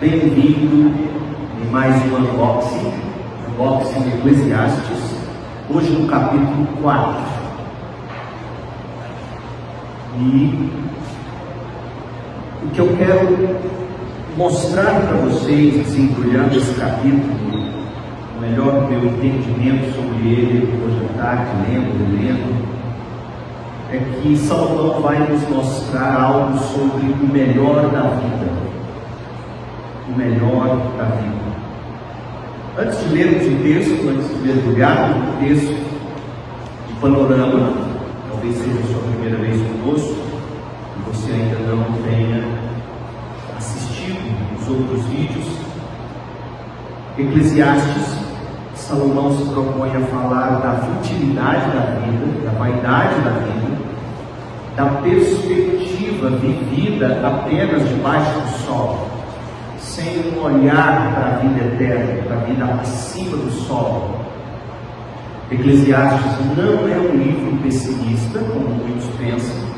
Bem-vindo 0.00 0.94
em 1.60 1.70
mais 1.72 1.92
um 2.04 2.18
unboxing, 2.18 2.92
unboxing 3.48 4.00
de 4.02 4.08
Eclesiastes, 4.10 5.16
hoje 5.68 5.90
no 5.90 6.06
capítulo 6.06 6.68
4. 6.80 7.16
E 10.20 10.70
o 12.62 12.68
que 12.68 12.78
eu 12.78 12.96
quero 12.96 13.58
mostrar 14.36 15.00
para 15.00 15.16
vocês, 15.16 15.80
assim, 15.80 16.14
esse 16.56 16.74
capítulo, 16.74 17.34
o 18.36 18.40
melhor 18.40 18.88
meu 18.88 19.04
entendimento 19.04 19.96
sobre 19.96 20.28
ele, 20.28 20.80
hoje 20.84 21.06
à 21.06 21.22
tarde, 21.24 21.50
lendo 21.68 22.16
lendo, 22.16 22.68
é 23.90 23.98
que 24.22 24.36
Salomão 24.36 25.02
vai 25.02 25.18
nos 25.28 25.42
mostrar 25.48 26.22
algo 26.22 26.56
sobre 26.56 27.04
o 27.04 27.32
melhor 27.32 27.90
da 27.90 28.02
vida. 28.02 28.67
O 30.08 30.16
melhor 30.16 30.76
da 30.96 31.04
vida. 31.04 31.48
Antes 32.78 33.00
de 33.00 33.14
lermos 33.14 33.46
o 33.46 33.62
texto, 33.62 34.08
antes 34.08 34.28
de 34.28 34.46
mergulharmos 34.46 35.16
no 35.16 35.32
texto, 35.40 35.76
o 36.90 37.00
panorama, 37.00 37.72
talvez 38.30 38.56
seja 38.56 38.78
a 38.78 38.92
sua 38.92 39.02
primeira 39.10 39.36
vez 39.36 39.60
conosco, 39.60 40.16
e 40.96 41.10
você 41.10 41.32
ainda 41.32 41.58
não 41.58 41.84
tenha 42.02 42.44
assistido 43.56 44.18
os 44.58 44.68
outros 44.68 45.04
vídeos, 45.06 45.46
Eclesiastes 47.18 48.16
Salomão 48.76 49.36
se 49.36 49.44
propõe 49.50 49.90
a 49.90 50.00
falar 50.06 50.60
da 50.60 50.74
futilidade 50.76 51.66
da 51.72 52.00
vida, 52.00 52.44
da 52.44 52.58
vaidade 52.58 53.20
da 53.20 53.30
vida, 53.30 53.76
da 54.76 54.84
perspectiva 55.02 56.30
vivida 56.30 57.20
apenas 57.26 57.86
debaixo 57.88 58.40
do 58.40 58.48
sol, 58.64 59.17
sem 59.78 60.32
um 60.32 60.42
olhar 60.42 61.14
para 61.14 61.26
a 61.26 61.38
vida 61.38 61.64
eterna, 61.64 62.22
para 62.22 62.36
a 62.36 62.40
vida 62.40 62.64
acima 62.80 63.36
do 63.36 63.50
sol. 63.50 64.20
Eclesiastes 65.50 66.56
não 66.56 66.88
é 66.88 66.98
um 66.98 67.16
livro 67.16 67.56
pessimista, 67.62 68.38
como 68.38 68.68
muitos 68.68 69.06
pensam, 69.16 69.68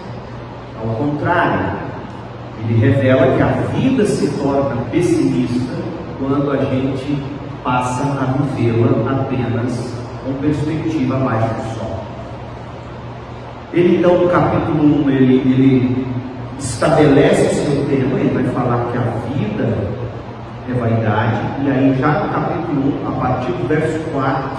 ao 0.81 0.95
contrário, 0.97 1.77
ele 2.65 2.79
revela 2.79 3.37
que 3.37 3.43
a 3.43 3.79
vida 3.79 4.05
se 4.07 4.29
torna 4.39 4.83
pessimista 4.91 5.75
quando 6.19 6.51
a 6.51 6.65
gente 6.65 7.23
passa 7.63 8.03
a 8.03 8.33
vivê-la 8.33 9.11
apenas 9.11 9.95
com 10.25 10.33
perspectiva 10.35 11.17
abaixo 11.17 11.55
do 11.55 11.79
sol. 11.79 12.05
Ele 13.73 13.99
então 13.99 14.19
no 14.19 14.29
capítulo 14.29 15.05
1 15.05 15.11
ele, 15.11 15.35
ele 15.35 16.07
estabelece 16.61 17.43
o 17.43 17.55
seu 17.55 17.87
tema, 17.87 18.21
ele 18.21 18.35
vai 18.35 18.45
falar 18.53 18.93
que 18.93 18.99
a 18.99 19.35
vida 19.35 19.79
é 20.69 20.73
vaidade, 20.79 21.41
e 21.65 21.71
aí 21.71 21.97
já 21.99 22.09
no 22.09 22.33
capítulo 22.33 23.03
1, 23.03 23.09
a 23.09 23.13
partir 23.13 23.53
do 23.53 23.67
verso 23.67 23.99
4, 24.13 24.51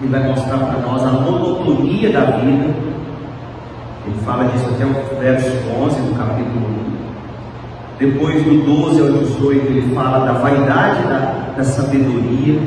ele 0.00 0.10
vai 0.10 0.28
mostrar 0.28 0.58
para 0.58 0.78
nós 0.80 1.02
a 1.04 1.12
monotonia 1.12 2.10
da 2.10 2.24
vida. 2.24 2.74
Ele 4.04 4.16
fala 4.24 4.44
disso 4.46 4.66
até 4.74 4.84
o 4.84 5.20
verso 5.20 5.48
11 5.78 6.00
do 6.00 6.18
capítulo 6.18 6.66
1. 6.66 6.92
Depois 8.00 8.42
do 8.42 8.64
12 8.64 9.00
ao 9.00 9.18
18 9.18 9.66
ele 9.68 9.94
fala 9.94 10.26
da 10.26 10.32
vaidade 10.32 11.04
da, 11.04 11.52
da 11.56 11.62
sabedoria. 11.62 12.58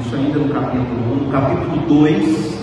Isso 0.00 0.16
ainda 0.16 0.38
no 0.38 0.48
capítulo 0.48 1.12
1. 1.12 1.24
No 1.26 1.30
capítulo 1.30 1.76
2, 1.86 2.58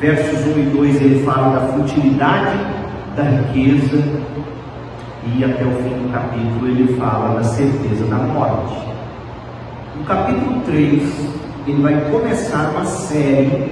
versos 0.00 0.46
1 0.46 0.58
e 0.58 0.62
2, 0.62 1.02
ele 1.02 1.22
fala 1.22 1.58
da 1.58 1.66
futilidade 1.74 2.79
da 3.16 3.22
riqueza. 3.22 4.02
E 5.26 5.44
até 5.44 5.64
o 5.64 5.70
fim 5.82 5.90
do 5.90 6.12
capítulo 6.12 6.68
ele 6.68 6.96
fala 6.96 7.36
da 7.36 7.44
certeza 7.44 8.04
da 8.06 8.16
morte. 8.16 8.74
No 9.96 10.04
capítulo 10.04 10.60
3, 10.62 11.30
ele 11.66 11.82
vai 11.82 12.10
começar 12.10 12.70
uma 12.70 12.84
série 12.86 13.70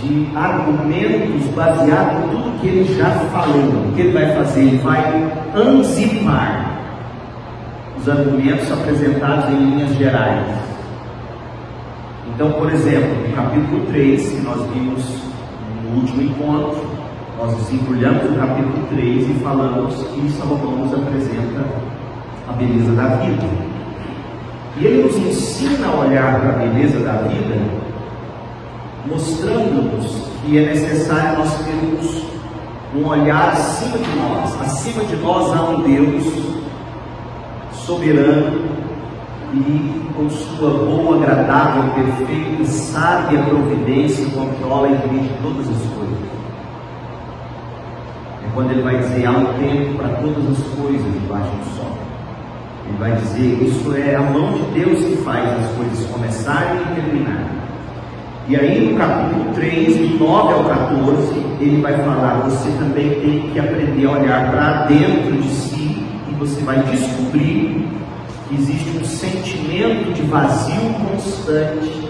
de 0.00 0.28
argumentos 0.36 1.46
baseados 1.54 2.24
em 2.24 2.28
tudo 2.28 2.60
que 2.60 2.66
ele 2.66 2.98
já 2.98 3.10
falou. 3.32 3.88
O 3.88 3.92
que 3.94 4.02
ele 4.02 4.12
vai 4.12 4.34
fazer? 4.34 4.60
Ele 4.60 4.78
vai 4.78 5.32
antecipar 5.54 6.72
os 7.98 8.08
argumentos 8.08 8.70
apresentados 8.70 9.48
em 9.50 9.56
linhas 9.56 9.94
gerais. 9.96 10.46
Então, 12.34 12.52
por 12.52 12.72
exemplo, 12.72 13.28
no 13.28 13.34
capítulo 13.34 13.86
3, 13.86 14.32
que 14.32 14.40
nós 14.40 14.68
vimos 14.70 15.22
no 15.84 16.00
último 16.00 16.22
encontro, 16.22 16.91
nós 17.42 17.56
desembrulhamos 17.56 18.30
o 18.30 18.34
capítulo 18.38 18.86
3 18.90 19.30
e 19.30 19.34
falamos 19.42 19.94
que 19.94 20.30
Salomão 20.30 20.76
nos 20.76 20.94
apresenta 20.94 21.64
a 22.48 22.52
beleza 22.52 22.92
da 22.92 23.16
vida. 23.16 23.48
E 24.76 24.86
ele 24.86 25.02
nos 25.02 25.16
ensina 25.16 25.88
a 25.88 26.00
olhar 26.06 26.40
para 26.40 26.50
a 26.50 26.52
beleza 26.52 27.00
da 27.00 27.14
vida 27.22 27.82
mostrando-nos 29.04 30.28
que 30.40 30.56
é 30.56 30.66
necessário 30.66 31.38
nós 31.38 31.52
termos 31.64 32.22
um 32.94 33.08
olhar 33.08 33.48
acima 33.48 33.98
de 33.98 34.16
nós. 34.16 34.60
Acima 34.60 35.04
de 35.04 35.16
nós 35.16 35.52
há 35.52 35.70
um 35.70 35.82
Deus 35.82 36.24
soberano 37.72 38.60
e 39.52 40.12
com 40.16 40.30
sua 40.30 40.70
boa, 40.70 41.16
agradável, 41.16 41.92
perfeita, 41.92 42.64
sábia 42.66 43.42
providência 43.42 44.26
controla 44.30 44.88
e 44.88 45.08
dirige 45.08 45.34
todas 45.42 45.68
as 45.68 45.82
coisas. 45.92 46.41
É 48.44 48.50
quando 48.54 48.70
ele 48.70 48.82
vai 48.82 48.98
dizer 48.98 49.26
há 49.26 49.30
um 49.30 49.46
tempo 49.54 49.96
para 49.96 50.08
todas 50.16 50.50
as 50.50 50.66
coisas 50.74 51.12
debaixo 51.14 51.50
do 51.50 51.76
sol. 51.76 51.98
Ele 52.86 52.98
vai 52.98 53.12
dizer, 53.12 53.62
isso 53.62 53.94
é 53.96 54.14
a 54.14 54.20
mão 54.20 54.52
de 54.52 54.80
Deus 54.80 55.04
que 55.04 55.16
faz 55.18 55.48
as 55.64 55.70
coisas 55.76 56.06
começarem 56.06 56.80
e 56.80 56.94
terminarem. 56.94 57.62
E 58.48 58.56
aí 58.56 58.90
no 58.90 58.98
capítulo 58.98 59.54
3, 59.54 59.96
do 59.96 60.18
9 60.18 60.52
ao 60.52 60.64
14, 60.64 61.32
ele 61.60 61.80
vai 61.80 61.96
falar: 61.98 62.40
você 62.44 62.70
também 62.72 63.10
tem 63.20 63.50
que 63.50 63.58
aprender 63.58 64.06
a 64.06 64.10
olhar 64.10 64.50
para 64.50 64.86
dentro 64.86 65.40
de 65.40 65.48
si 65.48 66.04
e 66.28 66.34
você 66.38 66.60
vai 66.62 66.82
descobrir 66.82 67.88
que 68.48 68.54
existe 68.56 68.98
um 68.98 69.04
sentimento 69.04 70.12
de 70.12 70.22
vazio 70.22 70.92
constante 70.94 72.01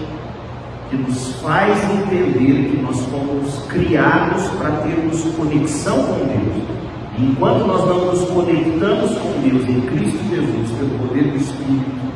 que 0.93 0.97
nos 0.97 1.33
faz 1.41 1.83
entender 1.91 2.69
que 2.69 2.81
nós 2.81 2.99
fomos 3.07 3.65
criados 3.67 4.47
para 4.59 4.69
termos 4.83 5.23
conexão 5.35 6.03
com 6.03 6.19
Deus. 6.25 6.63
Enquanto 7.17 7.65
nós 7.65 7.87
não 7.87 8.05
nos 8.05 8.29
conectamos 8.29 9.17
com 9.17 9.41
Deus 9.41 9.67
em 9.67 9.81
Cristo 9.81 10.19
Jesus, 10.29 10.71
pelo 10.77 10.99
poder 10.99 11.23
do 11.23 11.37
Espírito, 11.37 12.13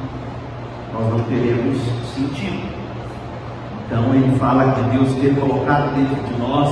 nós 0.93 1.09
não 1.11 1.19
teremos 1.21 1.77
sentido. 2.13 2.67
Então 3.85 4.13
ele 4.13 4.37
fala 4.37 4.73
de 4.73 4.97
Deus 4.97 5.11
ter 5.15 5.35
colocado 5.39 5.95
dentro 5.95 6.23
de 6.23 6.39
nós 6.39 6.69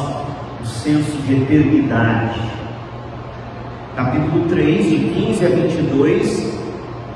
o 0.62 0.66
senso 0.66 1.18
de 1.24 1.42
eternidade. 1.42 2.40
Capítulo 3.96 4.48
3, 4.50 4.90
de 4.90 4.98
15 4.98 5.46
a 5.46 5.50
22, 5.50 6.60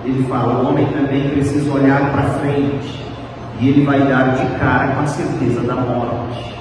ele 0.06 0.24
fala: 0.30 0.64
o 0.64 0.70
homem 0.70 0.86
também 0.88 1.30
precisa 1.30 1.72
olhar 1.74 2.12
para 2.12 2.24
frente, 2.40 3.09
e 3.60 3.70
ele 3.70 3.86
vai 3.86 4.00
dar 4.08 4.36
de 4.36 4.46
cara 4.58 4.96
com 4.96 5.02
a 5.02 5.08
certeza 5.08 5.62
da 5.62 5.76
morte. 5.76 6.56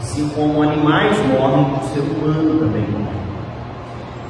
Assim 0.00 0.28
como 0.30 0.62
animais 0.62 1.16
morrem, 1.28 1.66
o 1.72 1.84
ser 1.94 2.00
humano 2.00 2.58
também 2.58 2.82
morre. 2.90 3.18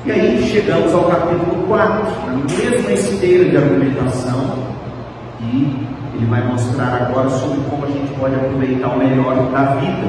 E 0.05 0.13
aí 0.13 0.43
chegamos 0.51 0.93
ao 0.93 1.05
capítulo 1.05 1.65
4, 1.67 2.05
na 2.27 2.35
mesma 2.35 2.93
esteira 2.93 3.49
de 3.49 3.57
argumentação, 3.57 4.59
e 5.41 5.87
ele 6.15 6.27
vai 6.27 6.47
mostrar 6.47 7.09
agora 7.09 7.31
sobre 7.31 7.61
como 7.71 7.85
a 7.85 7.89
gente 7.89 8.13
pode 8.19 8.35
aproveitar 8.35 8.89
o 8.89 8.99
melhor 8.99 9.51
da 9.51 9.75
vida. 9.77 10.07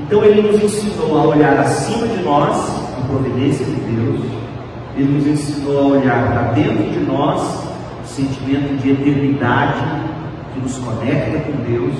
Então 0.00 0.22
ele 0.22 0.42
nos 0.42 0.62
ensinou 0.62 1.18
a 1.18 1.24
olhar 1.28 1.58
acima 1.60 2.06
de 2.06 2.22
nós, 2.22 2.56
a 2.98 3.06
providência 3.06 3.64
de 3.64 3.72
Deus. 3.72 4.20
Ele 4.96 5.12
nos 5.12 5.26
ensinou 5.26 5.78
a 5.78 5.98
olhar 5.98 6.26
para 6.30 6.42
dentro 6.52 6.90
de 6.90 7.00
nós, 7.00 7.40
o 8.04 8.06
sentimento 8.06 8.76
de 8.82 8.90
eternidade 8.90 10.11
que 10.52 10.60
nos 10.60 10.78
conecta 10.78 11.38
com 11.40 11.52
Deus. 11.64 11.94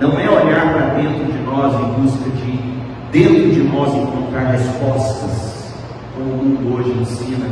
Não 0.00 0.18
é 0.18 0.28
olhar 0.28 0.72
para 0.72 0.94
dentro 0.94 1.24
de 1.24 1.38
nós 1.44 1.74
em 1.74 2.02
busca 2.02 2.30
de 2.30 2.76
dentro 3.12 3.50
de 3.50 3.62
nós 3.62 3.94
encontrar 3.94 4.50
respostas, 4.50 5.72
como 6.14 6.30
o 6.30 6.36
mundo 6.36 6.76
hoje 6.76 6.90
ensina. 7.00 7.46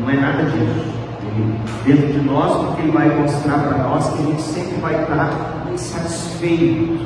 Não 0.00 0.08
é 0.08 0.16
nada 0.16 0.44
disso 0.44 1.00
dentro 1.84 2.06
de 2.06 2.20
nós, 2.20 2.66
porque 2.66 2.82
Ele 2.82 2.92
vai 2.92 3.08
mostrar 3.08 3.58
para 3.58 3.78
nós 3.78 4.08
que 4.10 4.22
a 4.22 4.26
gente 4.26 4.42
sempre 4.42 4.80
vai 4.80 5.02
estar 5.02 5.66
insatisfeito. 5.72 6.98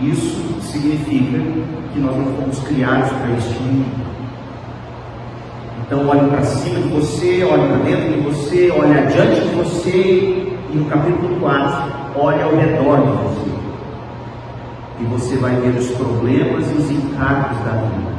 E 0.00 0.10
isso 0.10 0.60
significa 0.62 1.38
que 1.92 2.00
nós 2.00 2.16
não 2.16 2.26
fomos 2.36 2.58
criados 2.60 3.10
para 3.10 3.30
este 3.36 3.54
mundo. 3.62 4.12
Então 5.86 6.08
olhe 6.08 6.28
para 6.30 6.42
cima 6.42 6.80
de 6.80 6.88
você, 6.88 7.44
olhe 7.44 7.68
para 7.68 7.76
dentro 7.78 8.12
de 8.12 8.20
você, 8.20 8.70
olhe 8.70 8.98
adiante 8.98 9.40
de 9.40 9.54
você, 9.54 10.41
e 10.72 10.76
no 10.76 10.86
capítulo 10.86 11.38
4, 11.38 11.92
olhe 12.16 12.42
ao 12.42 12.56
redor 12.56 12.96
de 12.96 13.12
você. 13.24 13.50
E 15.00 15.04
você 15.04 15.36
vai 15.36 15.54
ver 15.56 15.78
os 15.78 15.90
problemas 15.90 16.70
e 16.70 16.74
os 16.74 16.90
encargos 16.90 17.58
da 17.58 17.72
vida. 17.72 18.12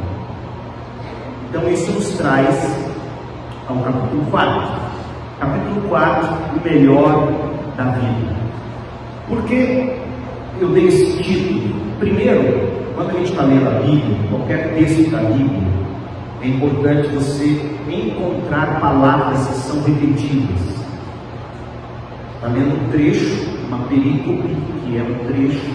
Então 1.49 1.67
isso 1.69 1.91
nos 1.93 2.09
traz 2.09 2.77
ao 3.67 3.77
capítulo 3.77 4.25
4. 4.29 4.69
Capítulo 5.39 5.81
4, 5.89 6.29
o 6.55 6.63
melhor 6.63 7.31
da 7.75 7.85
vida. 7.85 8.35
Por 9.27 9.41
que 9.45 9.99
eu 10.61 10.69
dei 10.69 10.87
esse 10.89 11.23
título? 11.23 11.73
Primeiro, 11.99 12.69
quando 12.93 13.09
a 13.09 13.13
gente 13.13 13.31
está 13.31 13.45
lendo 13.45 13.67
a 13.67 13.79
Bíblia, 13.79 14.17
qualquer 14.29 14.75
texto 14.75 15.09
da 15.09 15.17
Bíblia, 15.17 15.63
é 16.43 16.47
importante 16.49 17.07
você 17.07 17.73
encontrar 17.89 18.79
palavras 18.79 19.47
que 19.47 19.53
são 19.55 19.81
repetidas. 19.81 20.82
Está 22.43 22.55
lendo 22.55 22.75
um 22.75 22.91
trecho, 22.91 23.55
uma 23.69 23.87
perícope, 23.87 24.49
que 24.83 24.97
é 24.97 25.01
um 25.01 25.27
trecho, 25.27 25.65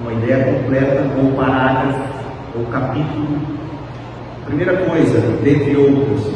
uma 0.00 0.12
ideia 0.12 0.44
completa, 0.44 1.10
ou 1.20 1.32
parágrafo, 1.32 1.98
ou 2.56 2.64
capítulo. 2.66 3.40
Primeira 4.46 4.76
coisa, 4.76 5.18
dentre 5.42 5.76
outras, 5.76 6.32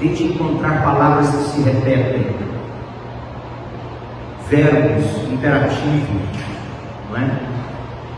tente 0.00 0.24
encontrar 0.24 0.82
palavras 0.82 1.28
que 1.28 1.42
se 1.44 1.62
repetem, 1.62 2.26
verbos 4.48 5.32
imperativos, 5.32 6.08
não 7.08 7.18
é? 7.18 7.30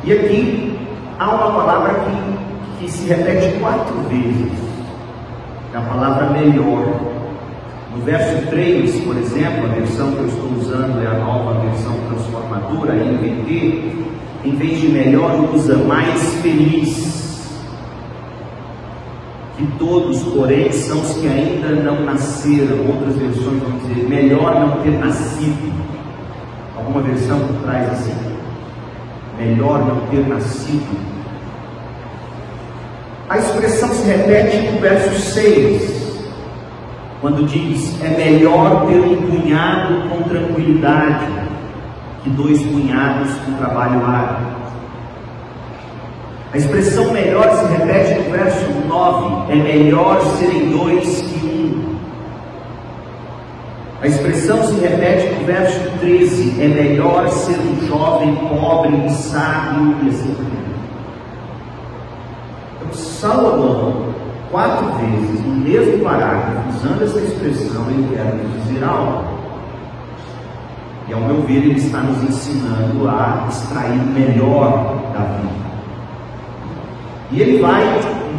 E 0.03 0.13
aqui 0.15 0.79
há 1.19 1.29
uma 1.31 1.61
palavra 1.61 1.93
que, 2.07 2.87
que 2.87 2.91
se 2.91 3.07
repete 3.07 3.59
quatro 3.59 3.97
vezes, 4.09 4.59
é 5.75 5.77
a 5.77 5.83
palavra 5.83 6.31
melhor. 6.31 7.12
No 7.95 8.03
verso 8.05 8.47
3, 8.49 9.01
por 9.05 9.17
exemplo, 9.19 9.65
a 9.67 9.75
versão 9.75 10.13
que 10.13 10.19
eu 10.21 10.29
estou 10.29 10.51
usando 10.59 11.03
é 11.03 11.07
a 11.07 11.19
nova 11.19 11.61
versão 11.61 11.95
transformadora, 12.09 12.95
NVT, 12.95 13.93
em 14.45 14.57
vez 14.57 14.81
de 14.81 14.89
melhor, 14.89 15.55
usa 15.55 15.77
mais 15.77 16.21
feliz 16.43 17.13
que 19.57 19.67
todos, 19.79 20.23
porém, 20.23 20.73
são 20.73 21.01
os 21.01 21.13
que 21.19 21.29
ainda 21.29 21.69
não 21.69 22.03
nasceram. 22.05 22.87
Outras 22.89 23.17
versões 23.17 23.63
vão 23.63 23.79
dizer, 23.79 24.09
melhor 24.09 24.55
não 24.59 24.83
ter 24.83 24.99
nascido. 24.99 25.73
Alguma 26.77 27.03
versão 27.03 27.39
traz 27.63 27.93
assim, 27.93 28.15
melhor 29.39 29.87
não 29.87 30.01
ter 30.07 30.27
nascido. 30.27 31.13
A 33.29 33.39
expressão 33.39 33.89
se 33.91 34.05
repete 34.05 34.73
no 34.73 34.81
verso 34.81 35.33
6, 35.33 35.92
quando 37.23 37.47
diz: 37.47 38.03
É 38.03 38.09
melhor 38.09 38.85
ter 38.87 39.01
um 39.01 39.17
cunhado 39.17 40.09
com 40.09 40.23
tranquilidade 40.25 41.27
que 42.25 42.31
dois 42.31 42.61
cunhados 42.61 43.33
com 43.47 43.53
trabalho 43.55 44.05
árduo. 44.05 44.53
A 46.53 46.59
expressão 46.59 47.13
melhor 47.13 47.49
se 47.51 47.65
repete 47.73 48.21
no 48.21 48.31
verso 48.31 48.71
9: 48.87 49.53
é 49.53 49.57
melhor 49.57 50.21
serem 50.37 50.71
dois 50.71 51.23
que 51.23 51.47
um. 51.47 51.97
A 54.03 54.07
expressão 54.09 54.61
se 54.65 54.81
repete 54.81 55.33
no 55.33 55.47
verso 55.47 55.81
13: 56.01 56.61
é 56.61 56.69
melhor 56.69 57.29
ser 57.29 57.57
um 57.57 57.87
jovem 57.87 58.35
pobre 58.35 59.07
e 59.07 59.11
sábio 59.11 59.97
e 60.03 60.09
assim 60.09 60.35
diante. 60.35 60.63
Então, 62.81 62.93
Salomão, 62.93 64.12
quatro 64.53 64.87
vezes 64.99 65.41
no 65.45 65.55
mesmo 65.55 66.05
parágrafo, 66.05 66.69
usando 66.69 67.03
essa 67.03 67.19
expressão, 67.19 67.91
ele 67.91 68.15
quer 68.15 68.35
nos 68.35 68.63
dizer 68.63 68.85
algo. 68.85 69.25
E 71.09 71.15
ao 71.15 71.21
meu 71.21 71.43
ver, 71.43 71.57
ele 71.57 71.79
está 71.79 71.99
nos 71.99 72.23
ensinando 72.23 73.09
a 73.09 73.47
extrair 73.49 73.99
o 73.99 74.07
melhor 74.07 74.97
da 75.13 75.21
vida. 75.21 75.63
E 77.33 77.41
ele 77.41 77.63
vai 77.63 77.83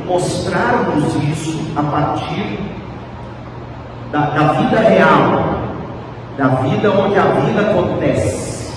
mostrar-nos 0.06 1.16
isso 1.24 1.60
a 1.76 1.82
partir 1.82 2.60
da, 4.12 4.30
da, 4.30 4.54
vida 4.54 4.80
real, 4.80 5.62
da 6.38 6.48
vida 6.48 6.92
onde 6.92 7.18
a 7.18 7.24
vida 7.24 7.62
acontece. 7.62 8.72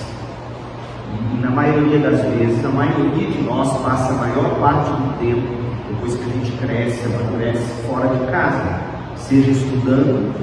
E 1.33 1.37
na 1.39 1.51
maioria 1.51 1.99
das 1.99 2.19
vezes, 2.33 2.65
a 2.65 2.69
maioria 2.69 3.27
de 3.27 3.43
nós 3.43 3.71
passa 3.83 4.13
a 4.13 4.15
maior 4.15 4.59
parte 4.59 4.89
do 4.89 5.19
tempo, 5.19 5.66
depois 5.89 6.15
que 6.15 6.23
a 6.23 6.33
gente 6.33 6.51
cresce, 6.57 7.05
amadurece, 7.05 7.63
fora 7.87 8.07
de 8.09 8.25
casa, 8.31 8.79
seja 9.15 9.51
estudando, 9.51 10.33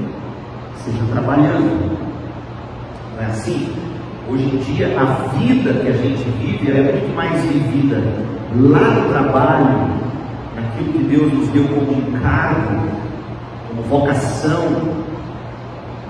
seja 0.85 1.05
trabalhando. 1.13 1.99
Não 3.15 3.23
é 3.23 3.27
assim? 3.27 3.73
Hoje 4.29 4.45
em 4.45 4.57
dia, 4.59 4.99
a 4.99 5.05
vida 5.37 5.73
que 5.75 5.89
a 5.89 5.93
gente 5.93 6.25
vive 6.41 6.71
é 6.71 6.83
muito 6.83 7.15
mais 7.15 7.43
vivida 7.43 8.03
lá 8.55 8.91
no 8.91 9.09
trabalho, 9.11 9.91
naquilo 10.57 10.93
que 10.93 11.05
Deus 11.05 11.33
nos 11.33 11.49
deu 11.49 11.65
como 11.69 11.93
encargo, 11.93 12.89
como 13.69 13.83
vocação, 13.83 15.05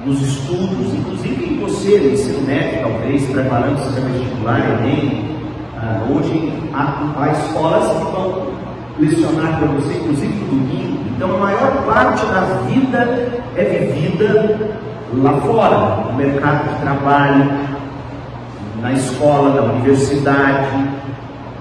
nos 0.07 0.21
estudos, 0.21 0.95
inclusive 0.95 1.45
em 1.45 1.59
você, 1.61 1.99
no 1.99 2.13
ensino 2.13 2.47
médio, 2.47 2.83
talvez, 2.83 3.27
preparando-se 3.31 3.93
para 3.93 4.11
vestibular, 4.11 4.61
Enem. 4.81 5.35
Ah, 5.77 6.07
hoje 6.09 6.53
há, 6.73 7.13
há 7.19 7.33
escolas 7.33 7.89
que 7.89 8.13
vão 8.13 8.64
lecionar 8.99 9.59
para 9.59 9.69
você, 9.69 9.95
inclusive 9.95 10.45
domingo. 10.45 10.99
Então, 11.17 11.35
a 11.37 11.39
maior 11.39 11.85
parte 11.85 12.25
da 12.27 12.41
vida 12.67 13.43
é 13.57 13.65
vivida 13.65 14.77
lá 15.15 15.41
fora, 15.41 16.11
no 16.11 16.13
mercado 16.15 16.69
de 16.69 16.81
trabalho, 16.81 17.51
na 18.81 18.93
escola, 18.93 19.55
na 19.55 19.73
universidade, 19.73 21.05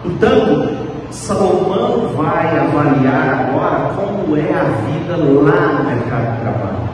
Portanto, 0.03 0.67
Salomão 1.11 2.09
vai 2.09 2.59
avaliar 2.59 3.47
agora 3.47 3.93
como 3.95 4.35
é 4.35 4.51
a 4.53 4.63
vida 4.63 5.15
lá 5.15 5.79
no 5.79 5.83
mercado 5.85 6.35
de 6.35 6.41
trabalho. 6.41 6.89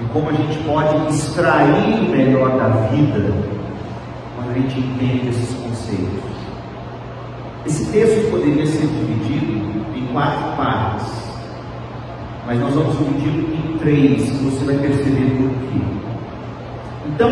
E 0.00 0.04
como 0.12 0.30
a 0.30 0.32
gente 0.32 0.58
pode 0.64 1.14
extrair 1.14 2.00
o 2.00 2.10
melhor 2.10 2.58
da 2.58 2.68
vida 2.88 3.32
quando 4.34 4.50
a 4.50 4.54
gente 4.54 4.80
entende 4.80 5.28
esses 5.28 5.54
conceitos. 5.60 6.39
Esse 7.66 7.86
texto 7.92 8.30
poderia 8.30 8.66
ser 8.66 8.86
dividido 8.86 9.96
em 9.96 10.06
quatro 10.12 10.56
partes, 10.56 11.06
mas 12.46 12.58
nós 12.58 12.74
vamos 12.74 12.96
dividir 12.98 13.54
em 13.54 13.78
três, 13.78 14.30
você 14.40 14.64
vai 14.64 14.76
perceber 14.76 15.30
por 15.36 15.50
quê. 15.68 15.80
Então, 17.06 17.30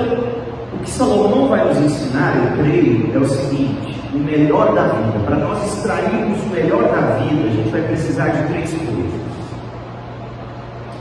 o 0.75 0.79
que 0.85 0.91
Salomão 0.91 1.49
vai 1.49 1.65
nos 1.67 1.79
ensinar, 1.79 2.37
eu 2.37 2.63
creio, 2.63 3.11
é 3.15 3.19
o 3.19 3.27
seguinte: 3.27 3.99
o 4.15 4.19
melhor 4.19 4.75
da 4.75 4.89
vida. 4.89 5.19
Para 5.25 5.37
nós 5.37 5.65
extrairmos 5.65 6.43
o 6.43 6.47
melhor 6.49 6.83
da 6.85 7.17
vida, 7.19 7.49
a 7.49 7.51
gente 7.51 7.69
vai 7.71 7.83
precisar 7.83 8.29
de 8.29 8.49
três 8.49 8.71
coisas. 8.71 9.21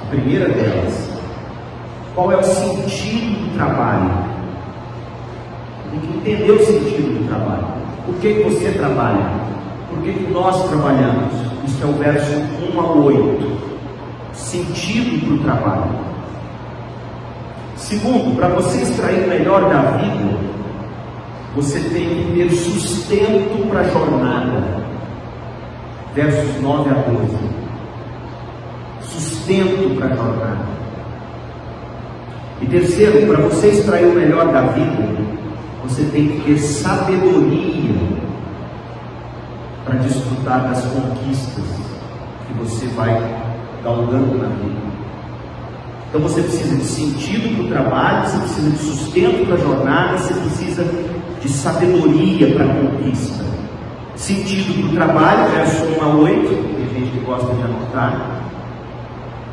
A 0.03 0.05
primeira 0.09 0.47
delas, 0.49 1.09
qual 2.15 2.31
é 2.31 2.37
o 2.37 2.43
sentido 2.43 3.45
do 3.45 3.55
trabalho? 3.55 4.09
Tem 5.91 5.99
que 5.99 6.17
entender 6.17 6.51
o 6.51 6.65
sentido 6.65 7.19
do 7.19 7.27
trabalho. 7.27 7.86
Por 8.07 8.15
que, 8.21 8.41
você 8.41 8.71
trabalha? 8.71 9.31
Por 9.89 10.01
que 10.01 10.31
nós 10.31 10.69
trabalhamos? 10.69 11.33
Isso 11.65 11.83
é 11.83 11.85
o 11.85 11.91
verso 11.91 12.31
1 12.73 12.79
a 12.79 12.93
8. 12.93 13.57
Sentido 14.31 15.25
para 15.25 15.35
o 15.35 15.39
trabalho. 15.39 15.91
Segundo, 17.75 18.33
para 18.37 18.47
você 18.47 18.81
extrair 18.81 19.25
o 19.25 19.27
melhor 19.27 19.69
da 19.69 19.81
vida, 19.97 20.37
você 21.53 21.81
tem 21.81 22.07
que 22.07 22.33
ter 22.33 22.49
sustento 22.55 23.67
para 23.67 23.81
a 23.81 23.89
jornada. 23.89 24.63
Versos 26.15 26.61
9 26.61 26.89
a 26.89 26.93
12. 26.93 27.37
Sustento 29.01 29.97
para 29.97 30.13
a 30.13 30.15
jornada. 30.15 30.65
E 32.61 32.67
terceiro, 32.67 33.27
para 33.27 33.43
você 33.49 33.67
extrair 33.67 34.05
o 34.05 34.13
melhor 34.13 34.47
da 34.47 34.61
vida, 34.61 35.27
você 35.87 36.03
tem 36.11 36.27
que 36.27 36.41
ter 36.41 36.57
sabedoria 36.59 37.95
para 39.85 39.95
desfrutar 39.99 40.67
das 40.69 40.85
conquistas 40.85 41.63
que 42.45 42.53
você 42.59 42.87
vai 42.87 43.13
galgando 43.83 44.37
na 44.37 44.49
vida. 44.49 44.87
Então 46.09 46.21
você 46.21 46.41
precisa 46.41 46.75
de 46.75 46.83
sentido 46.83 47.55
para 47.55 47.65
o 47.65 47.67
trabalho, 47.67 48.27
você 48.27 48.37
precisa 48.37 48.69
de 48.69 48.77
sustento 48.77 49.45
para 49.45 49.55
a 49.55 49.59
jornada, 49.59 50.17
você 50.17 50.33
precisa 50.33 50.85
de 51.41 51.49
sabedoria 51.49 52.53
para 52.53 52.65
a 52.65 52.75
conquista. 52.75 53.45
Sentido 54.15 54.81
para 54.81 54.89
o 54.89 54.93
trabalho, 54.93 55.51
verso 55.51 55.85
1 55.85 56.03
a 56.03 56.07
8, 56.15 56.47
tem 56.49 56.99
gente 56.99 57.11
que 57.11 57.25
gosta 57.25 57.53
de 57.53 57.61
anotar. 57.61 58.46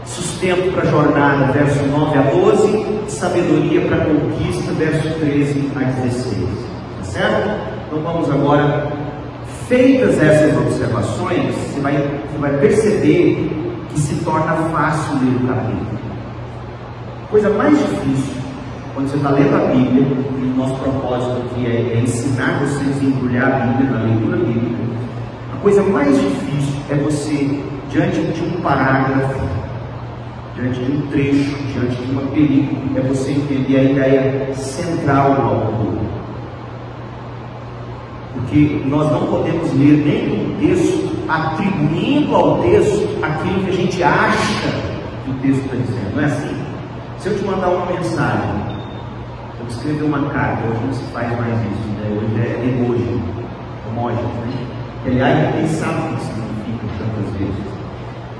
Sustento 0.05 0.73
para 0.73 0.83
a 0.83 0.87
jornada, 0.87 1.53
verso 1.53 1.85
9 1.85 2.19
a 2.19 2.23
12. 2.23 2.85
Sabedoria 3.09 3.81
para 3.83 3.97
a 3.97 4.05
conquista, 4.05 4.73
verso 4.73 5.09
13 5.19 5.71
a 5.75 5.85
16. 6.03 6.49
Tá 6.99 7.05
certo? 7.05 7.75
Então 7.87 8.01
vamos 8.01 8.31
agora, 8.31 8.89
feitas 9.69 10.21
essas 10.21 10.57
observações, 10.57 11.55
você 11.55 11.81
vai, 11.81 11.93
você 11.97 12.39
vai 12.39 12.53
perceber 12.59 13.51
que 13.89 14.01
se 14.01 14.17
torna 14.25 14.57
fácil 14.71 15.15
ler 15.23 15.37
o 15.37 15.47
capítulo. 15.47 15.99
Coisa 17.31 17.51
mais 17.51 17.79
difícil 17.79 18.45
quando 18.95 19.09
você 19.09 19.17
está 19.17 19.31
lendo 19.31 19.57
a 19.57 19.67
Bíblia, 19.73 20.07
e 20.39 20.45
o 20.45 20.57
nosso 20.57 20.77
propósito 20.77 21.43
aqui 21.47 21.67
é, 21.67 21.95
é 21.95 22.01
ensinar 22.01 22.61
você 22.61 22.81
a 22.81 22.93
desembrulhar 22.93 23.53
a 23.53 23.67
Bíblia 23.67 23.91
na 23.91 24.05
leitura 24.05 24.37
bíblica, 24.37 24.85
a 25.53 25.57
coisa 25.61 25.83
mais 25.83 26.17
difícil 26.17 26.75
é 26.91 26.95
você, 26.95 27.61
diante 27.91 28.21
de 28.21 28.41
um 28.41 28.61
parágrafo, 28.61 29.41
diante 30.55 30.81
de 30.81 30.93
um 30.93 31.07
trecho, 31.09 31.57
diante 31.73 31.97
de 31.97 32.13
uma 32.13 32.23
perícope, 32.31 32.97
é 32.97 33.01
você 33.01 33.33
entender 33.33 33.77
a 33.77 33.83
ideia 33.83 34.55
central 34.55 35.35
do 35.35 35.43
autor. 35.43 35.99
Porque 38.35 38.83
nós 38.87 39.11
não 39.11 39.27
podemos 39.27 39.73
ler 39.75 40.05
nenhum 40.05 40.57
texto 40.61 41.15
atribuindo 41.29 42.35
ao 42.35 42.63
texto 42.63 43.19
aquilo 43.23 43.65
que 43.65 43.71
a 43.71 43.73
gente 43.73 44.03
acha 44.03 44.69
que 45.25 45.31
o 45.31 45.35
texto 45.35 45.65
está 45.65 45.77
dizendo. 45.77 46.15
Não 46.15 46.23
é 46.23 46.27
assim? 46.27 46.57
Se 47.19 47.29
eu 47.29 47.39
te 47.39 47.45
mandar 47.45 47.69
uma 47.69 47.87
mensagem, 47.87 48.51
eu 49.61 49.67
escrever 49.67 50.05
uma 50.05 50.29
carta, 50.31 50.69
hoje 50.69 50.81
não 50.85 50.93
se 50.93 51.05
faz 51.05 51.29
mais 51.39 51.55
isso, 51.55 51.89
né? 51.99 52.19
hoje 52.21 52.41
é 52.41 52.69
emoji, 52.69 53.23
emoji, 53.91 54.23
né? 54.23 54.67
Aliás, 55.07 55.55
ninguém 55.55 55.69
sabe 55.69 56.01
o 56.01 56.17
que 56.17 56.25
significa 56.25 56.87
tantas 56.99 57.33
vezes. 57.39 57.74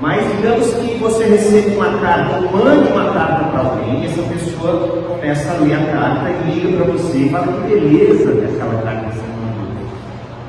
Mas 0.01 0.29
digamos 0.35 0.67
que 0.73 0.97
você 0.97 1.23
recebe 1.23 1.75
uma 1.75 1.97
carta, 1.99 2.41
mande 2.41 2.91
uma 2.91 3.13
carta 3.13 3.45
para 3.45 3.59
alguém, 3.61 4.03
e 4.03 4.05
essa 4.07 4.21
pessoa 4.23 5.03
começa 5.07 5.51
a 5.51 5.57
ler 5.59 5.73
a 5.73 5.85
carta 5.85 6.29
e 6.29 6.51
liga 6.51 6.77
para 6.77 6.91
você 6.91 7.17
e 7.17 7.29
fala 7.29 7.47
que 7.47 7.69
beleza 7.69 8.33
daquela 8.33 8.81
carta 8.81 9.09
que 9.09 9.15
você 9.15 9.23
mandou. 9.41 9.71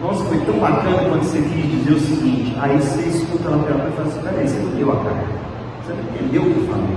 Nossa, 0.03 0.25
foi 0.25 0.38
tão 0.38 0.59
bacana 0.59 0.99
quando 1.09 1.23
você 1.23 1.38
quis 1.38 1.71
dizer 1.71 1.93
o 1.93 2.00
seguinte, 2.00 2.57
aí 2.61 2.76
você 2.76 3.09
escuta 3.09 3.49
lá 3.49 3.59
pela 3.59 3.88
e 3.88 3.93
fala 3.93 4.09
assim, 4.09 4.21
peraí, 4.21 4.49
você 4.49 4.59
não 4.59 4.79
leu 4.79 4.93
a 4.93 4.97
carta, 4.97 5.26
você 5.85 5.93
não 5.93 6.00
entendeu 6.00 6.43
o 6.43 6.45
que 6.47 6.61
eu 6.61 6.67
falei. 6.67 6.97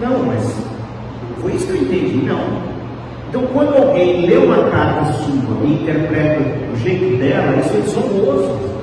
Não, 0.00 0.24
mas 0.24 0.54
foi 1.40 1.52
isso 1.52 1.66
que 1.66 1.72
eu 1.72 1.82
entendi, 1.82 2.26
não. 2.26 2.40
Então, 3.28 3.42
quando 3.52 3.76
alguém 3.76 4.26
lê 4.26 4.36
uma 4.36 4.70
carta 4.70 5.12
sua 5.12 5.64
e 5.64 5.82
interpreta 5.82 6.40
do 6.40 6.76
jeito 6.82 7.16
dela, 7.18 7.56
isso 7.60 7.76
é 7.76 7.80
desonroso. 7.80 8.75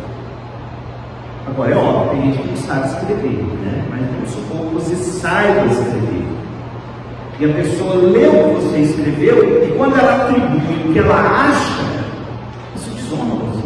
Agora, 1.45 1.71
é 1.71 1.77
óbvio, 1.77 2.11
tem 2.11 2.31
gente 2.31 2.41
que 2.41 2.49
não 2.49 2.57
sabe 2.57 2.87
escrever, 2.87 3.43
né? 3.63 3.85
mas 3.89 4.01
vamos 4.11 4.29
supor 4.29 4.67
que 4.67 4.73
você 4.75 4.95
saiba 4.95 5.65
escrever. 5.65 6.25
E 7.39 7.45
a 7.45 7.53
pessoa 7.53 7.95
lê 7.95 8.27
o 8.27 8.31
que 8.31 8.61
você 8.61 8.77
escreveu, 8.79 9.65
e 9.65 9.77
quando 9.77 9.97
ela 9.97 10.23
atribui 10.23 10.89
o 10.89 10.93
que 10.93 10.99
ela 10.99 11.15
acha, 11.15 11.83
isso 12.75 12.89
desonra 12.91 13.35
você. 13.35 13.63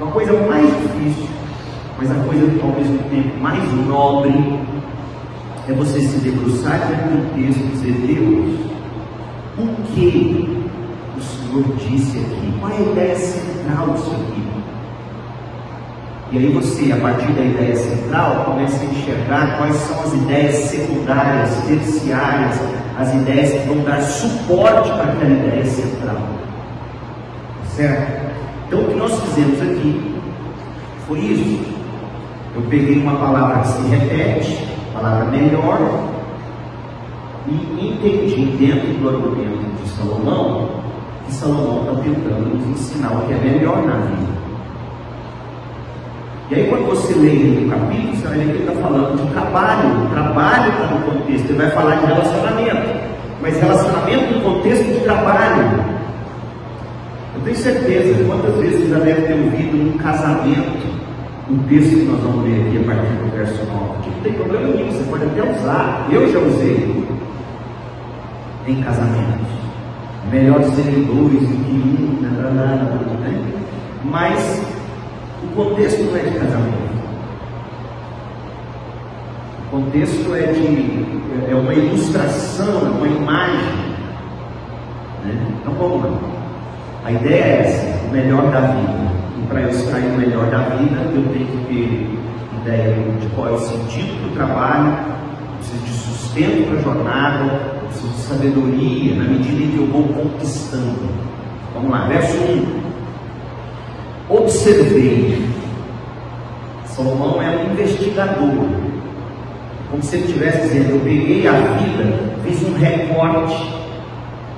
Uma 0.00 0.10
coisa 0.12 0.32
mais 0.48 0.66
difícil, 0.66 1.28
mas 1.98 2.10
a 2.10 2.14
coisa 2.14 2.62
ao 2.62 2.68
mesmo 2.70 2.98
tempo 3.10 3.38
mais 3.40 3.72
nobre, 3.86 4.32
é 5.68 5.72
você 5.72 6.00
se 6.00 6.18
debruçar 6.18 6.78
diante 6.86 7.08
do 7.08 7.34
texto 7.34 7.60
e 7.60 7.68
dizer, 7.70 7.92
Deus, 8.06 8.60
o 9.58 9.82
que 9.92 10.64
o 11.16 11.20
Senhor 11.20 11.64
disse 11.76 12.18
aqui? 12.18 12.54
Qual 12.60 12.70
é 12.70 12.76
a 12.76 12.80
ideia 12.80 13.16
central 13.16 13.90
disso 13.90 14.12
aqui? 14.12 14.45
E 16.32 16.38
aí 16.38 16.52
você, 16.52 16.90
a 16.92 16.96
partir 16.96 17.30
da 17.32 17.42
ideia 17.42 17.76
central, 17.76 18.44
começa 18.46 18.82
a 18.82 18.86
enxergar 18.86 19.58
quais 19.58 19.76
são 19.76 20.00
as 20.00 20.12
ideias 20.12 20.54
secundárias, 20.56 21.50
terciárias, 21.68 22.60
as 22.98 23.14
ideias 23.14 23.52
que 23.52 23.68
vão 23.68 23.84
dar 23.84 24.00
suporte 24.02 24.90
para 24.90 25.12
aquela 25.12 25.30
ideia 25.30 25.64
central. 25.64 26.18
Certo? 27.76 28.26
Então 28.66 28.80
o 28.80 28.88
que 28.88 28.94
nós 28.94 29.20
fizemos 29.20 29.62
aqui 29.62 30.14
foi 31.06 31.18
isso. 31.20 31.76
Eu 32.56 32.62
peguei 32.62 33.00
uma 33.00 33.16
palavra 33.16 33.60
que 33.60 33.68
se 33.68 33.82
repete, 33.88 34.68
palavra 34.92 35.26
melhor, 35.26 36.08
e 37.46 37.88
entendi 37.88 38.56
dentro 38.56 38.94
do 38.94 39.08
argumento 39.08 39.82
de 39.82 39.88
Salomão 39.90 40.68
que 41.26 41.32
Salomão 41.32 41.82
está 41.82 42.02
tentando 42.02 42.56
nos 42.56 42.66
ensinar 42.68 43.12
o 43.12 43.26
que 43.26 43.34
é 43.34 43.36
melhor 43.36 43.86
na 43.86 43.96
vida. 43.96 44.35
E 46.48 46.54
aí 46.54 46.68
quando 46.68 46.86
você 46.86 47.12
lê 47.14 47.64
o 47.64 47.68
capítulo, 47.68 48.14
você 48.14 48.28
vai 48.28 48.38
ver 48.38 48.44
que 48.44 48.50
ele 48.50 48.58
está 48.60 48.80
falando 48.80 49.20
de 49.20 49.32
trabalho, 49.32 50.08
trabalho 50.10 50.72
está 50.72 50.86
no 50.94 51.00
contexto, 51.00 51.50
ele 51.50 51.58
vai 51.58 51.70
falar 51.70 51.96
de 51.96 52.06
relacionamento, 52.06 53.00
mas 53.42 53.60
relacionamento 53.60 54.34
no 54.34 54.40
contexto 54.42 54.84
de 54.84 55.00
trabalho. 55.00 55.84
Eu 57.34 57.42
tenho 57.42 57.56
certeza, 57.56 58.24
quantas 58.24 58.54
vezes 58.58 58.80
você 58.80 58.88
já 58.90 58.98
deve 59.00 59.22
ter 59.22 59.34
ouvido 59.34 59.76
num 59.76 59.98
casamento, 59.98 60.86
um 61.50 61.58
texto 61.68 61.90
que 61.90 62.04
nós 62.04 62.20
vamos 62.20 62.44
ler 62.44 62.66
aqui 62.66 62.78
a 62.78 62.94
partir 62.94 63.12
do 63.12 63.36
verso 63.36 63.66
9, 63.66 64.02
que 64.02 64.10
não 64.10 64.20
tem 64.22 64.32
problema 64.34 64.68
nenhum, 64.68 64.92
você 64.92 65.04
pode 65.10 65.24
até 65.24 65.42
usar, 65.42 66.06
eu 66.12 66.32
já 66.32 66.38
usei 66.38 67.06
em 68.68 68.82
casamentos. 68.82 69.46
Melhor 70.30 70.62
serem 70.62 71.02
dois 71.04 71.40
do 71.40 71.64
que 71.64 71.72
um, 71.72 72.20
né? 72.20 72.36
mas 74.04 74.65
o 75.42 75.48
contexto 75.54 76.02
não 76.02 76.16
é 76.16 76.20
de 76.20 76.38
casamento. 76.38 76.96
O 79.66 79.70
contexto 79.70 80.34
é 80.34 80.52
de 80.52 81.16
é 81.50 81.54
uma 81.54 81.74
ilustração, 81.74 82.86
é 82.86 82.90
uma 82.90 83.08
imagem. 83.08 83.96
Né? 85.24 85.46
Então 85.60 85.74
vamos 85.74 86.02
lá. 86.02 86.18
A 87.04 87.12
ideia 87.12 87.44
é 87.44 87.60
essa, 87.60 88.06
o 88.06 88.10
melhor 88.10 88.50
da 88.50 88.60
vida. 88.60 89.12
E 89.38 89.46
para 89.46 89.60
eu 89.60 89.68
extrair 89.68 90.06
o 90.06 90.18
melhor 90.18 90.50
da 90.50 90.58
vida, 90.58 90.96
eu 91.14 91.22
tenho 91.32 91.46
que 91.46 91.64
ter 91.68 92.18
ideia 92.62 92.96
de 93.20 93.28
qual 93.34 93.48
é 93.48 93.52
o 93.52 93.58
sentido 93.58 94.28
do 94.28 94.34
trabalho, 94.34 94.96
preciso 95.58 95.84
de 95.84 95.90
sustento 95.90 96.68
para 96.68 96.78
a 96.78 96.82
jornada, 96.82 97.54
preciso 97.86 98.08
de 98.08 98.20
sabedoria 98.20 99.14
na 99.14 99.24
medida 99.24 99.62
em 99.62 99.70
que 99.70 99.78
eu 99.78 99.86
vou 99.86 100.02
conquistando. 100.04 101.10
Vamos 101.74 101.90
lá, 101.90 102.06
verso 102.08 102.36
1 102.38 102.85
observei. 104.28 105.46
Salomão 106.84 107.40
é 107.42 107.56
um 107.56 107.72
investigador. 107.72 108.66
Como 109.90 110.02
se 110.02 110.16
ele 110.16 110.26
estivesse 110.26 110.62
dizendo, 110.62 110.90
eu 110.90 111.00
peguei 111.00 111.46
a 111.46 111.52
vida, 111.52 112.34
fiz 112.44 112.62
um 112.68 112.74
recorte. 112.74 113.74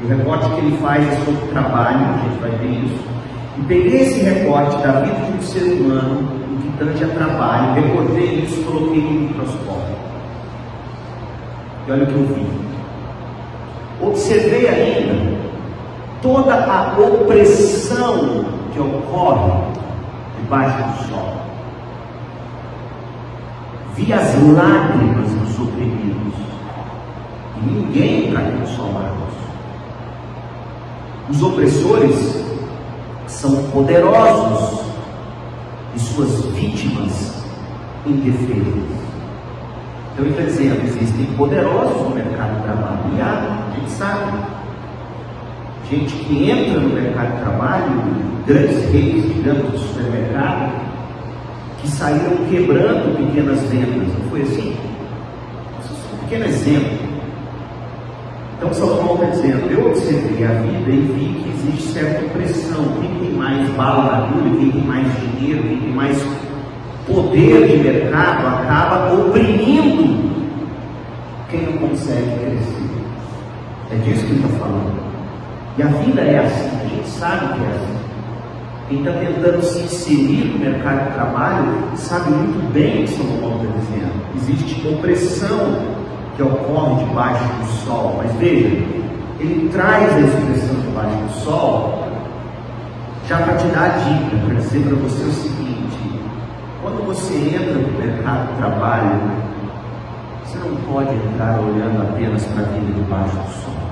E 0.01 0.05
o 0.05 0.09
recorte 0.09 0.49
que 0.51 0.61
ele 0.61 0.77
faz 0.79 1.07
é 1.07 1.17
sobre 1.25 1.45
o 1.45 1.49
trabalho, 1.49 1.99
a 1.99 2.19
gente 2.23 2.41
vai 2.41 2.51
ver 2.53 2.85
isso. 2.85 3.05
E 3.59 3.63
peguei 3.63 4.01
esse 4.03 4.21
recorte 4.21 4.77
da 4.79 5.01
vida 5.01 5.17
de 5.17 5.33
um 5.33 5.43
ser 5.43 5.65
humano, 5.65 6.23
no 6.23 6.63
que 6.63 6.79
tange 6.79 7.05
a 7.05 7.09
trabalho, 7.09 7.75
recortei 7.75 8.45
isso, 8.45 8.63
coloquei 8.63 9.03
no 9.03 9.11
microscópio. 9.11 9.97
E 11.87 11.93
olha 11.93 12.05
o 12.05 12.07
que 12.07 12.15
eu 12.15 12.27
vi. 12.27 12.47
Observei 14.01 14.69
ainda 14.69 15.39
toda 16.23 16.55
a 16.55 16.97
opressão 16.99 18.58
que 18.79 18.83
ocorre 18.83 19.53
debaixo 20.41 20.77
do 20.77 21.09
sol. 21.09 21.37
Vi 23.97 24.13
as 24.13 24.35
lágrimas 24.53 25.33
dos 25.33 25.59
oprimidos 25.59 26.35
e 27.57 27.67
ninguém 27.67 28.33
para 28.33 28.43
consolá-los. 28.53 29.35
Os 31.29 31.43
opressores 31.43 32.45
são 33.27 33.65
poderosos 33.71 34.87
e 35.97 35.99
suas 35.99 36.45
vítimas 36.47 37.43
indefesas. 38.07 38.99
Então 40.13 40.25
ele 40.25 40.31
está 40.31 40.43
dizendo, 40.43 40.87
existem 40.87 41.27
poderosos 41.37 42.01
no 42.03 42.15
mercado 42.15 42.63
de 43.11 43.21
a 43.21 43.75
gente 43.75 43.91
sabe, 43.91 44.58
gente 45.91 46.15
que 46.15 46.51
entra 46.51 46.81
no 46.81 46.89
mercado 46.91 47.35
de 47.35 47.43
trabalho, 47.43 48.03
grandes 48.47 48.93
reis, 48.93 49.35
digamos, 49.35 49.73
do 49.73 49.79
supermercado, 49.79 50.73
que 51.81 51.89
saíram 51.89 52.37
quebrando 52.51 53.17
pequenas 53.17 53.61
vendas. 53.63 54.09
Não 54.09 54.31
foi 54.31 54.43
assim? 54.43 54.77
É 54.77 56.15
um 56.15 56.19
pequeno 56.19 56.45
exemplo. 56.45 57.09
Então 58.57 58.75
Salomão 58.75 59.15
está 59.15 59.27
dizendo, 59.27 59.71
eu 59.71 59.87
observei 59.87 60.45
a 60.45 60.51
vida 60.51 60.91
e 60.91 61.01
vi 61.01 61.41
que 61.41 61.49
existe 61.51 61.93
certa 61.93 62.29
pressão. 62.31 62.85
Quem 63.01 63.15
tem 63.21 63.33
mais 63.33 63.69
bala 63.71 64.05
na 64.05 64.17
agulha, 64.27 64.57
quem 64.59 64.71
tem 64.73 64.83
mais 64.83 65.07
dinheiro, 65.21 65.63
quem 65.63 65.79
tem 65.79 65.93
mais 65.93 66.27
poder 67.07 67.69
de 67.69 67.77
mercado, 67.79 68.47
acaba 68.47 69.15
oprimindo 69.15 70.29
quem 71.49 71.63
não 71.63 71.89
consegue 71.89 72.31
crescer. 72.41 72.89
É 73.91 73.97
disso 74.05 74.27
que 74.27 74.33
ele 74.33 74.45
está 74.45 74.59
falando. 74.59 75.08
E 75.79 75.83
a 75.83 75.87
vida 75.87 76.21
é 76.23 76.39
assim, 76.41 76.71
a 76.77 76.89
gente 76.89 77.09
sabe 77.09 77.55
que 77.55 77.65
é 77.65 77.69
assim. 77.69 77.99
Quem 78.89 78.99
está 78.99 79.13
tentando 79.13 79.63
se 79.63 79.79
inserir 79.79 80.53
no 80.53 80.59
mercado 80.59 81.07
de 81.07 81.15
trabalho 81.15 81.73
sabe 81.95 82.31
muito 82.31 82.73
bem 82.73 83.05
o 83.05 83.07
que 83.07 83.11
Salomão 83.13 83.63
está 83.63 83.79
dizendo. 83.79 84.13
Existe 84.35 84.89
opressão 84.89 85.79
que 86.37 86.43
ocorre 86.43 87.05
debaixo 87.05 87.45
do 87.45 87.67
sol, 87.85 88.15
mas 88.19 88.33
veja, 88.41 88.67
ele 89.39 89.71
traz 89.73 90.17
a 90.17 90.21
expressão 90.21 90.81
debaixo 90.81 91.17
do 91.17 91.31
sol 91.45 92.09
já 93.29 93.39
para 93.39 93.55
te 93.55 93.67
dar 93.69 93.85
a 93.85 93.89
dica, 93.99 94.37
para 94.47 94.55
dizer 94.57 94.83
para 94.83 94.97
você 94.97 95.23
o 95.23 95.33
seguinte: 95.33 96.21
quando 96.83 97.07
você 97.07 97.35
entra 97.35 97.75
no 97.75 97.99
mercado 97.99 98.49
de 98.49 98.57
trabalho, 98.57 99.21
você 100.45 100.59
não 100.59 100.75
pode 100.93 101.15
entrar 101.15 101.61
olhando 101.61 102.03
apenas 102.03 102.45
para 102.47 102.63
a 102.63 102.67
vida 102.67 102.93
debaixo 102.95 103.37
do 103.37 103.53
sol. 103.63 103.88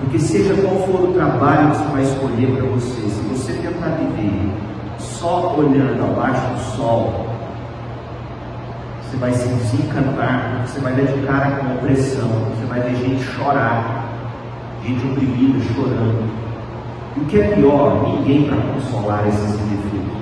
Porque 0.00 0.18
seja 0.18 0.54
qual 0.62 0.76
for 0.86 1.08
o 1.08 1.12
trabalho 1.12 1.70
que 1.70 1.76
você 1.78 1.92
vai 1.92 2.02
escolher 2.02 2.56
para 2.56 2.66
você, 2.66 3.00
se 3.08 3.20
você 3.28 3.52
tentar 3.54 3.96
viver 3.96 4.52
só 4.98 5.56
olhando 5.56 6.04
abaixo 6.04 6.46
do 6.52 6.76
sol, 6.76 7.26
você 9.02 9.16
vai 9.16 9.32
se 9.32 9.48
desencantar, 9.48 10.66
você 10.66 10.80
vai 10.80 10.92
dedicar 10.94 11.60
a 11.60 11.74
opressão, 11.74 12.28
você 12.28 12.66
vai 12.66 12.80
ver 12.80 12.96
gente 12.96 13.22
chorar, 13.22 14.04
gente 14.84 15.06
oprimida 15.06 15.58
chorando. 15.74 16.30
E 17.16 17.20
o 17.20 17.24
que 17.24 17.40
é 17.40 17.48
pior, 17.54 18.02
ninguém 18.06 18.44
para 18.44 18.60
consolar 18.74 19.26
esses 19.26 19.54
indefesos. 19.54 20.16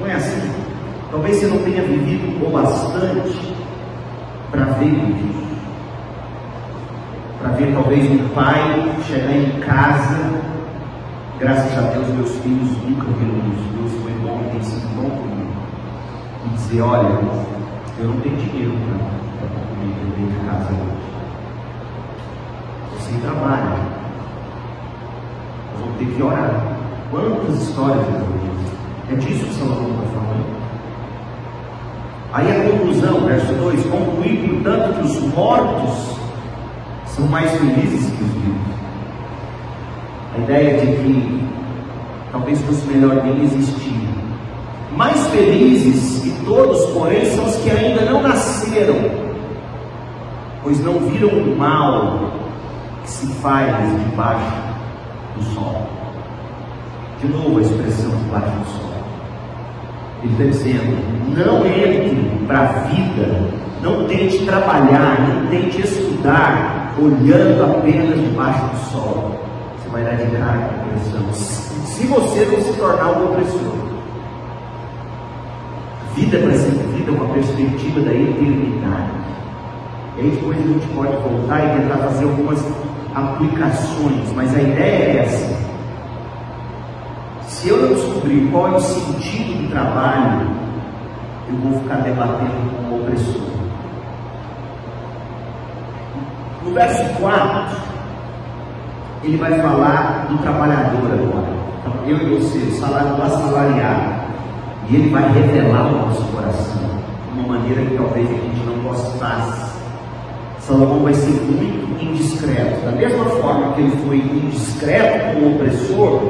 Não 0.00 0.06
é 0.06 0.14
assim. 0.14 0.50
Talvez 1.10 1.36
você 1.36 1.46
não 1.46 1.58
tenha 1.58 1.82
vivido 1.82 2.46
o 2.46 2.50
bastante 2.50 3.54
para 4.50 4.64
ver 4.64 4.86
isso. 4.86 5.47
Para 7.38 7.52
ver 7.52 7.72
talvez 7.72 8.10
um 8.10 8.28
pai 8.30 8.96
chegar 9.06 9.32
em 9.32 9.60
casa, 9.60 10.18
graças 11.38 11.78
a 11.78 11.82
Deus 11.92 12.08
meus 12.08 12.36
filhos 12.38 12.70
nunca 12.82 13.06
viram 13.12 13.38
isso. 13.52 13.62
Deus 13.76 13.92
foi 14.02 14.12
bom 14.14 14.42
e 14.44 14.50
tem 14.50 14.62
sido 14.62 14.88
bom 14.96 15.08
comigo. 15.08 15.52
E 16.46 16.48
dizer, 16.56 16.80
olha, 16.80 17.08
eu 17.98 18.08
não 18.08 18.20
tenho 18.22 18.36
dinheiro 18.38 18.72
para 19.38 19.48
comer 19.48 19.94
dentro 20.16 20.34
de 20.34 20.46
casa 20.46 20.72
hoje. 20.72 20.98
Você 22.96 23.12
trabalha. 23.20 23.76
Nós 25.72 25.80
vamos 25.80 25.98
ter 25.98 26.06
que 26.06 26.22
orar. 26.22 26.78
Quantas 27.12 27.62
histórias 27.62 28.04
eu 28.04 29.12
É 29.12 29.16
disso 29.16 29.44
que 29.44 29.54
Salomão 29.54 29.90
está 29.90 30.08
falando. 30.12 30.58
Aí 32.32 32.50
a 32.50 32.70
conclusão, 32.70 33.20
verso 33.26 33.52
2: 33.54 33.86
concluir, 33.86 34.48
portanto, 34.48 34.94
que 34.94 35.06
os 35.06 35.20
mortos 35.34 36.17
são 37.18 37.26
mais 37.26 37.50
felizes 37.50 38.10
que 38.12 38.22
os 38.22 38.30
vivos. 38.30 38.78
A 40.36 40.38
ideia 40.38 40.78
de 40.78 40.86
que 40.86 41.48
talvez 42.30 42.62
fosse 42.62 42.86
melhor 42.86 43.24
nem 43.24 43.42
existir. 43.42 44.08
Mais 44.96 45.26
felizes 45.28 46.22
que 46.22 46.44
todos, 46.44 46.86
porém, 46.92 47.24
são 47.26 47.44
os 47.44 47.56
que 47.56 47.70
ainda 47.70 48.02
não 48.02 48.22
nasceram, 48.22 48.94
pois 50.62 50.82
não 50.84 51.00
viram 51.00 51.28
o 51.28 51.58
mal 51.58 52.30
que 53.02 53.10
se 53.10 53.26
faz 53.34 53.74
debaixo 54.04 54.56
do 55.36 55.42
sol. 55.54 55.86
De 57.20 57.26
novo 57.26 57.58
a 57.58 57.62
expressão 57.62 58.10
debaixo 58.10 58.56
do 58.58 58.66
sol. 58.66 58.92
Ele 60.22 60.32
está 60.32 60.44
dizendo: 60.44 61.36
não 61.36 61.66
entre 61.66 62.46
para 62.46 62.60
a 62.60 62.72
vida, 62.84 63.50
não 63.82 64.06
tente 64.06 64.44
trabalhar, 64.44 65.28
não 65.28 65.46
tente 65.48 65.80
estudar, 65.80 66.77
olhando 67.00 67.64
apenas 67.64 68.20
debaixo 68.20 68.66
do 68.66 68.90
sol. 68.90 69.40
Você 69.78 69.88
vai 69.90 70.04
dar 70.04 70.16
de 70.16 70.26
cara 70.36 70.58
a 70.58 70.86
opressão. 70.86 71.32
Se 71.86 72.06
você 72.06 72.44
não 72.44 72.60
se 72.60 72.78
tornar 72.78 73.10
um 73.10 73.32
opressor, 73.32 73.88
vida 76.14 76.38
para 76.38 76.52
ser 76.52 76.70
vivida 76.70 77.12
com 77.12 77.24
a 77.24 77.34
perspectiva 77.34 78.00
da 78.00 78.12
eternidade. 78.12 79.10
E 80.16 80.20
aí 80.20 80.30
depois 80.30 80.58
a 80.58 80.62
gente 80.62 80.86
pode 80.88 81.16
voltar 81.16 81.64
e 81.64 81.80
tentar 81.80 81.96
fazer 81.98 82.24
algumas 82.24 82.64
aplicações, 83.14 84.32
mas 84.34 84.54
a 84.54 84.60
ideia 84.60 85.04
é 85.04 85.16
essa. 85.24 85.68
Se 87.46 87.68
eu 87.68 87.76
não 87.78 87.94
descobrir 87.94 88.48
qual 88.50 88.68
é 88.68 88.76
o 88.76 88.80
sentido 88.80 89.62
do 89.62 89.70
trabalho, 89.70 90.48
eu 91.48 91.56
vou 91.56 91.80
ficar 91.80 91.96
debatendo 91.96 92.50
com 92.76 92.94
o 92.94 93.00
opressor. 93.00 93.57
No 96.64 96.72
verso 96.72 97.02
4, 97.20 97.76
ele 99.22 99.36
vai 99.36 99.60
falar 99.60 100.26
do 100.30 100.38
trabalhador 100.38 101.12
agora. 101.12 101.58
Então, 101.80 101.94
eu 102.06 102.16
e 102.18 102.38
você, 102.38 102.58
o 102.58 102.72
salário 102.72 103.14
do 103.14 103.22
assalariado. 103.22 104.28
E 104.90 104.96
ele 104.96 105.10
vai 105.10 105.30
revelar 105.32 105.86
o 105.86 106.06
nosso 106.06 106.22
coração 106.32 106.88
de 107.34 107.40
uma 107.40 107.58
maneira 107.58 107.82
que 107.82 107.96
talvez 107.96 108.28
a 108.28 108.32
gente 108.32 108.64
não 108.64 108.82
gostasse. 108.82 109.78
Salomão 110.60 111.00
vai 111.00 111.14
ser 111.14 111.30
muito 111.30 112.02
indiscreto. 112.02 112.84
Da 112.84 112.92
mesma 112.92 113.24
forma 113.24 113.72
que 113.74 113.82
ele 113.82 113.96
foi 114.06 114.16
indiscreto 114.16 115.34
com 115.34 115.40
o 115.40 115.54
opressor, 115.54 116.20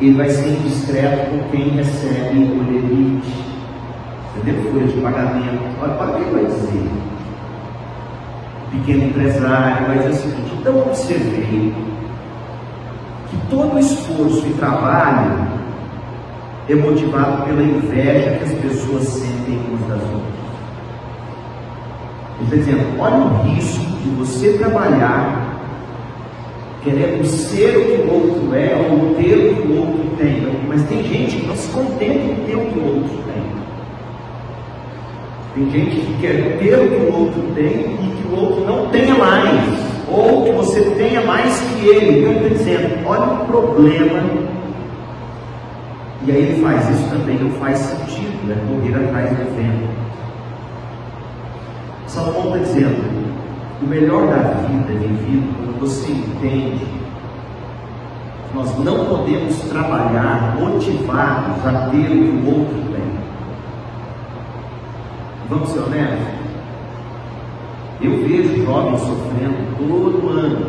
ele 0.00 0.14
vai 0.14 0.30
ser 0.30 0.48
indiscreto 0.48 1.30
com 1.30 1.50
quem 1.50 1.68
recebe 1.70 2.38
o 2.38 2.62
limite. 2.62 3.44
Entendeu? 4.36 4.72
Folha 4.72 4.86
de 4.86 5.00
pagamento. 5.00 5.62
Olha, 5.82 5.94
para 5.94 6.12
que 6.12 6.22
ele 6.22 6.30
vai 6.30 6.44
dizer? 6.46 7.09
Pequeno 8.70 9.04
empresário 9.06 9.86
vai 9.86 9.98
dizer 9.98 10.10
o 10.10 10.14
seguinte: 10.14 10.52
então 10.58 10.78
observei 10.80 11.74
que 13.28 13.36
todo 13.48 13.78
esforço 13.78 14.46
e 14.46 14.52
trabalho 14.54 15.48
é 16.68 16.74
motivado 16.74 17.44
pela 17.44 17.62
inveja 17.62 18.38
que 18.38 18.44
as 18.44 18.52
pessoas 18.60 19.08
sentem 19.08 19.58
umas 19.68 19.88
das 19.88 20.02
outras. 20.02 20.30
Ele 22.38 22.44
está 22.44 22.56
dizendo: 22.56 23.00
olha 23.00 23.16
o 23.16 23.42
risco 23.42 23.84
de 24.02 24.10
você 24.10 24.52
trabalhar 24.52 25.50
querendo 26.82 27.24
ser 27.26 27.76
o 27.76 27.84
que 27.84 28.02
o 28.02 28.12
outro 28.12 28.54
é 28.54 28.74
ou 28.74 29.14
ter 29.14 29.34
o 29.34 29.54
que 29.54 29.68
o 29.68 29.80
outro 29.80 30.16
tem. 30.16 30.48
Mas 30.68 30.82
tem 30.84 31.02
gente 31.02 31.36
que 31.36 31.46
não 31.46 31.56
se 31.56 31.68
contenta 31.70 32.12
em 32.12 32.36
ter 32.46 32.56
o 32.56 32.66
que 32.66 32.78
o 32.78 32.86
outro 32.86 33.18
tem. 33.24 33.59
Tem 35.54 35.70
gente 35.70 35.96
que 35.96 36.16
quer 36.20 36.58
ter 36.58 36.74
o 36.74 36.88
que 36.88 37.10
o 37.10 37.20
outro 37.20 37.42
tem 37.54 37.66
e 37.66 38.16
que 38.16 38.28
o 38.28 38.38
outro 38.38 38.64
não 38.64 38.86
tenha 38.90 39.14
mais, 39.14 39.80
ou 40.08 40.44
que 40.44 40.52
você 40.52 40.80
tenha 40.96 41.20
mais 41.22 41.60
que 41.60 41.88
ele. 41.88 42.20
Então 42.20 42.32
está 42.34 42.48
dizendo, 42.48 43.08
olha 43.08 43.22
o 43.22 43.46
problema. 43.46 44.22
E 46.26 46.30
aí 46.30 46.38
ele 46.38 46.62
faz 46.62 46.88
isso 46.90 47.08
também, 47.10 47.38
não 47.38 47.50
faz 47.52 47.78
sentido, 47.78 48.46
né? 48.46 48.56
correr 48.68 48.94
atrás 49.04 49.30
do 49.30 49.56
vento. 49.56 49.90
Salomão 52.06 52.56
está 52.56 52.58
dizendo, 52.58 53.40
o 53.82 53.86
melhor 53.86 54.26
da 54.26 54.36
vida 54.66 54.92
é 54.92 54.96
vivido 54.96 55.54
quando 55.56 55.80
você 55.80 56.12
entende 56.12 56.84
que 56.84 58.56
nós 58.56 58.76
não 58.78 59.06
podemos 59.06 59.56
trabalhar 59.62 60.56
motivados 60.60 61.64
a 61.64 61.88
ter 61.90 61.96
o 61.96 62.08
que 62.08 62.42
o 62.44 62.58
outro 62.58 62.74
tem. 62.92 62.99
Vamos 65.50 65.68
ser 65.70 65.80
honestos? 65.80 66.28
Eu 68.00 68.22
vejo 68.22 68.64
jovens 68.64 69.00
sofrendo 69.00 69.76
todo 69.76 70.28
ano 70.28 70.66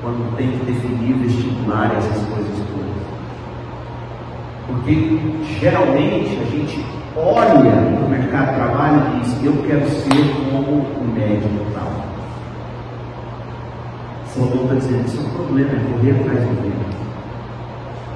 quando 0.00 0.36
tem 0.36 0.48
que 0.48 0.64
definir 0.64 1.14
vestibular 1.14 1.92
essas 1.96 2.22
coisas 2.28 2.56
todas. 2.56 2.92
Porque 4.68 5.18
geralmente 5.58 6.38
a 6.40 6.44
gente 6.44 6.84
olha 7.16 7.80
no 7.80 8.08
mercado 8.08 8.50
de 8.50 8.54
trabalho 8.54 9.02
e 9.16 9.20
diz, 9.20 9.44
eu 9.44 9.54
quero 9.66 9.88
ser 9.88 10.34
como 10.52 10.82
o 10.82 11.14
médico 11.14 11.66
tal. 11.74 11.90
Salomão 14.26 14.62
está 14.62 14.74
dizendo, 14.76 15.04
isso 15.04 15.18
é 15.18 15.20
um 15.20 15.30
problema, 15.30 15.70
é 15.72 15.92
correr 15.92 16.10
atrás 16.12 16.38
do 16.38 16.62
vento. 16.62 16.92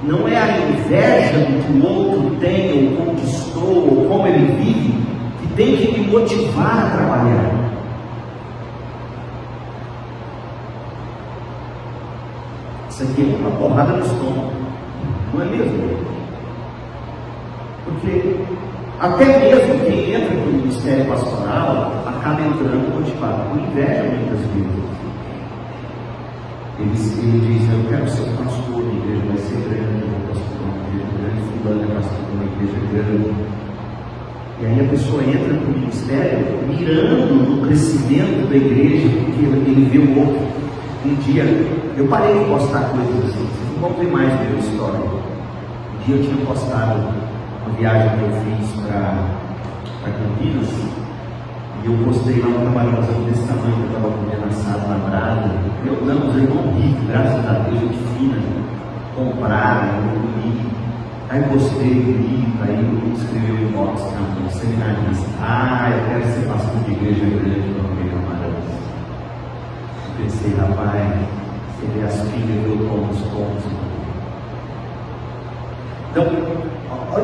Não 0.04 0.28
é 0.28 0.36
a 0.36 0.56
inveja 0.68 1.38
do 1.40 1.64
que 1.64 1.72
o 1.72 1.84
outro 1.84 2.36
tem, 2.36 2.96
ou 2.96 3.06
conquistou, 3.06 3.88
ou 3.90 4.08
como 4.08 4.26
ele 4.28 4.46
vive, 4.62 5.15
tem 5.56 5.74
que 5.74 5.98
me 5.98 6.06
motivar 6.08 6.86
a 6.86 6.90
trabalhar. 6.90 7.66
Isso 12.90 13.02
aqui 13.02 13.22
é 13.22 13.36
uma 13.36 13.50
porrada 13.58 13.92
no 13.94 14.04
estômago, 14.04 14.52
não 15.32 15.42
é 15.42 15.44
mesmo? 15.46 15.98
Porque 17.84 18.36
até 19.00 19.24
mesmo 19.24 19.84
quem 19.84 20.14
entra 20.14 20.34
no 20.34 20.52
ministério 20.52 21.06
pastoral 21.06 22.04
acaba 22.06 22.40
entrando 22.42 22.94
motivado 22.94 23.50
por 23.50 23.58
inveja 23.58 24.02
muitas 24.04 24.40
vezes. 24.40 24.86
Ele, 26.78 26.90
ele 26.90 27.58
diz, 27.58 27.72
eu 27.72 27.88
quero 27.88 28.08
ser 28.08 28.28
pastor, 28.36 28.82
a 28.82 28.94
igreja 28.94 29.24
vai 29.26 29.38
ser 29.38 29.56
grande, 29.68 30.02
eu 30.02 30.08
vou 30.08 30.20
pastor 30.28 30.60
uma 30.62 30.76
igreja 30.88 31.06
grande, 31.16 31.40
fulano 31.62 31.82
é 31.82 31.94
pastor 31.94 32.20
de 32.24 32.32
uma 32.36 32.44
igreja 32.44 32.80
grande. 32.92 33.65
E 34.58 34.64
aí 34.64 34.80
a 34.80 34.88
pessoa 34.88 35.22
entra 35.22 35.52
no 35.52 35.68
ministério 35.68 36.46
mirando 36.66 37.34
no 37.34 37.66
crescimento 37.66 38.48
da 38.48 38.56
igreja, 38.56 39.06
porque 39.08 39.44
ele 39.44 39.84
vê 39.90 39.98
o 39.98 40.18
outro. 40.18 40.46
Um 41.04 41.14
dia, 41.16 41.44
eu 41.96 42.06
parei 42.08 42.38
de 42.38 42.44
postar 42.46 42.88
coisas 42.88 43.24
assim, 43.26 43.46
não 43.74 43.88
vão 43.88 43.98
ver 43.98 44.10
mais 44.10 44.32
a 44.32 44.36
minha 44.44 44.58
história. 44.58 44.98
Um 44.98 46.04
dia 46.06 46.16
eu 46.16 46.22
tinha 46.22 46.46
postado 46.46 47.00
uma 47.66 47.76
viagem 47.78 48.18
que 48.18 48.24
eu 48.24 48.30
fiz 48.32 48.80
para 48.80 49.28
Campinas, 50.04 50.70
e 51.82 51.86
eu 51.86 51.98
postei 52.04 52.40
lá 52.40 52.48
um 52.48 52.64
camarãozinho 52.64 53.24
desse 53.26 53.46
tamanho 53.46 53.74
que 53.74 53.80
eu 53.82 53.86
estava 53.88 54.08
comendo 54.08 54.46
assado 54.48 54.88
na 54.88 54.96
brasa. 55.06 55.50
Eu, 55.84 56.04
não, 56.06 56.28
os 56.28 56.36
irmãos 56.36 56.74
ricos, 56.82 57.06
graças 57.08 57.46
a 57.46 57.52
Deus, 57.68 57.80
gente 57.80 57.98
fina, 58.16 58.38
compraram, 59.14 59.98
eu 59.98 60.20
comi. 60.20 60.75
Aí 61.28 61.42
postei 61.42 61.88
livro, 61.88 62.62
aí 62.62 62.76
eu 62.76 63.12
escrevi 63.12 63.52
o 63.52 63.68
inbox 63.68 64.00
também, 64.02 64.48
seminarista. 64.50 65.26
Ah, 65.40 65.90
eu 65.90 66.08
quero 66.08 66.32
ser 66.32 66.46
pastor 66.46 66.82
de 66.84 66.92
igreja 66.92 67.24
grande 67.24 67.74
para 67.74 67.88
comer 67.88 68.10
camarões. 68.10 68.64
Pensei, 70.16 70.54
rapaz, 70.54 71.26
você 71.80 72.04
as 72.04 72.20
filhas, 72.30 72.64
eu 72.66 72.88
como 72.88 73.10
os 73.10 73.20
pontos. 73.22 73.64
Então, 76.10 76.66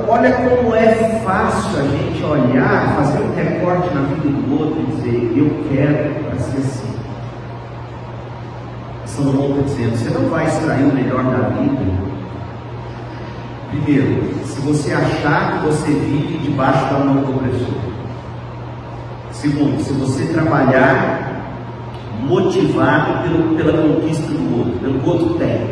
Olha 0.08 0.32
como 0.32 0.74
é 0.74 1.20
fácil 1.24 1.80
a 1.80 1.82
gente 1.82 2.24
olhar, 2.24 2.96
fazer 2.96 3.22
um 3.22 3.34
recorte 3.34 3.94
na 3.94 4.02
vida 4.02 4.28
do 4.28 4.60
outro 4.60 4.80
e 4.80 4.86
dizer, 4.86 5.32
eu 5.36 5.64
quero 5.68 6.24
para 6.24 6.38
ser 6.38 6.58
assim. 6.58 6.94
Salomão 9.04 9.50
está 9.50 9.62
dizendo, 9.62 9.96
você 9.96 10.18
não 10.18 10.30
vai 10.30 10.46
extrair 10.46 10.84
o 10.84 10.94
melhor 10.94 11.24
da 11.24 11.48
vida. 11.50 12.11
Primeiro, 13.72 14.22
se 14.44 14.60
você 14.60 14.92
achar 14.92 15.52
que 15.52 15.66
você 15.66 15.90
vive 15.92 16.38
debaixo 16.38 16.92
da 16.92 16.98
mão 16.98 17.22
do 17.22 17.34
opressor. 17.34 17.74
Segundo, 19.32 19.82
se 19.82 19.94
você 19.94 20.26
trabalhar 20.26 21.32
motivado 22.20 23.22
pelo, 23.22 23.56
pela 23.56 23.82
conquista 23.82 24.26
do 24.26 24.58
outro, 24.58 24.78
pelo 24.78 25.00
que 25.00 25.08
o 25.08 25.10
outro 25.10 25.34
tem. 25.38 25.70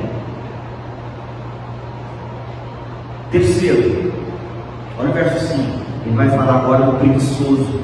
Terceiro, 3.30 4.12
olha 4.98 5.10
o 5.10 5.12
verso 5.12 5.46
5. 5.46 5.62
Ele 6.06 6.16
vai 6.16 6.30
falar 6.30 6.56
agora 6.56 6.86
do 6.86 6.98
preguiçoso. 6.98 7.80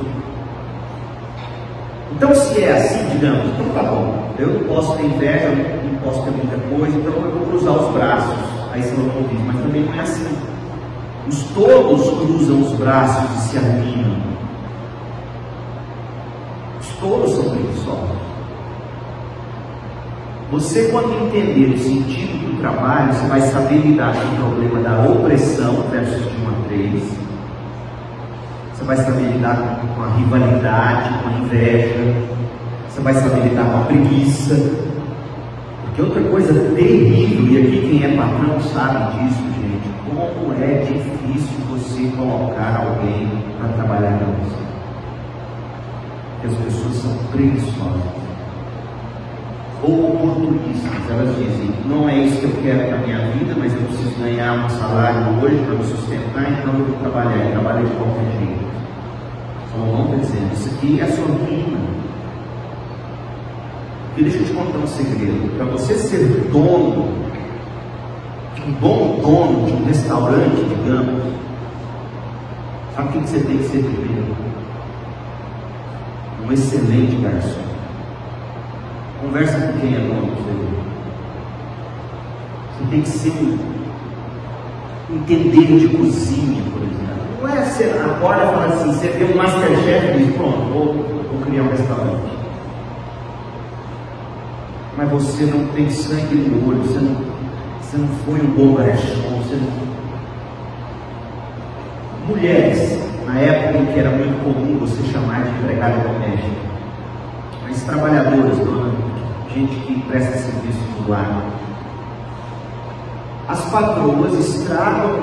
Então, 2.13 2.35
se 2.35 2.65
é 2.65 2.73
assim, 2.73 3.11
digamos, 3.11 3.45
então 3.51 3.69
tá 3.75 3.83
bom, 3.83 4.35
eu 4.39 4.49
não 4.49 4.61
posso 4.61 4.97
ter 4.97 5.05
inveja, 5.05 5.51
não 5.85 5.99
posso 6.03 6.23
ter 6.23 6.31
muita 6.31 6.57
coisa, 6.75 6.97
então 6.97 7.13
eu 7.13 7.31
vou 7.33 7.47
cruzar 7.49 7.75
os 7.75 7.93
braços. 7.93 8.56
Mas 8.77 9.61
também 9.63 9.85
não 9.85 9.95
é 9.95 10.01
assim. 10.01 10.37
Os 11.27 11.43
tolos 11.55 12.03
cruzam 12.19 12.61
os 12.61 12.73
braços 12.73 13.37
e 13.37 13.49
se 13.49 13.59
animam. 13.59 14.19
Os 16.79 16.89
tolos 17.01 17.31
são 17.33 17.51
preguiçosos. 17.51 18.17
Você, 20.51 20.89
quando 20.91 21.27
entender 21.27 21.75
o 21.75 21.79
sentido 21.79 22.53
do 22.53 22.61
trabalho, 22.61 23.13
você 23.13 23.27
vai 23.27 23.41
saber 23.41 23.79
lidar 23.79 24.15
com 24.15 24.29
o 24.29 24.37
problema 24.37 24.81
da 24.81 25.11
opressão, 25.11 25.83
versos 25.91 26.23
de 26.31 26.37
1 26.37 26.49
a 26.49 26.69
3. 26.69 27.03
Você 28.73 28.85
vai 28.85 28.97
saber 28.99 29.33
lidar 29.33 29.81
com 29.97 30.03
a 30.03 30.15
rivalidade, 30.17 31.19
com 31.19 31.29
a 31.29 31.33
inveja. 31.33 32.15
Você 32.89 33.01
vai 33.01 33.15
saber 33.15 33.49
lidar 33.49 33.65
com 33.65 33.79
a 33.79 33.85
preguiça. 33.87 34.86
Porque 35.97 36.03
outra 36.03 36.31
coisa 36.31 36.53
terrível, 36.75 37.47
e 37.47 37.57
aqui 37.57 37.89
quem 37.89 38.05
é 38.05 38.15
patrão 38.15 38.61
sabe 38.61 39.17
disso, 39.17 39.43
gente, 39.55 39.89
como 40.05 40.53
é 40.63 40.85
difícil 40.85 41.57
você 41.71 42.15
colocar 42.15 42.85
alguém 42.85 43.27
para 43.59 43.69
trabalhar 43.71 44.19
com 44.19 44.27
você. 44.45 44.63
Porque 46.35 46.49
as 46.49 46.65
pessoas 46.65 46.97
são 46.97 47.17
preguiçosas 47.33 48.03
ou 49.83 50.17
oportunistas. 50.17 50.93
Elas 51.09 51.35
dizem: 51.35 51.71
não 51.87 52.07
é 52.07 52.19
isso 52.19 52.41
que 52.41 52.45
eu 52.45 52.63
quero 52.63 52.89
para 52.89 52.97
a 52.97 53.01
minha 53.01 53.31
vida, 53.31 53.55
mas 53.59 53.73
eu 53.73 53.81
preciso 53.81 54.21
ganhar 54.21 54.53
um 54.53 54.69
salário 54.69 55.43
hoje 55.43 55.57
para 55.65 55.77
me 55.77 55.85
sustentar, 55.85 56.53
então 56.53 56.79
eu 56.79 56.85
vou 56.85 56.97
trabalhar. 57.01 57.39
Eu 57.39 57.53
trabalho 57.53 57.87
de 57.87 57.95
qualquer 57.95 58.33
jeito. 58.39 58.67
Salomão 59.73 60.05
está 60.05 60.17
dizendo: 60.17 60.53
isso 60.53 60.75
aqui 60.75 61.01
é 61.01 61.05
a 61.05 61.11
sua 61.11 61.25
ruína. 61.25 61.96
E 64.17 64.23
deixa 64.23 64.39
eu 64.39 64.45
te 64.47 64.53
contar 64.53 64.79
um 64.79 64.87
segredo: 64.87 65.55
para 65.57 65.67
você 65.67 65.95
ser 65.95 66.49
dono, 66.51 67.09
um 68.67 68.73
bom 68.81 69.21
dono 69.21 69.67
de 69.67 69.73
um 69.75 69.85
restaurante, 69.85 70.57
digamos, 70.57 71.23
sabe 72.95 73.09
o 73.09 73.13
que 73.13 73.29
você 73.29 73.41
tem 73.41 73.59
que 73.59 73.65
ser 73.65 73.85
primeiro? 73.85 74.37
Um 76.47 76.53
excelente 76.53 77.17
garçom. 77.17 77.67
Conversa 79.21 79.61
com 79.61 79.81
quem 79.81 79.95
é 79.95 79.99
dono 79.99 80.27
do 80.27 80.45
seu 80.45 80.55
Você 82.73 82.91
tem 82.91 83.03
que 83.03 83.09
ser 83.09 83.33
um 85.11 85.17
entender 85.17 85.79
de 85.79 85.89
cozinha, 85.89 86.63
por 86.73 86.83
exemplo. 86.83 87.43
Não 87.43 87.49
é 87.49 87.65
ser 87.67 88.01
acorda 88.03 88.45
e 88.45 88.47
fala 88.47 88.67
assim, 88.67 88.93
você 88.93 89.09
tem 89.09 89.31
um 89.31 89.37
masterchef 89.37 90.07
e 90.07 90.25
diz, 90.25 90.37
pronto, 90.37 90.59
vou, 90.73 90.95
vou 90.95 91.41
criar 91.45 91.65
um 91.65 91.69
restaurante. 91.69 92.46
Mas 94.97 95.11
você 95.11 95.45
não 95.45 95.67
tem 95.75 95.91
sangue 95.91 96.35
no 96.35 96.69
olho, 96.69 96.81
você 96.83 96.99
não, 96.99 97.15
você 97.81 97.99
não 97.99 98.09
foi 98.25 98.41
um 98.41 98.51
bom 98.53 98.75
garçom, 98.75 99.43
você 99.43 99.57
não. 99.57 99.87
Mulheres, 102.27 102.99
na 103.27 103.39
época 103.39 103.79
em 103.79 103.87
que 103.87 104.01
era 104.01 104.11
muito 104.11 104.43
comum 104.43 104.79
você 104.79 105.03
chamar 105.13 105.45
de 105.45 105.51
empregada 105.51 105.99
doméstica, 105.99 106.57
mas 107.63 107.83
trabalhadoras, 107.83 108.57
dona 108.59 108.93
gente 109.53 109.77
que 109.81 110.01
presta 110.09 110.39
serviço 110.39 110.81
no 111.01 111.11
lar. 111.11 111.45
As 113.49 113.71
patroas 113.71 114.35
estragam 114.35 115.21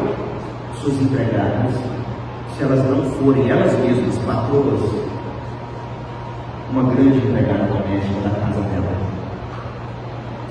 suas 0.79 1.01
empregadas 1.01 1.73
se 2.55 2.63
elas 2.63 2.83
não 2.85 3.03
forem 3.13 3.49
elas 3.49 3.73
mesmas 3.79 4.17
patroas, 4.19 4.81
uma 6.71 6.83
grande 6.93 7.17
empregada 7.17 7.65
doméstica 7.65 8.21
da 8.21 8.29
casa 8.29 8.61
dela. 8.61 9.02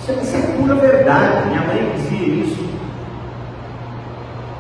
Isso 0.03 0.37
é, 0.37 0.41
pura 0.57 0.75
verdade. 0.75 1.49
Minha 1.49 1.61
mãe 1.61 1.93
dizia 1.95 2.27
isso. 2.27 2.69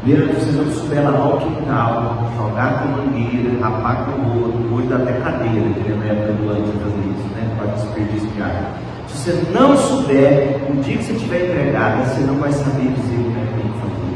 Primeiro 0.03 0.29
precisamos 0.35 0.75
souber 0.75 1.03
lavar 1.03 1.35
o 1.35 1.41
quintal, 1.41 2.31
jogar 2.37 2.83
com 2.83 2.89
mangueira, 2.89 3.61
rapar 3.61 4.05
com 4.05 4.13
o 4.21 4.73
outro, 4.73 4.89
dá 4.89 4.97
até 4.97 5.13
cadeira, 5.21 5.69
que 5.75 5.91
na 5.91 6.05
época 6.05 6.33
do 6.35 6.49
ano 6.49 6.73
fazer 6.81 7.09
isso, 7.11 7.29
né? 7.35 7.57
Para 7.57 7.73
desperdício 7.73 8.29
de 8.29 8.43
água. 8.43 8.69
Se 9.09 9.19
você 9.19 9.53
não 9.53 9.77
souber, 9.77 10.61
um 10.71 10.81
dia 10.81 10.97
que 10.97 11.05
você 11.05 11.13
estiver 11.13 11.51
empregada, 11.51 12.05
você 12.05 12.21
não 12.21 12.35
vai 12.37 12.53
saber 12.53 12.93
dizer 12.93 13.17
o 13.17 13.33
que 13.33 13.41
é 13.41 13.47
tem 13.57 13.73
que 13.73 13.79
fazer. 13.81 14.15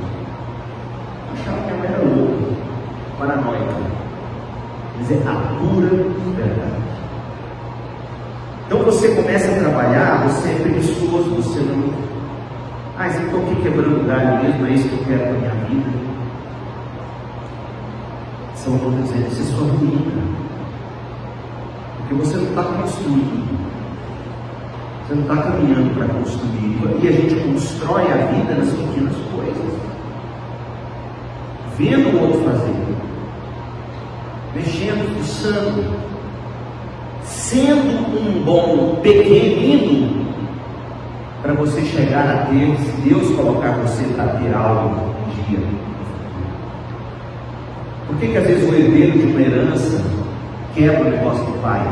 Achava 1.35 1.59
que 1.63 1.71
a 1.71 1.75
mãe 1.75 1.89
era 1.89 2.03
louca, 2.05 2.55
paranoica. 3.19 3.75
Mas 4.97 5.11
é 5.11 5.15
a 5.27 5.35
pura 5.59 5.89
verdade. 6.37 6.96
Então 8.67 8.83
você 8.83 9.15
começa 9.15 9.49
a 9.49 9.59
trabalhar, 9.61 10.27
você 10.27 10.49
é 10.49 10.55
preguiçoso, 10.55 11.31
você 11.37 11.61
não. 11.61 11.89
Ah, 12.99 13.07
estou 13.07 13.43
aqui 13.43 13.63
quebrando 13.63 14.05
galho 14.09 14.43
mesmo, 14.43 14.67
é 14.67 14.71
isso 14.71 14.89
que 14.89 14.95
eu 14.95 15.05
quero 15.05 15.21
para 15.21 15.33
minha 15.35 15.55
vida. 15.67 16.07
São 18.57 18.73
outros 18.73 19.05
dizendo, 19.05 19.29
isso 19.29 19.43
é 19.43 19.45
sua 19.45 19.69
ruína. 19.69 20.23
Porque 21.99 22.15
você 22.15 22.37
não 22.39 22.45
está 22.45 22.63
construindo. 22.65 23.57
Você 25.07 25.15
não 25.15 25.23
está 25.23 25.37
caminhando 25.37 25.95
para 25.95 26.09
construir. 26.09 27.05
E 27.05 27.09
a 27.09 27.13
gente 27.13 27.35
constrói 27.37 28.03
a 28.11 28.17
vida 28.17 28.55
nas 28.55 28.71
pequenas 28.71 29.15
coisas. 29.33 29.81
Vendo 31.79 32.17
o 32.17 32.21
outro 32.21 32.43
fazer. 32.43 32.75
Mexendo, 34.57 35.17
fuçando. 35.19 36.16
Sendo 37.47 38.19
um 38.19 38.43
bom 38.45 38.97
pequenino 39.03 40.27
para 41.43 41.55
você 41.55 41.81
chegar 41.83 42.29
a 42.29 42.47
ter, 42.47 42.77
se 42.77 43.09
Deus 43.09 43.37
colocar 43.37 43.71
você 43.79 44.03
para 44.15 44.27
ter 44.39 44.53
algo 44.53 45.15
um 45.15 45.45
dia. 45.49 45.65
Por 48.09 48.17
que, 48.17 48.27
que 48.27 48.37
às 48.37 48.47
vezes 48.47 48.69
o 48.69 48.75
herdeiro 48.75 49.19
de 49.19 49.27
uma 49.27 49.41
herança 49.41 50.05
quebra 50.75 51.03
o 51.03 51.11
negócio 51.11 51.45
do 51.45 51.63
pai? 51.63 51.87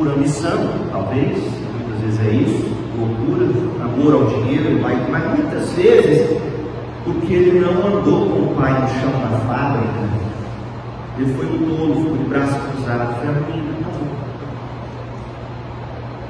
por 0.00 0.08
ambição, 0.08 0.58
talvez, 0.90 1.36
muitas 1.36 2.00
vezes 2.02 2.20
é 2.20 2.30
isso, 2.30 2.74
loucura, 2.98 3.46
amor 3.84 4.14
ao 4.14 4.26
dinheiro, 4.28 4.80
mas 4.80 5.38
muitas 5.38 5.70
vezes 5.72 6.40
porque 7.04 7.34
ele 7.34 7.60
não 7.60 7.86
andou 7.86 8.30
com 8.30 8.40
o 8.44 8.54
pai 8.56 8.72
no 8.80 8.88
chão 8.88 9.10
da 9.20 9.38
fábrica, 9.46 10.08
ele 11.20 11.34
foi 11.34 11.44
no 11.44 11.76
tolo, 11.76 12.08
foi 12.08 12.18
de 12.18 12.24
braço 12.24 12.58
cruzado, 12.58 13.14
foi 13.20 13.28
a. 13.28 13.60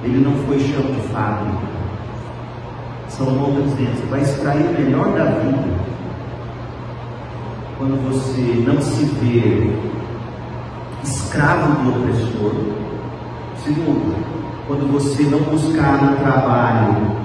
Ele 0.03 0.25
não 0.25 0.33
foi 0.47 0.59
chão 0.59 0.83
de 0.83 1.01
fábrica. 1.13 1.71
Salomão 3.09 3.51
está 3.51 3.61
dizendo, 3.63 3.97
você 3.97 4.07
vai 4.07 4.21
extrair 4.23 4.67
o 4.67 4.81
melhor 4.81 5.13
da 5.13 5.25
vida 5.27 5.81
quando 7.79 8.03
você 8.11 8.65
não 8.67 8.81
se 8.81 9.05
vê 9.05 9.71
escravo 11.03 11.83
do 11.83 11.91
opressor, 11.91 12.53
Segundo, 13.65 14.17
quando 14.67 14.91
você 14.93 15.23
não 15.25 15.41
buscar 15.41 16.03
um 16.03 16.17
trabalho 16.17 17.17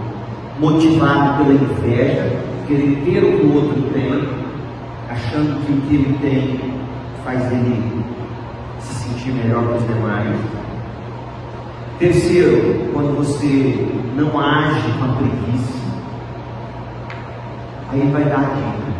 motivado 0.59 1.43
pela 1.43 1.53
inveja, 1.53 2.39
querer 2.67 3.01
ter 3.05 3.23
o 3.23 3.39
que 3.39 3.45
o 3.45 3.55
outro 3.55 3.81
tem, 3.93 4.29
achando 5.09 5.65
que 5.65 5.71
o 5.71 5.81
que 5.81 5.95
ele 5.95 6.17
tem 6.21 6.74
faz 7.25 7.51
ele 7.51 8.05
se 8.79 8.93
sentir 8.93 9.31
melhor 9.31 9.63
que 9.67 9.77
os 9.79 9.87
demais. 9.87 10.39
Terceiro, 11.97 12.91
quando 12.93 13.17
você 13.17 13.87
não 14.15 14.39
age 14.39 14.91
com 14.99 15.05
a 15.05 15.15
preguiça, 15.15 15.73
aí 17.91 18.09
vai 18.11 18.25
dar 18.25 18.37
a 18.37 18.53
dica. 18.53 18.95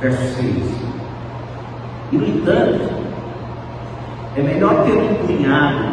Verso 0.00 0.34
6. 0.34 0.86
E 2.12 2.16
no 2.18 2.26
entanto, 2.26 2.90
é 4.36 4.42
melhor 4.42 4.84
ter 4.84 4.92
um 4.92 5.14
cunhado 5.26 5.88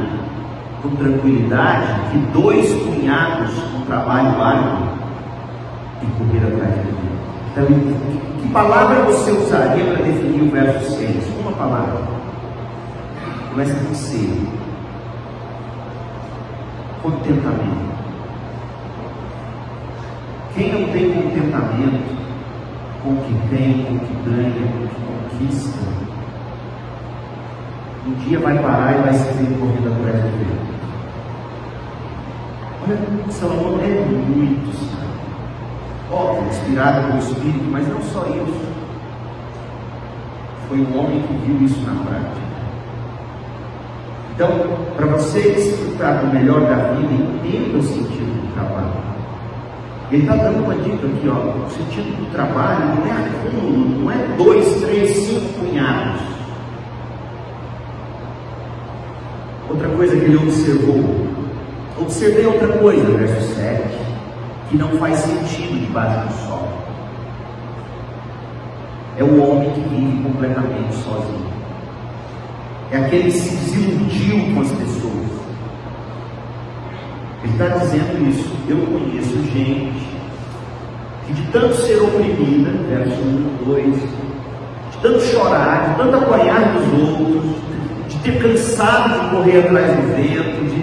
com 0.81 0.89
tranquilidade 0.97 2.11
que 2.11 2.17
dois 2.33 2.73
cunhados 2.83 3.53
com 3.71 3.85
trabalho 3.85 4.41
árduo 4.41 4.89
e 6.01 6.05
correr 6.05 6.53
atrás 6.53 6.75
de 6.75 6.91
Deus. 6.91 7.22
Então, 7.55 7.67
que 8.41 8.47
palavra 8.51 9.03
você 9.03 9.31
usaria 9.31 9.85
para 9.85 10.03
definir 10.03 10.41
o 10.41 10.49
verso 10.49 10.97
6? 10.97 11.27
Uma 11.39 11.51
palavra. 11.51 12.01
Começa 13.51 13.75
com 13.75 13.93
C. 13.93 14.27
Contentamento. 17.03 17.93
Quem 20.55 20.73
não 20.73 20.91
tem 20.91 21.13
contentamento 21.13 22.15
com 23.03 23.09
o 23.09 23.17
que 23.17 23.55
tem, 23.55 23.85
com 23.85 23.93
o 23.93 23.99
que 23.99 24.29
ganha, 24.29 24.67
com 24.71 24.83
o 24.83 24.87
que 24.87 25.37
conquista, 25.37 25.79
um 28.07 28.13
dia 28.13 28.39
vai 28.39 28.57
parar 28.57 28.97
e 28.97 29.01
vai 29.03 29.13
se 29.13 29.31
ver 29.33 29.59
correndo 29.59 29.93
atrás 29.93 30.23
do 30.23 30.37
vento. 30.39 30.73
Olha, 32.81 33.31
Salomão 33.31 33.79
é 33.79 34.05
muito. 34.05 34.92
Óbvio, 36.13 36.47
inspirado 36.47 37.07
pelo 37.07 37.17
Espírito, 37.17 37.65
mas 37.71 37.87
não 37.87 37.99
só 38.03 38.23
isso. 38.27 38.61
Foi 40.69 40.77
um 40.77 40.99
homem 40.99 41.23
que 41.23 41.33
viu 41.45 41.65
isso 41.65 41.81
na 41.81 42.03
prática. 42.03 42.43
Então, 44.35 44.49
para 44.95 45.07
você 45.07 45.41
desfrutar 45.41 46.19
do 46.19 46.33
melhor 46.33 46.61
da 46.61 46.93
vida, 46.93 47.13
entenda 47.13 47.79
o 47.79 47.83
sentido 47.83 48.41
do 48.41 48.53
trabalho. 48.53 48.93
Ele 50.11 50.21
está 50.21 50.35
dando 50.35 50.63
uma 50.63 50.75
dica 50.75 51.07
aqui, 51.07 51.27
ó. 51.27 51.65
O 51.65 51.69
sentido 51.71 52.15
do 52.15 52.31
trabalho 52.31 52.95
não 52.95 53.07
é 53.07 53.11
acúmulo, 53.11 54.01
não 54.01 54.11
é 54.11 54.17
dois, 54.37 54.81
três, 54.81 55.09
cinco 55.09 55.59
punhados. 55.59 56.21
Outra 59.67 59.89
coisa 59.89 60.15
que 60.15 60.25
ele 60.25 60.37
observou. 60.37 61.33
Observei 61.99 62.45
outra 62.45 62.67
coisa, 62.67 63.17
verso 63.17 63.55
7, 63.55 64.02
que 64.69 64.77
não 64.77 64.89
faz 64.97 65.19
sentido 65.19 65.79
debaixo 65.79 66.27
do 66.27 66.47
sol. 66.47 66.67
É 69.17 69.23
o 69.23 69.43
homem 69.43 69.71
que 69.71 69.81
vive 69.81 70.23
completamente 70.23 70.93
sozinho. 70.95 71.53
É 72.91 72.97
aquele 72.97 73.23
que 73.25 73.31
se 73.31 73.55
desiludiu 73.55 74.53
com 74.53 74.61
as 74.61 74.71
pessoas. 74.71 75.13
Ele 77.43 77.53
está 77.53 77.67
dizendo 77.77 78.29
isso. 78.29 78.51
Eu 78.67 78.77
conheço 78.77 79.35
gente 79.51 80.07
que 81.27 81.33
de 81.33 81.41
tanto 81.51 81.75
ser 81.75 82.01
oprimida, 82.01 82.71
verso 82.89 83.21
1, 83.21 83.65
2, 83.65 83.95
de 83.95 84.97
tanto 85.01 85.21
chorar, 85.21 85.89
de 85.89 85.95
tanto 85.97 86.15
apoiar 86.17 86.73
dos 86.73 87.09
outros, 87.09 87.55
de 88.09 88.17
ter 88.19 88.41
cansado 88.41 89.21
de 89.21 89.35
correr 89.35 89.59
atrás 89.59 89.95
do 89.95 90.15
vento, 90.15 90.63
de, 90.65 90.81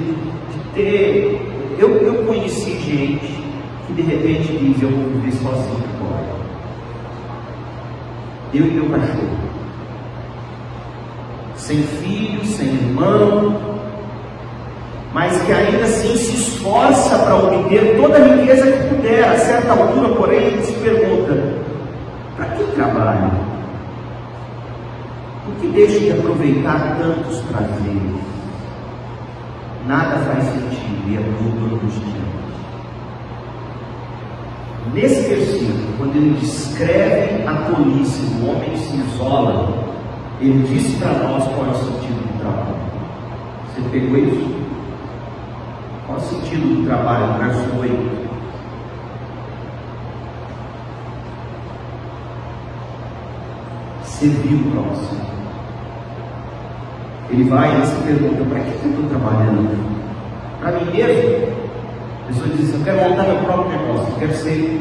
de 0.53 0.65
ter. 0.75 1.51
Eu, 1.79 1.97
eu 1.97 2.27
conheci 2.27 2.79
gente 2.79 3.40
de 4.03 4.15
repente 4.15 4.57
diz: 4.57 4.83
Eu 4.83 4.91
vou 4.91 5.11
viver 5.11 5.33
sozinho 5.33 5.85
agora. 5.97 6.41
Eu 8.55 8.67
e 8.67 8.71
meu 8.71 8.91
cachorro. 8.91 9.51
Sem 11.57 11.83
filho, 11.83 12.45
sem 12.45 12.69
irmão, 12.69 13.61
mas 15.13 15.41
que 15.43 15.53
ainda 15.53 15.85
assim 15.85 16.17
se 16.17 16.35
esforça 16.37 17.19
para 17.19 17.37
obter 17.37 17.97
toda 18.01 18.17
a 18.17 18.37
riqueza 18.37 18.71
que 18.71 18.95
puder. 18.95 19.25
A 19.25 19.39
certa 19.39 19.73
altura, 19.73 20.15
porém, 20.15 20.39
ele 20.39 20.63
se 20.63 20.73
pergunta: 20.75 21.55
para 22.37 22.47
que 22.47 22.65
trabalho? 22.73 23.31
Por 25.45 25.55
que 25.61 25.67
deixa 25.69 26.01
de 26.01 26.13
aproveitar 26.13 26.97
tantos 26.99 27.41
prazeres? 27.41 28.21
Nada 29.87 30.19
faz 30.19 30.45
sentido 30.45 31.09
e 31.09 31.17
é 31.17 31.21
tudo 31.39 31.75
angustiante. 31.75 32.50
Nesse 34.95 35.29
versículo, 35.29 35.99
quando 35.99 36.17
ele 36.17 36.37
descreve 36.41 37.47
a 37.47 37.55
tolice 37.71 38.23
do 38.23 38.51
homem 38.51 38.71
que 38.71 38.79
se 38.79 38.97
isola, 38.97 39.69
ele 40.41 40.67
diz 40.67 40.99
para 40.99 41.13
nós 41.13 41.45
qual 41.49 41.67
é 41.67 41.71
o 41.71 41.75
sentido 41.75 42.27
do 42.27 42.39
trabalho. 42.41 42.75
Você 43.69 43.89
pegou 43.91 44.19
isso? 44.19 44.61
Qual 46.07 46.19
o 46.19 46.21
sentido 46.21 46.77
do 46.77 46.87
trabalho? 46.87 47.39
Verso 47.39 47.79
8. 47.79 48.31
Servir 54.03 54.55
o 54.55 54.71
próximo. 54.73 55.21
Ele 57.31 57.45
vai 57.45 57.81
e 57.81 57.87
se 57.87 58.03
pergunta: 58.03 58.45
para 58.45 58.61
que 58.61 58.71
eu 58.71 58.91
estou 58.91 59.09
trabalhando? 59.09 59.79
Para 60.59 60.73
mim 60.73 60.91
mesmo? 60.91 61.60
Pessoa 62.31 62.49
diz: 62.49 62.69
assim, 62.69 62.79
eu 62.79 62.85
quero 62.85 63.11
montar 63.11 63.25
meu 63.25 63.37
próprio 63.39 63.77
negócio, 63.77 64.13
eu 64.13 64.19
quero 64.21 64.33
ser 64.35 64.81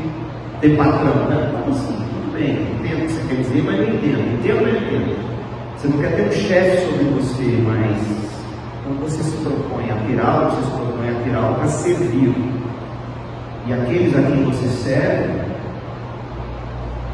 ter 0.61 0.77
patrão. 0.77 1.15
Né? 1.29 1.51
Como 1.51 1.75
assim? 1.75 1.93
Tudo 1.93 2.33
bem, 2.33 2.51
entendo 2.51 3.03
o 3.03 3.07
que 3.07 3.13
você 3.13 3.27
quer 3.27 3.41
dizer, 3.41 3.63
mas 3.63 3.77
não 3.77 3.95
entendo. 3.95 4.33
Entendo, 4.33 4.61
mas 4.61 4.73
não 4.73 4.81
entendo. 4.81 5.29
Você 5.75 5.87
não 5.87 5.97
quer 5.97 6.15
ter 6.15 6.27
um 6.27 6.31
chefe 6.31 6.85
sobre 6.85 7.03
você, 7.05 7.63
mas 7.65 8.29
quando 8.83 9.01
você 9.01 9.23
se 9.23 9.37
propõe 9.37 9.89
a 9.89 9.95
tirá-lo, 10.05 10.51
você 10.51 10.61
se 10.61 10.71
propõe 10.71 11.09
a 11.09 11.23
tirá-lo 11.23 11.55
para 11.55 11.67
servir. 11.67 12.35
E 13.65 13.73
aqueles 13.73 14.15
a 14.15 14.21
quem 14.21 14.43
você 14.43 14.67
serve, 14.67 15.41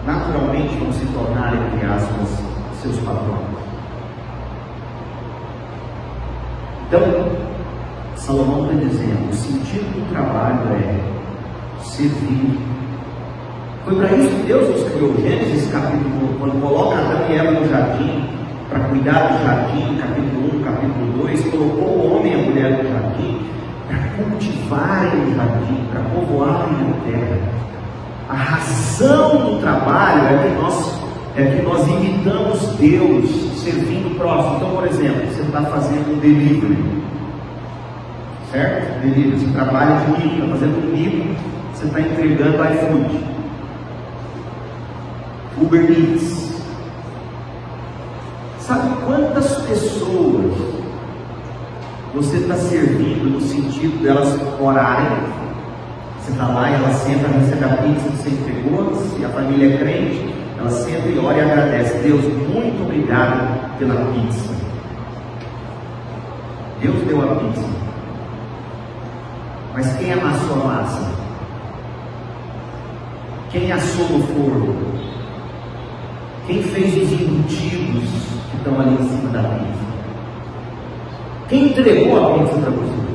naturalmente 0.05 0.75
vão 0.75 0.91
se 0.91 1.05
tornar, 1.07 1.53
entre 1.53 1.85
aspas, 1.85 2.43
seus 2.81 2.97
patrões. 2.99 3.55
Então, 6.87 7.44
Salomão 8.15 8.65
está 8.65 8.87
dizendo: 8.87 9.29
o 9.29 9.33
sentido 9.33 9.93
do 9.93 10.09
trabalho 10.09 10.59
é 10.73 10.99
servir. 11.83 12.57
Foi 13.85 13.95
para 13.95 14.15
isso 14.15 14.29
que 14.29 14.47
Deus 14.47 14.69
nos 14.69 14.89
criou. 14.89 15.15
Gênesis 15.21 15.71
capítulo 15.71 16.33
1, 16.33 16.39
quando 16.39 16.61
coloca 16.61 16.97
Adão 16.97 17.29
e 17.29 17.35
Eva 17.35 17.51
no 17.51 17.69
jardim, 17.69 18.29
para 18.69 18.79
cuidar 18.79 19.27
do 19.27 19.43
jardim, 19.45 19.97
capítulo 19.97 20.59
1, 20.59 20.63
capítulo 20.63 21.23
2, 21.23 21.45
colocou 21.51 21.87
o 21.87 22.15
homem 22.15 22.31
e 22.31 22.35
a 22.35 22.37
mulher 22.39 22.83
no 22.83 22.89
jardim 22.89 23.45
para 23.87 23.97
cultivarem 24.17 25.23
o 25.23 25.35
jardim, 25.35 25.85
para 25.91 26.01
povoarem 26.01 26.75
a 26.89 27.09
terra. 27.09 27.39
A 28.27 28.33
razão 28.33 29.37
do 29.37 29.59
trabalho 29.59 30.25
é 30.27 30.49
que 30.49 30.61
nós, 30.61 31.01
é 31.35 31.43
que 31.43 31.61
nós 31.61 31.87
imitamos 31.87 32.59
Deus 32.79 33.29
servindo 33.61 34.13
o 34.13 34.15
próximo. 34.15 34.55
Então, 34.55 34.69
por 34.71 34.87
exemplo, 34.87 35.27
você 35.27 35.41
está 35.41 35.61
fazendo 35.61 36.15
um 36.15 36.19
delivery, 36.19 37.03
certo? 38.55 39.01
Delivery, 39.01 39.37
você 39.37 39.51
trabalha 39.51 39.99
de 39.99 40.11
mico, 40.11 40.35
está 40.35 40.47
fazendo 40.47 40.93
mico, 40.93 41.35
você 41.73 41.85
está 41.85 41.99
entregando 41.99 42.63
iFood, 42.63 43.19
Uber 45.61 45.91
Eats. 45.91 46.55
Sabe 48.59 48.89
quantas 49.05 49.61
pessoas 49.61 50.53
você 52.15 52.37
está 52.37 52.55
servindo 52.55 53.29
no 53.29 53.41
sentido 53.41 54.01
delas 54.01 54.39
orarem? 54.59 55.17
Você 56.21 56.31
está 56.31 56.47
lá 56.47 56.71
e 56.71 56.73
ela 56.73 56.93
senta, 56.93 57.27
recebe 57.27 57.65
a 57.65 57.77
pizza 57.77 58.09
que 58.09 58.17
você 58.17 58.29
entregou, 58.29 58.95
se 58.95 59.25
a 59.25 59.29
família 59.29 59.75
é 59.75 59.77
crente, 59.77 60.33
ela 60.57 60.71
senta 60.71 61.07
e 61.07 61.19
ora 61.19 61.37
e 61.37 61.41
agradece. 61.41 61.97
Deus, 61.99 62.23
muito 62.23 62.83
obrigado 62.83 63.77
pela 63.77 64.11
pizza. 64.13 64.49
Deus 66.81 66.95
deu 67.05 67.21
a 67.21 67.35
pizza. 67.35 67.84
Mas 69.75 69.93
quem 69.97 70.13
amassou 70.13 70.53
a 70.53 70.67
massa? 70.67 71.01
Quem 73.51 73.69
assou 73.73 74.07
no 74.07 74.25
forno? 74.27 74.73
Quem 76.47 76.63
fez 76.63 76.95
os 76.95 77.11
embutidos 77.11 78.09
que 78.51 78.57
estão 78.57 78.79
ali 78.79 78.93
em 78.93 79.09
cima 79.09 79.29
da 79.33 79.43
pizza? 79.43 79.85
Quem 81.49 81.67
entregou 81.67 82.23
a 82.23 82.39
pizza 82.39 82.57
para 82.57 82.69
você? 82.69 83.05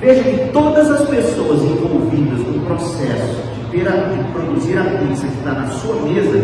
Veja 0.00 0.22
que 0.22 0.52
todas 0.52 0.88
as 0.92 1.08
pessoas 1.08 1.60
envolvidas 1.60 2.38
no 2.46 2.64
processo 2.64 3.42
de, 3.72 3.80
a, 3.80 3.90
de 3.90 4.32
produzir 4.32 4.78
a 4.78 4.84
pizza 4.84 5.26
que 5.26 5.38
está 5.38 5.54
na 5.54 5.66
sua 5.66 5.96
mesa, 6.02 6.38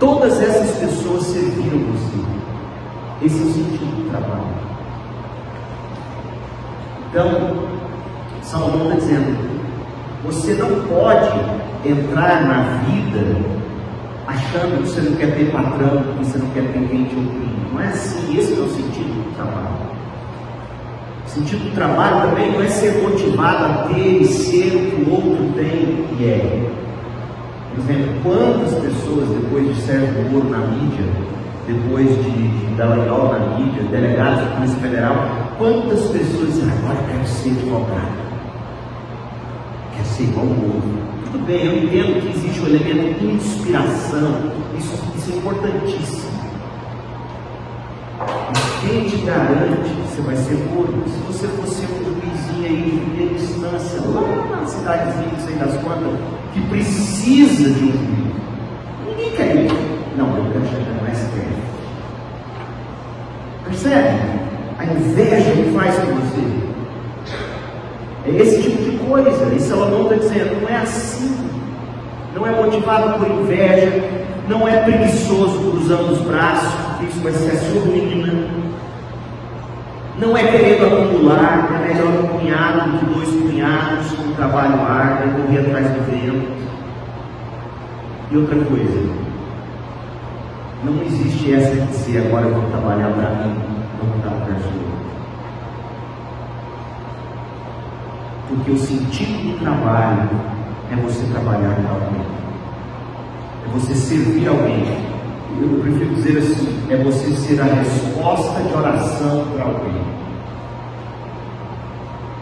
todas 0.00 0.42
essas 0.42 0.78
pessoas 0.78 1.22
serviram 1.22 1.78
você. 1.92 3.24
Esse 3.24 3.38
é 3.38 3.44
o 3.44 3.52
sentido 3.52 4.02
do 4.02 4.10
trabalho. 4.10 4.58
Então, 7.10 7.67
Salomão 8.48 8.86
está 8.86 9.00
dizendo: 9.00 9.36
você 10.24 10.54
não 10.54 10.68
pode 10.88 11.28
entrar 11.84 12.46
na 12.46 12.80
vida 12.84 13.36
achando 14.26 14.82
que 14.82 14.88
você 14.88 15.02
não 15.02 15.16
quer 15.16 15.34
ter 15.34 15.52
patrão, 15.52 16.02
que 16.02 16.24
você 16.24 16.38
não 16.38 16.48
quer 16.50 16.62
ter 16.72 16.88
quem 16.88 17.04
te 17.04 17.14
oprime. 17.14 17.68
Não 17.70 17.80
é 17.80 17.88
assim, 17.88 18.38
esse 18.38 18.54
é 18.54 18.62
o 18.62 18.68
sentido 18.68 19.22
do 19.22 19.36
trabalho. 19.36 19.88
O 21.26 21.28
sentido 21.28 21.64
do 21.64 21.74
trabalho 21.74 22.22
também 22.22 22.50
não 22.52 22.62
é 22.62 22.68
ser 22.68 23.02
motivado 23.02 23.64
a 23.66 23.88
ter 23.88 24.22
e 24.22 24.24
ser 24.24 24.66
o 24.66 24.90
que 24.90 25.10
o 25.10 25.14
outro 25.14 25.52
tem 25.54 26.06
e 26.18 26.24
é. 26.24 26.70
Por 27.74 27.84
exemplo, 27.84 28.14
quantas 28.22 28.74
pessoas 28.80 29.28
depois 29.28 29.76
de 29.76 29.82
Sérgio 29.82 30.30
Moro 30.30 30.48
na 30.48 30.58
mídia, 30.58 31.04
depois 31.66 32.08
de, 32.08 32.30
de 32.30 32.74
Dallagnol 32.76 33.30
na 33.30 33.58
mídia, 33.58 33.82
delegados 33.90 34.40
da 34.40 34.56
Polícia 34.56 34.78
Federal, 34.78 35.28
quantas 35.58 36.00
pessoas 36.08 36.54
dizem, 36.54 36.70
agora 36.70 36.96
quero 37.06 37.26
ser 37.26 37.50
advogado, 37.50 38.27
ser 40.18 40.24
igual 40.24 40.46
o 40.46 40.74
outro, 40.74 40.98
Tudo 41.30 41.46
bem, 41.46 41.64
eu 41.64 41.84
entendo 41.84 42.20
que 42.20 42.28
existe 42.36 42.60
o 42.60 42.66
elemento 42.66 43.20
de 43.20 43.26
inspiração, 43.26 44.52
isso, 44.76 44.94
isso 45.16 45.32
é 45.32 45.36
importantíssimo. 45.36 46.28
Mas 48.18 48.80
quem 48.80 49.04
te 49.04 49.16
garante 49.24 49.90
que 49.90 50.02
você 50.02 50.22
vai 50.22 50.36
ser 50.36 50.54
morto? 50.74 51.08
Se 51.08 51.18
você 51.20 51.46
fosse 51.48 51.84
um 51.84 52.20
juizinho 52.20 52.66
aí 52.66 52.82
de 52.82 52.96
primeira 52.98 53.34
instância, 53.34 54.00
lá 54.08 54.56
na 54.56 54.66
cidadezinha, 54.66 55.28
não 55.30 55.46
sei 55.46 55.54
das 55.54 55.82
quantas, 55.82 56.18
que 56.52 56.60
precisa 56.62 57.70
de 57.70 57.84
um 57.84 57.92
juiz, 57.92 58.34
ninguém 59.06 59.30
quer 59.36 59.66
isso. 59.66 59.76
Não, 60.16 60.36
eu 60.36 60.50
quero 60.50 60.66
chegar 60.66 61.02
mais 61.02 61.18
perto. 61.18 61.58
Percebe? 63.66 64.18
A 64.78 64.84
inveja 64.84 65.52
que 65.52 65.72
faz 65.72 65.94
com 65.96 66.14
você. 66.16 66.77
É 68.36 68.42
esse 68.42 68.62
tipo 68.62 68.90
de 68.90 68.98
coisa. 68.98 69.54
E 69.54 69.60
Salomão 69.60 70.02
está 70.02 70.16
dizendo, 70.16 70.60
não 70.60 70.68
é 70.68 70.76
assim. 70.76 71.36
Não 72.34 72.46
é 72.46 72.50
motivado 72.50 73.18
por 73.18 73.28
inveja, 73.28 73.90
não 74.48 74.68
é 74.68 74.76
preguiçoso 74.84 75.70
cruzando 75.70 76.12
os 76.12 76.20
braços, 76.20 76.72
isso 77.08 77.20
vai 77.20 77.32
ser 77.32 77.52
a 77.52 77.56
sua. 77.56 77.88
Não 80.18 80.36
é 80.36 80.44
querendo 80.44 80.84
acumular, 80.84 81.68
é 81.74 81.88
melhor 81.88 82.08
um 82.08 82.38
punhado 82.38 82.90
do 82.90 82.98
que 82.98 83.04
dois 83.06 83.28
punhados 83.28 84.12
com 84.12 84.22
um 84.24 84.34
trabalho 84.34 84.80
árduo 84.82 85.28
e 85.28 85.42
correr 85.42 85.58
atrás 85.60 85.86
do 85.86 86.10
vento. 86.10 86.48
E 88.30 88.36
outra 88.36 88.56
coisa, 88.56 89.14
não 90.84 91.02
existe 91.04 91.54
essa 91.54 91.74
de 91.74 91.86
dizer 91.86 92.26
agora 92.26 92.48
vou 92.48 92.68
trabalhar 92.70 93.10
para 93.10 93.30
mim, 93.30 93.54
vou 94.00 94.18
dar 94.22 94.44
para 94.44 94.97
Porque 98.48 98.70
o 98.70 98.78
sentido 98.78 99.52
do 99.52 99.60
trabalho 99.60 100.28
é 100.90 100.96
você 100.96 101.26
trabalhar 101.26 101.74
para 101.74 101.90
alguém, 101.90 102.22
é 103.66 103.72
você 103.74 103.94
servir 103.94 104.48
alguém. 104.48 104.84
Eu 105.60 105.80
prefiro 105.80 106.14
dizer 106.14 106.38
assim: 106.38 106.86
é 106.88 106.96
você 106.96 107.30
ser 107.32 107.60
a 107.60 107.64
resposta 107.64 108.62
de 108.62 108.74
oração 108.74 109.44
para 109.54 109.64
alguém. 109.64 110.02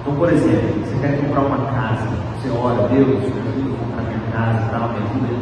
Então, 0.01 0.15
por 0.15 0.33
exemplo, 0.33 0.85
você 0.85 0.97
quer 1.01 1.21
comprar 1.21 1.41
uma 1.41 1.67
casa, 1.73 2.09
você 2.41 2.51
ora, 2.51 2.89
Deus, 2.89 3.09
me 3.09 3.17
ajuda 3.17 3.75
a 3.75 3.79
comprar 3.79 4.03
minha 4.03 4.21
casa, 4.33 4.69
tal, 4.71 4.89
me 4.91 4.99
ajuda, 4.99 5.35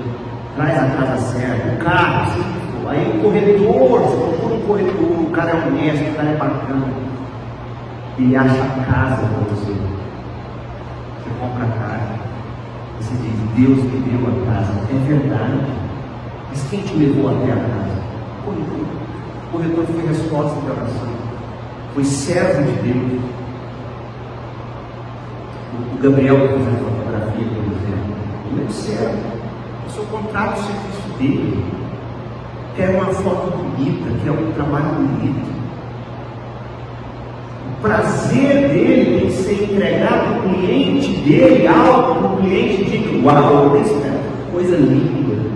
traz 0.57 0.79
a 0.79 0.96
casa 0.96 1.16
certa, 1.18 1.74
o 1.74 1.85
carro, 1.85 2.33
se 2.33 2.64
Aí 2.87 3.18
o 3.18 3.22
corretor, 3.22 4.00
você 4.00 4.16
procura 4.16 4.55
um 4.55 4.61
corretor, 4.61 5.20
o 5.20 5.31
cara 5.31 5.50
é 5.50 5.66
honesto, 5.66 6.11
o 6.11 6.14
cara 6.14 6.29
é 6.29 6.37
bacana, 6.37 6.87
ele 8.18 8.37
acha 8.37 8.62
a 8.62 8.85
casa 8.85 9.27
para 9.27 9.55
você 9.55 10.04
compra 11.31 11.65
a 11.65 11.69
casa. 11.69 12.15
Você 13.01 13.15
diz, 13.17 13.35
Deus 13.57 13.83
me 13.85 14.01
deu 14.01 14.29
a 14.29 14.53
casa. 14.53 14.73
É 14.91 15.09
verdade. 15.09 15.61
Mas 16.51 16.67
quem 16.71 16.83
te 16.83 16.95
levou 16.95 17.31
até 17.31 17.53
a 17.53 17.57
casa? 17.57 18.03
O 18.39 18.45
corretor. 18.45 18.87
O 19.47 19.53
corretor 19.53 19.87
foi 19.87 20.07
resposta 20.07 20.61
de 20.61 20.71
oração. 20.71 21.09
Foi 21.95 22.05
servo 22.05 22.63
de 22.63 22.93
Deus. 22.93 23.23
O 25.93 26.03
Gabriel 26.03 26.37
que 26.41 26.49
fez 26.49 26.67
a 26.67 26.79
fotografia, 26.79 27.47
por 27.47 27.73
exemplo, 27.73 28.17
ele 28.51 28.67
é 28.67 28.71
servo. 28.71 29.19
O 29.87 29.91
seu 29.91 30.05
contrato 30.05 30.61
o 30.61 30.65
serviço 30.65 31.19
dele. 31.19 31.65
Quer 32.77 32.91
uma 32.91 33.07
foto 33.07 33.57
bonita, 33.57 34.11
quer 34.25 34.31
um 34.33 34.53
trabalho 34.53 34.95
bonito 34.97 35.63
prazer 37.85 38.68
dele 38.70 39.27
que 39.27 39.33
ser 39.33 39.62
entregado 39.62 40.40
para 40.40 40.49
o 40.49 40.55
cliente 40.55 41.09
dele, 41.20 41.66
algo 41.66 42.14
para 42.14 42.33
o 42.33 42.37
cliente 42.38 42.85
de 42.85 43.23
uau, 43.23 43.79
isso 43.79 43.94
é 44.03 44.51
coisa 44.51 44.77
linda. 44.77 45.51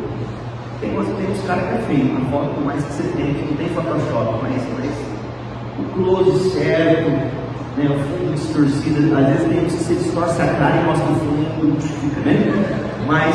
Tem, 0.78 0.90
tem 0.90 1.00
uns 1.00 1.46
caras 1.46 1.64
que 1.64 1.74
é 1.74 1.78
feio, 1.86 2.10
uma 2.10 2.30
foto 2.30 2.60
mais 2.60 2.84
que 2.84 2.92
você 2.92 3.02
tem, 3.16 3.32
que 3.32 3.46
não 3.48 3.56
tem 3.56 3.68
Photoshop, 3.70 4.40
mas, 4.42 4.62
mas 4.78 4.90
o 5.78 5.94
close 5.94 6.50
certo, 6.50 7.10
né, 7.78 7.88
o 7.88 7.98
fundo 7.98 8.34
distorcido, 8.34 9.16
às 9.16 9.26
vezes 9.26 9.48
tem 9.48 9.64
uns 9.64 9.72
que 9.72 9.84
você 9.84 9.94
distorce 9.94 10.42
a 10.42 10.46
cara 10.48 10.76
e 10.76 10.84
mostra 10.84 11.10
o 11.10 11.14
fundo, 11.14 11.80
fica, 11.80 12.20
né? 12.20 12.94
Mas 13.06 13.34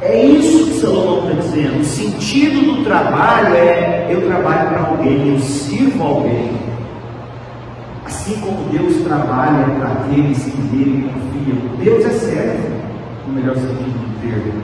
é 0.00 0.24
isso 0.24 0.66
que 0.66 0.80
Salomão 0.80 1.28
está 1.28 1.42
dizendo. 1.42 1.80
O 1.80 1.84
sentido 1.84 2.76
do 2.76 2.84
trabalho 2.84 3.54
é 3.54 4.06
eu 4.08 4.26
trabalho 4.26 4.70
para 4.70 4.80
alguém, 4.88 5.34
eu 5.34 5.38
sirvo 5.40 6.02
alguém. 6.02 6.65
Assim 8.06 8.36
como 8.40 8.70
Deus 8.70 9.02
trabalha 9.02 9.66
para 9.80 9.88
aqueles 9.88 10.44
que 10.44 10.56
nele 10.72 11.10
confiam. 11.12 11.76
Deus 11.76 12.04
é 12.04 12.10
servo, 12.10 12.68
no 13.26 13.34
melhor 13.34 13.56
sentido 13.56 13.98
do 13.98 14.20
termo. 14.20 14.62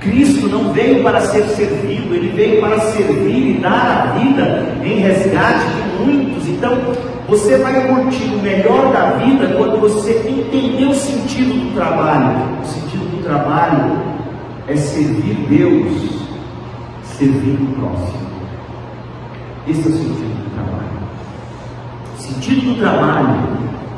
Cristo 0.00 0.48
não 0.48 0.72
veio 0.72 1.02
para 1.02 1.20
ser 1.20 1.44
servido, 1.48 2.14
ele 2.14 2.32
veio 2.34 2.58
para 2.62 2.80
servir 2.80 3.56
e 3.56 3.60
dar 3.60 4.14
a 4.14 4.18
vida 4.18 4.76
em 4.82 5.00
resgate 5.00 5.66
de 5.66 6.02
muitos. 6.02 6.48
Então, 6.48 6.74
você 7.28 7.58
vai 7.58 7.86
curtir 7.86 8.30
o 8.34 8.40
melhor 8.40 8.90
da 8.94 9.10
vida 9.18 9.54
quando 9.58 9.78
você 9.78 10.12
entender 10.26 10.86
o 10.86 10.94
sentido 10.94 11.52
do 11.52 11.74
trabalho. 11.74 12.62
O 12.62 12.66
sentido 12.66 13.14
do 13.14 13.22
trabalho 13.22 14.00
é 14.66 14.74
servir 14.74 15.34
Deus, 15.50 16.12
servir 17.04 17.58
o 17.60 17.66
próximo. 17.78 18.30
Esse 19.68 19.82
é 19.82 19.90
o 19.90 19.92
sentido 19.92 20.44
do 20.44 20.54
trabalho 20.54 20.99
sentido 22.30 22.74
do 22.74 22.80
trabalho 22.80 23.40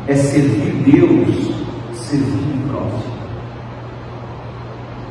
é 0.09 0.15
servir 0.17 0.73
Deus, 0.91 1.55
servir 1.95 2.65
o 2.65 2.69
próximo. 2.69 3.13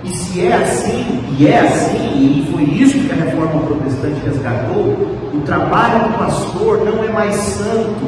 E 0.03 0.09
se 0.09 0.47
é 0.47 0.53
assim, 0.53 1.23
e 1.37 1.47
é 1.47 1.59
assim, 1.59 2.47
e 2.47 2.51
foi 2.51 2.63
isso 2.63 2.99
que 2.99 3.11
a 3.11 3.25
reforma 3.25 3.61
protestante 3.61 4.19
resgatou, 4.25 4.97
o 5.33 5.41
trabalho 5.45 6.09
do 6.09 6.17
pastor 6.17 6.83
não 6.83 7.03
é 7.03 7.09
mais 7.09 7.35
santo 7.35 8.05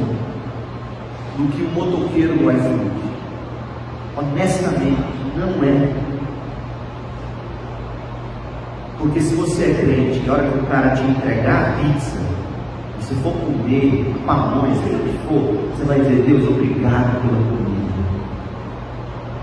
do 1.38 1.52
que 1.52 1.62
o 1.62 1.70
motoqueiro 1.70 2.36
do 2.36 2.52
iFood. 2.52 2.92
Honestamente, 4.18 5.04
não 5.36 5.64
é. 5.64 5.94
Porque 8.98 9.20
se 9.20 9.36
você 9.36 9.66
é 9.66 9.74
crente, 9.74 10.26
na 10.26 10.34
hora 10.34 10.48
que 10.48 10.58
o 10.60 10.64
cara 10.64 10.96
te 10.96 11.04
entregar 11.04 11.62
a 11.62 11.72
pizza, 11.82 12.18
se 13.08 13.14
for 13.16 13.34
comer 13.34 14.16
mamões, 14.26 14.78
seja 14.78 14.96
o 14.96 15.00
que 15.00 15.18
for, 15.28 15.76
você 15.76 15.84
vai 15.86 16.00
dizer, 16.00 16.24
Deus, 16.24 16.48
obrigado 16.48 17.22
pela 17.22 17.38
comida. 17.38 17.94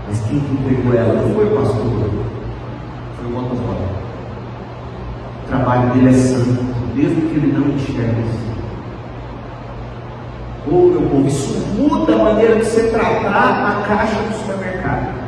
Mas 0.07 0.19
quem 0.21 0.39
te 0.39 0.51
entregou 0.53 0.93
ela 0.93 1.13
não 1.13 1.35
foi 1.35 1.45
o 1.45 1.57
pastor, 1.57 2.09
foi 3.17 3.25
o 3.25 3.29
motoboy. 3.29 3.75
O 5.43 5.47
trabalho 5.47 5.93
dele 5.93 6.09
é 6.09 6.13
santo, 6.13 6.63
mesmo 6.95 7.29
que 7.29 7.35
ele 7.35 7.53
não 7.53 7.67
enxergue 7.75 8.21
assim. 8.21 8.51
Ô 10.67 10.87
meu 10.87 11.01
povo, 11.01 11.27
isso 11.27 11.59
muda 11.77 12.15
a 12.15 12.17
maneira 12.17 12.55
de 12.55 12.65
você 12.65 12.87
tratar 12.87 13.67
a 13.67 13.87
caixa 13.87 14.15
do 14.15 14.39
supermercado. 14.39 15.21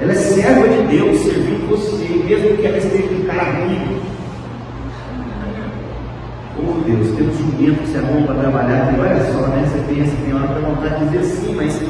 Ela 0.00 0.12
é 0.12 0.14
serva 0.14 0.68
de 0.68 0.82
Deus 0.96 1.18
servindo 1.18 1.68
você, 1.68 2.06
mesmo 2.24 2.56
que 2.56 2.66
ela 2.66 2.78
esteja 2.78 3.08
de 3.08 3.22
cara 3.24 3.42
ruim. 3.42 4.07
Deus, 6.88 7.14
tem 7.16 7.28
um 7.28 7.34
jumento 7.34 7.80
que 7.82 7.86
você 7.86 7.98
arruma 7.98 8.26
para 8.28 8.34
trabalhar, 8.36 8.94
e 8.96 9.00
olha 9.00 9.32
só, 9.32 9.46
né? 9.48 9.62
Você 9.66 9.94
pensa, 9.94 10.16
tem 10.24 10.34
hora 10.34 10.48
para 10.48 10.60
vontade 10.60 11.04
de 11.04 11.18
dizer 11.18 11.24
sim, 11.24 11.54
mas 11.54 11.82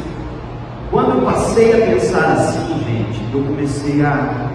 quando 0.90 1.18
eu 1.18 1.22
passei 1.24 1.82
a 1.82 1.87
pensar 1.87 2.32
assim, 2.32 2.84
gente, 2.84 3.32
eu 3.32 3.44
comecei 3.44 4.04
a, 4.04 4.50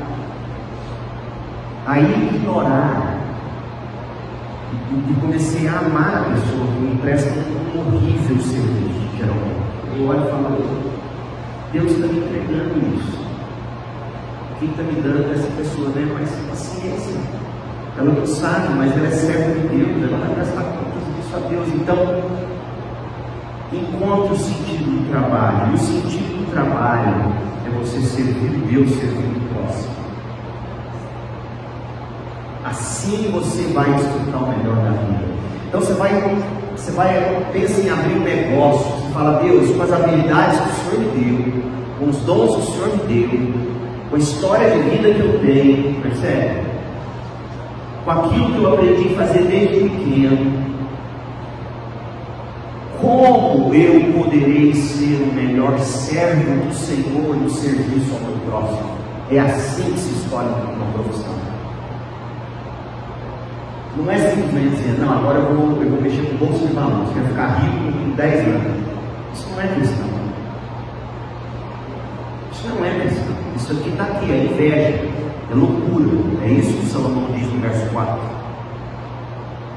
a 1.87 1.99
ignorar 1.99 3.19
e, 4.91 5.11
e 5.11 5.15
comecei 5.21 5.67
a 5.67 5.79
amar 5.79 6.17
a 6.17 6.33
pessoa 6.33 6.67
que 6.67 6.81
me 6.81 6.97
presta 6.97 7.31
um 7.73 7.79
horrível 7.79 8.37
serviço, 8.41 9.17
geralmente. 9.17 9.63
Eu 9.95 10.07
olho 10.07 10.25
e 10.25 10.31
falo, 10.31 10.93
Deus 11.71 11.91
está 11.91 12.07
me 12.07 12.17
entregando 12.17 12.95
isso. 12.95 13.23
Quem 14.59 14.69
está 14.69 14.83
me 14.83 15.01
dando 15.01 15.31
é 15.31 15.35
essa 15.35 15.47
pessoa, 15.55 15.89
né? 15.89 16.09
Mas 16.13 16.29
paciência. 16.49 17.42
Ela 17.97 18.11
não 18.11 18.25
sabe, 18.25 18.73
mas 18.75 18.91
ela 18.97 19.07
é 19.07 19.11
serva 19.11 19.53
de 19.53 19.67
Deus, 19.67 20.09
ela 20.09 20.25
vai 20.25 20.35
prestar 20.35 20.63
contas 20.63 21.15
disso 21.15 21.35
a 21.35 21.49
Deus. 21.49 21.67
Então, 21.69 22.23
encontre 23.71 24.33
o 24.33 24.37
sentido 24.37 24.83
do 24.83 25.09
trabalho. 25.09 25.71
E 25.71 25.75
o 25.75 25.77
sentido 25.77 26.45
do 26.45 26.51
trabalho 26.51 27.33
é 27.65 27.79
você 27.79 28.01
servir 28.01 28.49
Deus, 28.69 28.89
servir 28.89 29.37
o 29.37 29.53
próximo. 29.53 29.93
Assim 32.65 33.31
você 33.31 33.73
vai 33.73 33.93
desfrutar 33.93 34.43
o 34.43 34.57
melhor 34.57 34.75
da 34.75 34.91
vida. 34.91 35.33
Então 35.67 35.81
você 35.81 35.93
vai, 35.93 36.11
você 36.75 36.91
vai, 36.91 37.47
pensa 37.51 37.81
em 37.81 37.89
abrir 37.89 38.13
um 38.13 38.23
negócio, 38.23 38.85
você 38.85 39.13
fala, 39.13 39.43
Deus, 39.43 39.75
com 39.75 39.83
as 39.83 39.91
habilidades 39.91 40.59
que 40.59 40.69
o 40.69 40.73
Senhor 40.73 40.99
me 40.99 41.21
deu, 41.21 41.63
com 41.99 42.09
os 42.09 42.17
dons 42.17 42.55
que 42.55 42.61
o 42.61 42.73
Senhor 42.73 42.89
me 42.89 43.13
deu, 43.13 43.53
com 44.09 44.15
a 44.15 44.19
história 44.19 44.69
de 44.69 44.89
vida 44.89 45.13
que 45.13 45.19
eu 45.19 45.39
tenho, 45.39 46.01
percebe? 46.01 46.72
Com 48.03 48.11
aquilo 48.11 48.53
que 48.53 48.63
eu 48.63 48.73
aprendi 48.73 49.13
a 49.13 49.17
fazer 49.17 49.43
desde 49.43 49.89
pequeno. 49.89 50.73
como 53.03 53.73
eu 53.75 54.13
poderei 54.13 54.73
ser 54.73 55.21
o 55.21 55.33
melhor 55.33 55.77
servo 55.79 56.65
do 56.65 56.73
Senhor 56.73 57.35
no 57.35 57.49
serviço 57.49 58.13
ao 58.13 58.21
meu 58.21 58.37
próximo? 58.45 58.91
É 59.29 59.39
assim 59.39 59.91
que 59.91 59.99
se 59.99 60.13
escolhe 60.21 60.47
uma 60.47 60.85
profissão. 60.93 61.33
Não 63.97 64.09
é 64.09 64.17
simplesmente 64.17 64.75
dizer, 64.77 64.99
não, 64.99 65.17
agora 65.17 65.39
eu 65.39 65.53
vou, 65.53 65.83
eu 65.83 65.89
vou 65.89 66.01
mexer 66.01 66.21
com 66.21 66.45
bolsa 66.45 66.65
de 66.65 66.73
valores, 66.73 67.13
quero 67.13 67.27
ficar 67.27 67.47
rico 67.59 67.97
em 68.05 68.11
10 68.11 68.47
anos. 68.47 68.83
Isso 69.33 69.49
não 69.51 69.61
é 69.61 69.67
cristão. 69.67 70.07
Isso 72.51 72.67
não 72.69 72.85
é 72.85 72.99
cristão. 73.01 73.35
Isso 73.55 73.71
aqui 73.73 73.89
está 73.89 74.03
aqui, 74.03 74.31
é 74.31 74.45
inveja, 74.45 75.22
é 75.53 75.55
loucura. 75.55 76.09
É 76.41 76.51
isso 76.51 76.73
que 76.77 76.85
Salomão 76.87 77.31
diz 77.33 77.47
no 77.47 77.59
verso 77.61 77.85
4. 77.91 78.19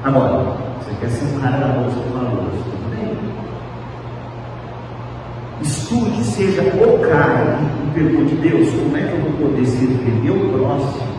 Agora, 0.03 0.57
você 0.81 0.91
quer 0.99 1.09
ser 1.09 1.25
um 1.25 1.39
cara 1.39 1.57
da 1.57 1.67
bolsa 1.67 1.99
de 1.99 2.09
valores, 2.09 2.59
tudo 2.63 2.89
bem? 2.89 3.17
Estude, 5.61 6.23
seja 6.23 6.61
o 6.63 6.99
cara 7.07 7.59
e 7.83 7.93
pergunte, 7.93 8.35
Deus, 8.35 8.69
como 8.71 8.97
é 8.97 9.01
que 9.01 9.13
eu 9.13 9.21
vou 9.21 9.49
poder 9.49 9.65
servir 9.65 10.11
meu 10.23 10.49
próximo 10.51 11.17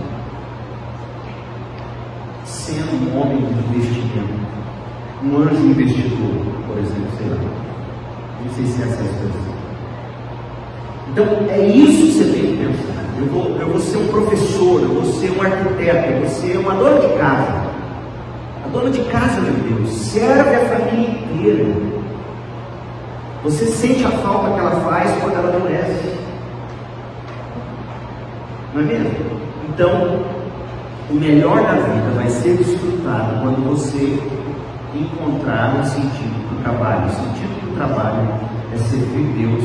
sendo 2.44 3.10
um 3.10 3.20
homem 3.20 3.38
de 3.38 3.76
investimento? 3.76 4.38
Um 5.24 5.36
anjo 5.38 5.66
investidor, 5.66 6.46
por 6.66 6.78
exemplo, 6.78 7.10
sei 7.18 7.28
lá. 7.28 7.36
Não 8.44 8.52
sei 8.54 8.66
se 8.66 8.82
é 8.82 8.84
essa 8.86 9.02
a 9.02 9.04
expressão. 9.04 9.57
Então, 11.10 11.26
é 11.48 11.66
isso 11.66 12.06
que 12.06 12.12
você 12.12 12.24
tem 12.32 12.42
que 12.42 12.64
pensar. 12.64 12.98
Eu 13.18 13.26
vou, 13.26 13.56
eu 13.58 13.68
vou 13.68 13.80
ser 13.80 13.96
um 13.98 14.06
professor, 14.08 14.82
eu 14.82 14.88
vou 14.88 15.04
ser 15.04 15.30
um 15.30 15.42
arquiteto, 15.42 16.10
eu 16.10 16.18
vou 16.20 16.28
ser 16.28 16.56
uma 16.58 16.74
dona 16.74 17.00
de 17.00 17.18
casa. 17.18 17.68
A 18.64 18.68
dona 18.72 18.90
de 18.90 19.00
casa, 19.04 19.40
meu 19.40 19.54
Deus, 19.54 19.90
serve 19.90 20.54
a 20.54 20.60
família 20.66 21.10
inteira. 21.10 21.98
Você 23.42 23.66
sente 23.66 24.04
a 24.04 24.10
falta 24.10 24.52
que 24.52 24.60
ela 24.60 24.80
faz 24.82 25.10
quando 25.20 25.34
ela 25.34 25.48
adoece. 25.48 26.18
Não 28.74 28.82
é 28.82 28.84
mesmo? 28.84 29.10
Então, 29.68 30.20
o 31.10 31.14
melhor 31.14 31.62
da 31.62 31.74
vida 31.74 32.10
vai 32.14 32.28
ser 32.28 32.56
desfrutado 32.56 33.40
quando 33.40 33.64
você 33.70 34.20
encontrar 34.94 35.76
um 35.80 35.84
sentido 35.84 36.50
do 36.50 36.62
trabalho. 36.62 37.06
O 37.06 37.10
sentido 37.10 37.60
do 37.64 37.76
trabalho 37.76 38.28
é 38.74 38.76
servir 38.76 39.24
Deus, 39.38 39.64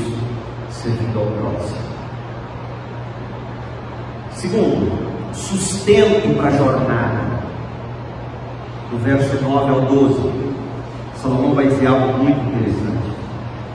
servindo 0.83 1.17
ao 1.17 1.25
próximo. 1.27 1.79
Segundo, 4.33 4.91
sustento 5.33 6.35
para 6.35 6.49
a 6.49 6.51
jornada. 6.51 7.33
Do 8.91 8.97
verso 8.99 9.41
9 9.41 9.71
ao 9.71 9.81
12, 9.81 10.31
Salomão 11.15 11.55
vai 11.55 11.67
dizer 11.67 11.87
algo 11.87 12.17
muito 12.17 12.39
interessante. 12.47 13.13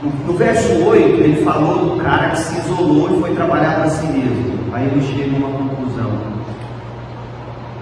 No, 0.02 0.11
no 0.26 0.38
verso 0.38 0.84
8, 0.84 1.02
ele 1.20 1.42
falou 1.42 1.96
do 1.96 2.02
cara 2.02 2.30
que 2.30 2.38
se 2.38 2.61
isolou 2.61 3.16
e 3.16 3.20
foi 3.20 3.34
trabalhar 3.34 3.76
para 3.76 3.90
si 3.90 4.06
mesmo. 4.06 4.72
Aí 4.72 4.86
ele 4.86 5.00
chega 5.00 5.34
a 5.34 5.38
uma 5.38 5.59
conclusão. 5.59 6.11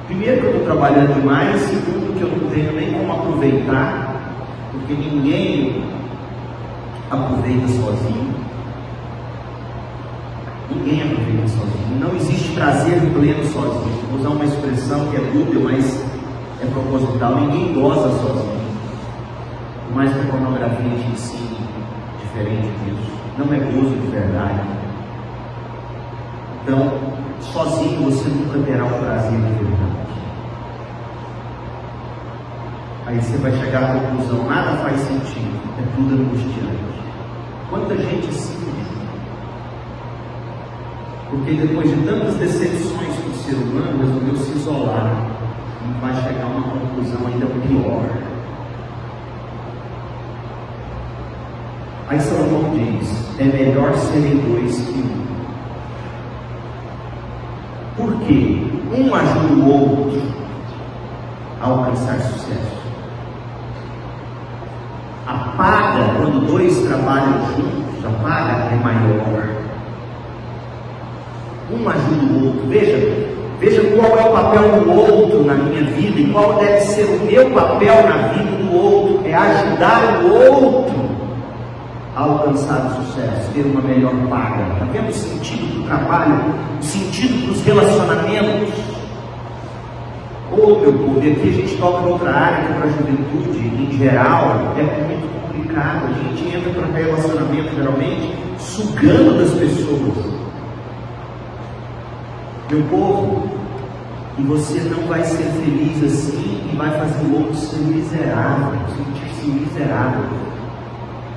Primeiro, 0.07 0.41
que 0.41 0.47
eu 0.47 0.51
estou 0.53 0.64
trabalhando 0.64 1.14
demais. 1.14 1.61
Segundo, 1.62 2.16
que 2.16 2.22
eu 2.22 2.29
não 2.29 2.49
tenho 2.49 2.72
nem 2.72 2.93
como 2.93 3.12
aproveitar, 3.12 4.14
porque 4.70 4.95
ninguém 4.95 5.85
aproveita 7.11 7.68
sozinho. 7.68 8.36
Ninguém 10.71 11.03
aproveita 11.03 11.49
sozinho. 11.49 12.01
Não 12.01 12.17
existe 12.17 12.53
prazer 12.53 13.01
pleno 13.12 13.45
sozinho. 13.45 14.03
Vou 14.11 14.21
usar 14.21 14.29
uma 14.31 14.45
expressão 14.45 15.07
que 15.09 15.17
é 15.17 15.21
dúbia, 15.21 15.61
mas 15.61 16.05
é 16.61 16.67
proposital. 16.67 17.41
Ninguém 17.41 17.73
goza 17.75 18.11
sozinho. 18.21 18.67
Que 19.97 20.03
a 20.03 20.31
pornografia 20.31 20.91
te 20.91 21.11
ensine 21.11 21.57
diferente 22.21 22.69
disso. 22.85 23.12
Não 23.39 23.53
é 23.53 23.59
gozo 23.59 23.95
de 23.95 24.09
verdade. 24.09 24.61
Então, 26.62 27.01
sozinho 27.41 28.03
você 28.03 28.29
nunca 28.29 28.59
terá 28.59 28.85
o 28.85 28.99
prazer 28.99 29.31
de 29.31 29.64
verdade. 29.64 29.97
Aí 33.07 33.23
você 33.23 33.39
vai 33.39 33.53
chegar 33.53 33.85
à 33.85 34.01
conclusão, 34.01 34.45
nada 34.47 34.77
faz 34.79 35.01
sentido, 35.01 35.61
é 35.79 35.97
tudo 35.97 36.14
angustiante. 36.14 36.85
Quanta 37.71 37.97
gente 37.97 38.29
assim 38.29 38.66
porque 41.31 41.55
depois 41.55 41.91
de 41.91 41.97
tantas 42.05 42.35
decepções 42.37 43.14
com 43.16 43.31
o 43.31 43.35
ser 43.35 43.55
humano, 43.55 43.99
resolveu 43.99 44.37
se 44.37 44.53
isolar 44.53 45.27
e 45.85 46.01
vai 46.01 46.14
chegar 46.22 46.45
a 46.45 46.47
uma 46.47 46.62
conclusão 46.62 47.27
ainda 47.27 47.47
pior. 47.47 48.27
Aí 52.09 52.20
Salomão 52.20 52.70
diz: 52.74 53.41
é 53.41 53.45
melhor 53.45 53.93
serem 53.95 54.39
dois 54.39 54.77
que 54.79 55.01
um. 55.01 55.27
Por 57.97 58.20
quê? 58.20 58.62
Um 58.97 59.14
ajuda 59.14 59.53
o 59.55 59.68
outro 59.68 60.22
a 61.61 61.66
alcançar 61.66 62.20
sucesso. 62.20 62.77
A 65.27 65.35
paga, 65.57 66.14
quando 66.16 66.47
dois 66.47 66.79
trabalham 66.83 67.41
juntos, 67.57 68.05
a 68.05 68.11
paga 68.22 68.53
é 68.72 68.77
maior. 68.77 69.56
Um 71.71 71.89
ajuda 71.89 72.33
o 72.33 72.47
outro. 72.47 72.69
Veja, 72.69 73.29
veja 73.59 73.83
qual 73.97 74.19
é 74.19 74.25
o 74.25 74.33
papel 74.33 74.81
do 74.81 74.91
outro 74.93 75.45
na 75.45 75.55
minha 75.55 75.83
vida 75.83 76.21
e 76.21 76.33
qual 76.33 76.55
deve 76.55 76.81
ser 76.81 77.05
o 77.05 77.25
meu 77.25 77.51
papel 77.51 78.09
na 78.09 78.29
vida 78.29 78.51
do 78.62 78.75
outro. 78.75 79.27
É 79.27 79.35
ajudar 79.35 80.23
o 80.23 80.35
outro 80.35 81.07
a 82.14 82.23
alcançar 82.23 82.87
o 82.87 83.05
sucesso, 83.05 83.51
ter 83.53 83.62
uma 83.62 83.83
melhor 83.83 84.14
paga. 84.29 84.73
Está 84.73 84.85
vendo 84.87 85.11
o 85.11 85.12
sentido 85.12 85.75
do 85.75 85.87
trabalho, 85.87 86.55
o 86.81 86.83
sentido 86.83 87.47
dos 87.47 87.61
relacionamentos? 87.62 88.75
Ô 90.53 90.62
oh, 90.62 90.79
meu 90.79 90.93
povo, 90.93 91.19
aqui 91.19 91.49
a 91.49 91.53
gente 91.53 91.77
toca 91.77 92.07
outra 92.07 92.31
área 92.31 92.64
que 92.64 92.73
para 92.75 92.85
a 92.85 92.89
juventude 92.89 93.59
em 93.59 93.99
geral 93.99 94.73
é 94.79 94.83
muito 94.83 95.29
complicado. 95.43 96.07
A 96.07 96.23
gente 96.23 96.57
entra 96.57 96.73
para 96.73 96.99
relacionamento 96.99 97.75
geralmente 97.75 98.35
sugando 98.59 99.39
das 99.39 99.51
pessoas. 99.51 100.46
Meu 102.69 102.83
povo, 102.91 103.49
e 104.37 104.43
você 104.43 104.81
não 104.81 105.07
vai 105.07 105.23
ser 105.23 105.45
feliz 105.45 106.03
assim 106.03 106.69
e 106.73 106.77
vai 106.77 106.91
fazer 106.91 107.25
o 107.27 107.37
outro 107.37 107.55
ser 107.55 107.77
miserável, 107.77 108.81
sentir-se 108.97 109.47
miserável. 109.47 110.25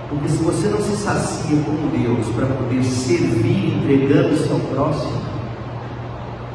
Porque 0.09 0.27
se 0.27 0.37
você 0.37 0.67
não 0.69 0.79
se 0.79 0.97
sacia 0.97 1.55
com 1.61 1.87
Deus 1.95 2.25
para 2.29 2.47
poder 2.47 2.83
servir 2.83 3.77
entregando-se 3.77 4.51
ao 4.51 4.59
próximo, 4.59 5.21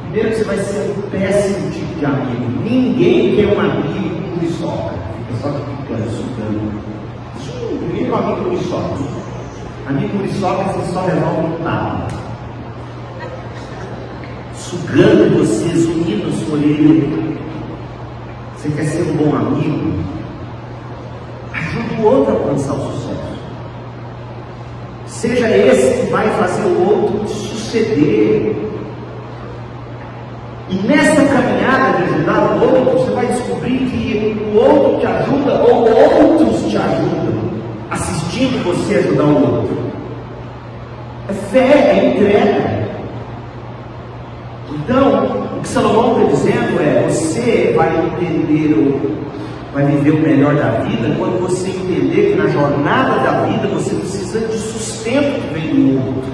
primeiro 0.02 0.36
você 0.36 0.42
vai 0.42 0.58
ser 0.58 0.92
um 0.98 1.08
péssimo 1.08 1.70
tipo 1.70 1.94
de 2.00 2.04
amigo. 2.04 2.62
Ninguém 2.64 3.36
quer 3.36 3.56
um 3.56 3.60
amigo 3.60 4.22
com 4.22 4.30
muriçoca, 4.34 4.94
fica 5.18 5.40
só 5.40 5.50
picando, 5.52 6.10
sugando. 6.10 6.82
Primeiro 7.78 8.16
amigo 8.16 8.50
muriçoca. 8.50 8.98
Amigo 9.86 10.16
muriçoca 10.16 10.64
você 10.72 10.92
só 10.92 11.06
resolve 11.06 11.46
um 11.46 11.62
tapa 11.62 12.23
sugando 14.74 15.38
vocês, 15.38 15.86
unindo 15.86 16.28
a 16.28 16.32
sua 16.32 16.58
orelha. 16.58 17.08
Você 18.56 18.68
quer 18.70 18.84
ser 18.84 19.02
um 19.02 19.16
bom 19.16 19.36
amigo? 19.36 19.92
Ajude 21.52 22.00
o 22.00 22.04
outro 22.04 22.32
a 22.32 22.38
alcançar 22.38 22.72
o 22.72 22.92
sucesso. 22.92 23.14
Seja 25.06 25.56
esse 25.56 26.00
que 26.00 26.10
vai 26.10 26.28
fazer 26.30 26.64
o 26.64 26.88
outro 26.88 27.28
suceder. 27.28 28.56
E 30.70 30.74
nessa 30.86 31.24
caminhada 31.26 31.98
de 31.98 32.14
ajudar 32.14 32.56
o 32.56 32.62
outro, 32.62 32.98
você 32.98 33.10
vai 33.12 33.26
descobrir 33.26 33.78
que 33.78 34.42
o 34.52 34.56
outro 34.56 35.00
te 35.00 35.06
ajuda 35.06 35.62
ou 35.62 35.88
outros 35.88 36.70
te 36.70 36.76
ajudam, 36.76 37.34
assistindo 37.90 38.64
você 38.64 38.96
ajudar 38.96 39.24
o 39.24 39.56
outro. 39.56 39.78
É 41.28 41.32
fé, 41.32 41.60
é 41.60 42.06
entrega. 42.06 42.73
Então, 44.84 45.56
o 45.56 45.60
que 45.62 45.68
Salomão 45.68 46.20
está 46.20 46.30
dizendo 46.30 46.78
é: 46.78 47.08
você 47.08 47.72
vai 47.74 48.06
entender, 48.06 49.00
vai 49.72 49.86
viver 49.86 50.10
o 50.10 50.20
melhor 50.20 50.54
da 50.56 50.82
vida 50.82 51.14
quando 51.18 51.40
você 51.40 51.70
entender 51.70 52.32
que 52.32 52.34
na 52.36 52.48
jornada 52.48 53.18
da 53.20 53.46
vida 53.46 53.66
você 53.68 53.94
precisa 53.94 54.40
de 54.40 54.58
sustento 54.58 55.40
que 55.40 55.54
vem 55.54 55.74
do 55.74 56.06
outro. 56.06 56.30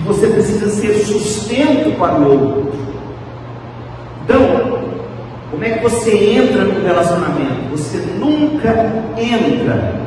E 0.00 0.02
você 0.02 0.26
precisa 0.26 0.68
ser 0.70 0.94
sustento 1.04 1.96
para 1.96 2.18
o 2.18 2.30
outro. 2.32 2.72
Então, 4.24 4.82
como 5.52 5.64
é 5.64 5.70
que 5.70 5.82
você 5.84 6.16
entra 6.16 6.64
no 6.64 6.84
relacionamento? 6.84 7.70
Você 7.70 7.98
nunca 8.18 9.04
entra 9.16 10.02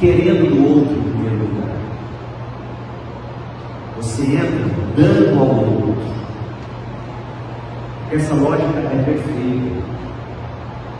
querendo 0.00 0.48
do 0.48 0.78
outro 0.78 0.96
em 0.96 1.02
primeiro 1.02 1.36
lugar. 1.36 1.76
Entra 4.20 4.48
dando 4.96 5.38
ao 5.38 5.46
outro. 5.46 5.94
Essa 8.10 8.34
lógica 8.34 8.78
é 8.78 9.02
perfeita. 9.04 9.82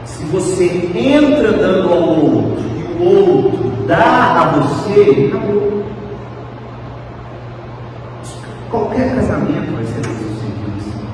Se 0.05 0.25
você 0.27 0.91
entra 0.95 1.53
dando 1.53 1.89
ao 1.89 2.01
outro 2.01 2.65
e 2.77 2.83
o 2.85 3.05
outro 3.05 3.87
dá 3.87 4.41
a 4.41 4.45
você, 4.59 5.31
acabou. 5.33 5.85
Qualquer 8.71 9.15
casamento 9.17 9.73
vai 9.73 9.85
ser 9.85 10.01
bem 10.07 10.17
assim. 10.79 11.07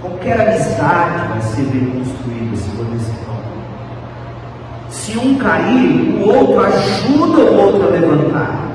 Qualquer 0.00 0.40
amizade 0.40 1.28
vai 1.28 1.40
ser 1.42 1.62
bem 1.62 1.90
construída 1.90 2.56
se 2.56 2.70
for 2.70 2.84
modo. 2.84 3.48
Se 4.88 5.18
um 5.18 5.36
cair, 5.36 6.22
o 6.22 6.28
outro 6.28 6.60
ajuda 6.60 7.38
o 7.38 7.60
outro 7.60 7.88
a 7.88 7.90
levantar. 7.90 8.67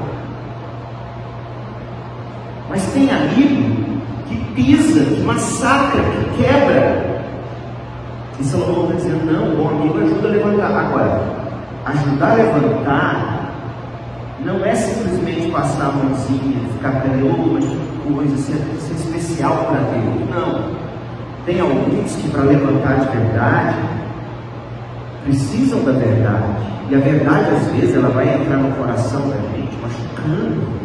Mas 2.74 2.84
tem 2.92 3.08
amigo 3.08 4.02
que 4.28 4.36
pisa, 4.56 5.06
que 5.06 5.22
massacra, 5.22 6.02
que 6.02 6.42
quebra. 6.42 7.22
E 8.40 8.44
Salomão 8.44 8.86
está 8.86 8.96
dizendo, 8.96 9.32
não, 9.32 9.64
o 9.64 9.70
amigo 9.70 10.00
ajuda 10.00 10.28
a 10.28 10.32
levantar. 10.32 10.72
Agora, 10.72 11.22
ajudar 11.86 12.32
a 12.32 12.34
levantar 12.34 13.54
não 14.44 14.66
é 14.66 14.74
simplesmente 14.74 15.52
passar 15.52 15.90
a 15.90 15.92
mãozinha, 15.92 16.68
ficar 16.74 17.00
pegando 17.02 17.54
mas 17.54 17.66
coisa, 18.12 18.38
ser, 18.38 18.58
ser 18.80 18.96
especial 18.96 19.56
para 19.66 19.78
Deus. 19.78 20.30
Não. 20.32 20.72
Tem 21.46 21.60
alguns 21.60 22.16
que 22.16 22.28
para 22.30 22.42
levantar 22.42 23.02
de 23.02 23.18
verdade 23.18 23.78
precisam 25.26 25.84
da 25.84 25.92
verdade. 25.92 26.74
E 26.90 26.96
a 26.96 26.98
verdade, 26.98 27.52
às 27.52 27.68
vezes, 27.68 27.96
ela 27.96 28.10
vai 28.10 28.34
entrar 28.34 28.58
no 28.58 28.76
coração 28.76 29.22
da 29.30 29.36
gente, 29.36 29.78
machucando. 29.80 30.83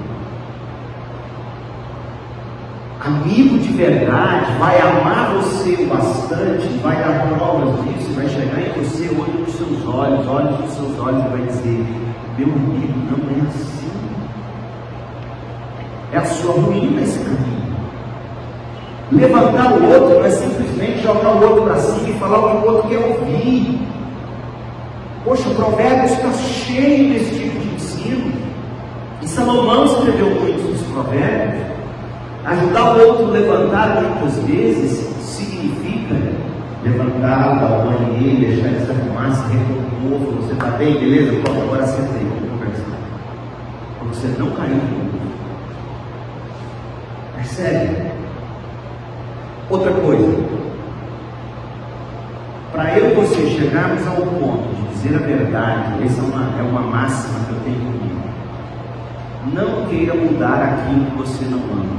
Amigo 3.09 3.57
de 3.57 3.73
verdade 3.73 4.53
vai 4.59 4.79
amar 4.83 5.33
você 5.37 5.75
bastante, 5.87 6.69
vai 6.83 6.95
dar 6.97 7.27
provas 7.27 7.83
disso, 7.85 8.13
vai 8.15 8.29
chegar 8.29 8.61
em 8.61 8.71
você, 8.73 9.09
olho 9.09 9.41
nos 9.41 9.55
seus 9.55 9.87
olhos, 9.87 10.29
olhos 10.29 10.61
nos 10.61 10.71
seus 10.73 10.99
olhos 10.99 11.25
e 11.25 11.29
vai 11.29 11.41
dizer: 11.41 11.87
Meu 12.37 12.49
amigo, 12.49 12.99
não 13.11 13.35
é 13.35 13.49
assim. 13.49 13.91
É 16.13 16.19
a 16.19 16.25
sua 16.27 16.53
ruína 16.53 17.01
esse 17.01 17.19
caminho. 17.21 17.79
Levantar 19.11 19.73
o 19.73 19.91
outro 19.91 20.19
não 20.19 20.27
é 20.27 20.31
simplesmente 20.31 21.01
jogar 21.01 21.31
o 21.31 21.43
outro 21.49 21.63
para 21.63 21.79
cima 21.79 22.11
e 22.11 22.19
falar 22.19 22.39
o 22.41 22.61
que 22.61 22.67
o 22.67 22.71
outro 22.71 22.89
quer 22.91 22.99
ouvir. 22.99 23.89
Poxa, 25.25 25.49
o 25.49 25.55
provérbio 25.55 26.05
está 26.05 26.31
cheio 26.35 27.15
desse 27.15 27.39
tipo 27.39 27.59
de 27.59 27.75
ensino. 27.75 28.33
E 29.23 29.27
Salomão 29.27 29.87
escreveu 29.87 30.29
muitos 30.29 30.63
dos 30.63 30.83
provérbios. 30.89 31.68
Ajudar 32.49 32.97
o 32.97 33.09
outro 33.09 33.27
a 33.27 33.31
levantar 33.33 34.01
muitas 34.01 34.39
vezes 34.45 35.07
significa 35.23 36.15
levantar, 36.83 37.61
dar 37.61 37.85
banho 37.85 38.13
nele, 38.15 38.47
deixar 38.47 38.69
ele 38.69 38.87
se 38.87 38.91
arrumar, 38.91 39.31
se 39.33 39.43
recompor, 39.53 40.35
você 40.37 40.53
está 40.55 40.67
bem, 40.79 40.95
beleza? 40.95 41.43
Pode 41.43 41.61
agora 41.61 41.87
senta 41.87 42.15
aí, 42.15 42.25
vamos 42.25 42.51
conversar. 42.51 42.99
Para 43.99 44.09
você 44.09 44.27
não 44.39 44.51
cair 44.53 44.71
no 44.71 44.77
mundo. 44.77 45.21
Percebe? 47.37 48.13
Outra 49.69 49.93
coisa. 49.93 50.39
Para 52.73 52.99
eu 52.99 53.11
e 53.11 53.15
você 53.15 53.47
chegarmos 53.51 54.07
ao 54.07 54.23
ponto 54.23 54.75
de 54.75 54.89
dizer 54.95 55.17
a 55.17 55.19
verdade, 55.19 56.03
essa 56.03 56.23
é 56.23 56.25
uma, 56.25 56.59
é 56.59 56.63
uma 56.63 56.81
máxima 56.81 57.41
que 57.45 57.53
eu 57.53 57.61
tenho 57.65 57.77
comigo. 57.77 58.23
Não 59.53 59.87
queira 59.87 60.15
mudar 60.15 60.63
aquilo 60.63 61.05
que 61.11 61.19
você 61.19 61.45
não 61.45 61.59
ama. 61.59 61.98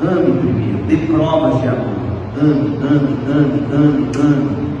Ame 0.00 0.38
primeiro, 0.38 0.78
dê 0.86 0.96
provas 1.08 1.60
de 1.60 1.66
amor. 1.66 2.08
Ame, 2.40 2.76
ame, 2.76 3.16
ame, 3.26 3.74
ame, 3.74 4.10
ame. 4.16 4.78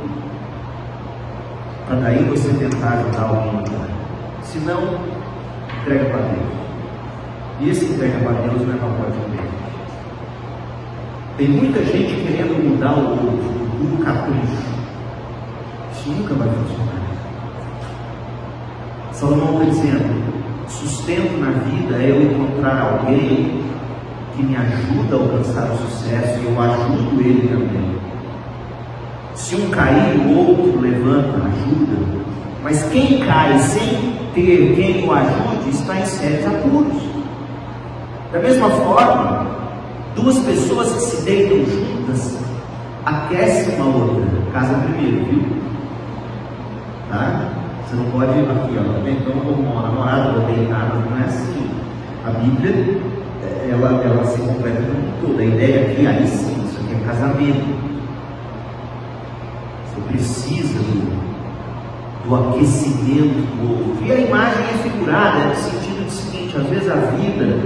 Para 1.88 1.96
daí 1.96 2.22
você 2.22 2.50
tentar 2.50 2.98
ajudar 2.98 3.22
alguém 3.22 3.64
a. 3.64 4.44
Se 4.44 4.58
não, 4.60 5.00
entrega 5.80 6.04
para 6.04 6.18
Deus. 6.18 6.58
E 7.60 7.70
esse 7.70 7.86
entrega 7.86 8.18
para 8.20 8.32
Deus 8.42 8.64
não 8.64 8.74
é 8.74 8.76
papel 8.76 9.10
de 9.10 9.36
Deus. 9.36 9.48
Tem 11.36 11.48
muita 11.48 11.84
gente 11.84 12.14
querendo 12.24 12.68
mudar 12.68 12.94
o 12.96 13.10
outro, 13.10 13.26
um 13.82 13.96
capricho. 14.04 14.68
Isso 15.92 16.10
nunca 16.10 16.34
vai 16.34 16.48
funcionar. 16.48 16.98
Salomão 19.10 19.62
está 19.62 19.64
dizendo: 19.64 20.68
sustento 20.68 21.40
na 21.40 21.50
vida 21.50 21.96
é 21.96 22.10
eu 22.10 22.22
encontrar 22.22 22.82
alguém 22.82 23.57
que 24.38 24.44
me 24.44 24.56
ajuda 24.56 25.16
a 25.16 25.18
alcançar 25.18 25.72
o 25.72 25.76
sucesso 25.78 26.38
e 26.38 26.44
eu 26.44 26.62
ajudo 26.62 27.20
ele 27.20 27.48
também. 27.48 27.98
Se 29.34 29.56
um 29.56 29.68
cair, 29.70 30.16
o 30.16 30.38
outro 30.38 30.80
levanta, 30.80 31.38
ajuda. 31.38 32.22
Mas 32.62 32.84
quem 32.90 33.18
cai 33.18 33.58
sem 33.58 34.14
ter 34.34 34.76
quem 34.76 35.04
o 35.04 35.12
ajude 35.12 35.70
está 35.70 35.98
em 35.98 36.06
sérios 36.06 36.46
apuros. 36.46 37.02
Da 38.32 38.38
mesma 38.38 38.70
forma, 38.70 39.46
duas 40.14 40.38
pessoas 40.38 40.92
que 40.92 41.00
se 41.00 41.24
deitam 41.24 41.58
juntas 41.58 42.38
aquecem 43.04 43.74
uma 43.74 43.86
outra. 43.86 44.24
Casa 44.52 44.74
primeiro, 44.74 45.24
viu? 45.24 45.42
Tá? 47.10 47.48
Você 47.84 47.96
não 47.96 48.04
pode 48.10 48.38
ir 48.38 48.44
aqui, 48.44 48.76
ó. 48.78 49.08
Então, 49.08 49.32
como 49.40 49.62
uma 49.62 49.82
namorada 49.82 50.32
vou 50.32 50.54
deitar, 50.54 50.94
não 50.94 51.18
é 51.18 51.24
assim. 51.24 51.70
A 52.24 52.30
Bíblia 52.30 53.17
ela, 53.70 54.02
ela 54.04 54.24
se 54.24 54.38
completa 54.38 54.82
com 54.82 55.26
tudo. 55.26 55.40
A 55.40 55.44
ideia 55.44 55.90
aqui, 55.90 56.06
aí 56.06 56.26
sim, 56.26 56.64
isso 56.64 56.80
aqui 56.80 56.94
é 56.94 57.06
casamento. 57.06 57.78
Você 59.84 60.00
precisa 60.08 60.78
do, 60.78 62.28
do 62.28 62.34
aquecimento 62.34 63.56
do 63.56 63.90
outro. 63.90 64.04
E 64.04 64.12
a 64.12 64.20
imagem 64.20 64.64
é 64.64 64.78
figurada 64.82 65.44
no 65.46 65.54
sentido 65.56 66.04
do 66.04 66.10
seguinte, 66.10 66.56
às 66.56 66.66
vezes 66.66 66.90
a 66.90 66.94
vida, 66.94 67.58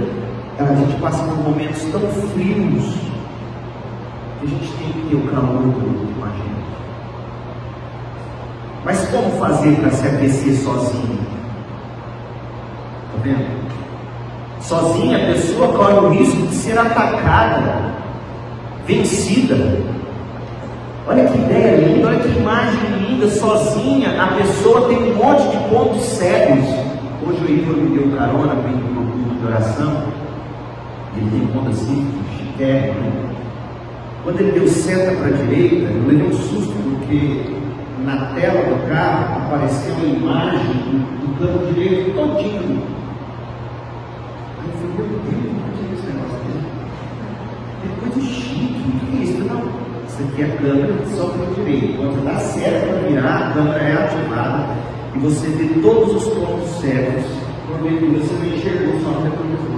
a 0.59 0.75
gente 0.75 0.99
passa 0.99 1.23
por 1.23 1.37
momentos 1.37 1.83
tão 1.85 2.01
frios 2.01 2.93
que 4.39 4.45
a 4.45 4.49
gente 4.49 4.71
tem 4.73 4.91
que 4.91 5.09
ter 5.09 5.15
o 5.15 5.27
calor 5.27 5.61
do 5.61 5.87
outro 5.87 6.07
com 6.17 6.25
a 6.25 6.29
gente. 6.29 6.63
Mas 8.85 9.07
como 9.09 9.31
fazer 9.39 9.75
para 9.77 9.91
se 9.91 10.07
aquecer 10.07 10.55
sozinho? 10.55 11.19
Está 13.07 13.23
vendo? 13.23 13.62
Sozinha 14.63 15.17
a 15.17 15.33
pessoa 15.33 15.67
corre 15.73 15.93
o 15.93 16.09
risco 16.09 16.47
de 16.47 16.55
ser 16.55 16.79
atacada, 16.79 17.95
vencida. 18.87 19.77
Olha 21.05 21.25
que 21.25 21.37
ideia 21.37 21.85
linda, 21.85 22.07
olha 22.07 22.19
que 22.19 22.29
imagem 22.29 22.79
linda. 22.97 23.27
Sozinha 23.27 24.23
a 24.23 24.27
pessoa 24.27 24.87
tem 24.87 25.11
um 25.11 25.15
monte 25.15 25.49
de 25.49 25.57
pontos 25.69 26.01
cegos. 26.03 26.65
Hoje 27.27 27.43
o 27.43 27.51
Igor 27.51 27.75
me 27.75 27.97
deu 27.97 28.17
carona 28.17 28.55
para 28.55 28.71
ir 28.71 28.77
para 28.77 29.01
o 29.01 29.05
grupo 29.05 29.35
de 29.37 29.45
oração. 29.45 30.03
Ele 31.17 31.29
tem 31.29 31.47
ponto 31.47 31.69
assim, 31.69 32.07
chiquérrimo. 32.37 33.11
Quando 34.23 34.39
ele 34.39 34.51
deu 34.53 34.67
seta 34.69 35.11
para 35.17 35.27
a 35.27 35.31
direita, 35.31 35.91
eu 35.91 36.07
levei 36.07 36.25
um 36.25 36.33
susto, 36.33 36.73
porque 36.73 37.53
na 38.05 38.27
tela 38.27 38.61
do 38.63 38.87
carro 38.87 39.45
apareceu 39.45 39.93
a 39.93 40.05
imagem 40.05 40.73
do, 41.19 41.37
campo 41.37 41.73
direito 41.73 42.15
todinho 42.15 43.02
meu 44.63 45.19
Deus, 45.19 45.51
onde 45.65 45.93
esse 45.93 46.05
negócio 46.07 46.37
dele? 46.45 46.67
É 47.83 47.99
coisa 47.99 48.21
chique, 48.21 48.83
o 48.87 48.99
que 48.99 49.17
é 49.17 49.23
isso? 49.23 49.43
Não, 49.43 49.61
isso 50.07 50.23
aqui 50.23 50.41
é 50.41 50.45
a 50.45 50.57
câmera 50.57 50.93
só 51.15 51.25
para 51.25 51.43
o 51.43 51.53
direito. 51.55 51.97
Quando 51.97 52.23
dá 52.23 52.39
certo 52.39 52.87
para 52.87 53.07
virar, 53.07 53.37
a 53.37 53.53
câmera 53.53 53.83
é 53.83 53.93
ativada 53.93 54.65
e 55.15 55.19
você 55.19 55.47
vê 55.47 55.81
todos 55.81 56.15
os 56.15 56.33
pontos 56.33 56.69
cegos. 56.79 57.25
Quando 57.67 57.83
você 58.19 58.33
não 58.33 58.55
enxergou 58.55 58.99
só 59.01 59.09
no 59.09 59.23
retrovisor. 59.23 59.73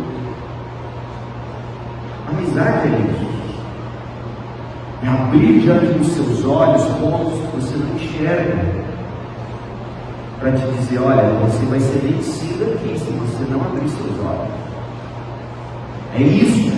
Amizade 2.28 2.88
é 2.88 3.00
isso. 3.00 3.36
É 5.04 5.08
abrir 5.08 5.60
diante 5.62 5.86
dos 5.98 6.08
seus 6.08 6.46
olhos 6.46 6.84
pontos 7.00 7.40
que 7.40 7.56
você 7.56 7.78
não 7.78 7.96
enxerga. 7.96 8.86
Para 10.40 10.52
te 10.52 10.66
dizer, 10.78 11.00
olha, 11.00 11.24
você 11.46 11.66
vai 11.66 11.80
ser 11.80 12.00
vencido 12.00 12.66
aqui 12.66 13.00
se 13.00 13.12
você 13.12 13.52
não 13.52 13.62
abrir 13.62 13.88
seus 13.90 14.20
olhos. 14.20 14.75
É 16.18 16.22
isso. 16.22 16.72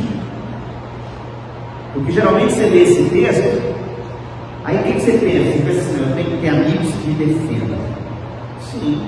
Porque 1.94 2.12
geralmente 2.12 2.54
você 2.54 2.66
lê 2.66 2.84
esse 2.84 3.04
texto, 3.04 3.62
aí 4.64 4.78
o 4.78 4.84
que, 4.84 5.00
você 5.00 5.12
pensa? 5.12 5.52
Você 5.52 5.64
pensa 5.64 5.80
assim, 5.80 6.00
eu 6.00 6.16
tenho 6.16 6.32
que 6.32 6.38
ter 6.38 6.50
amigos 6.50 6.94
que 6.96 7.08
me 7.08 7.14
defendam. 7.16 7.78
Sim. 8.62 9.02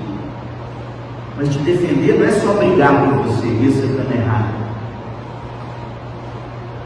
Mas 1.36 1.48
te 1.48 1.58
defender 1.60 2.18
não 2.18 2.26
é 2.26 2.30
só 2.30 2.52
brigar 2.54 3.08
por 3.08 3.24
você, 3.24 3.46
isso 3.48 3.84
está 3.84 4.14
errado. 4.14 4.54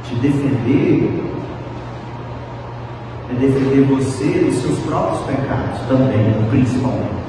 Te 0.05 0.15
defender 0.17 1.11
é 3.31 3.35
defender 3.35 3.81
você 3.83 4.45
dos 4.45 4.55
seus 4.57 4.79
próprios 4.81 5.21
pecados 5.27 5.81
também, 5.89 6.35
principalmente 6.51 7.24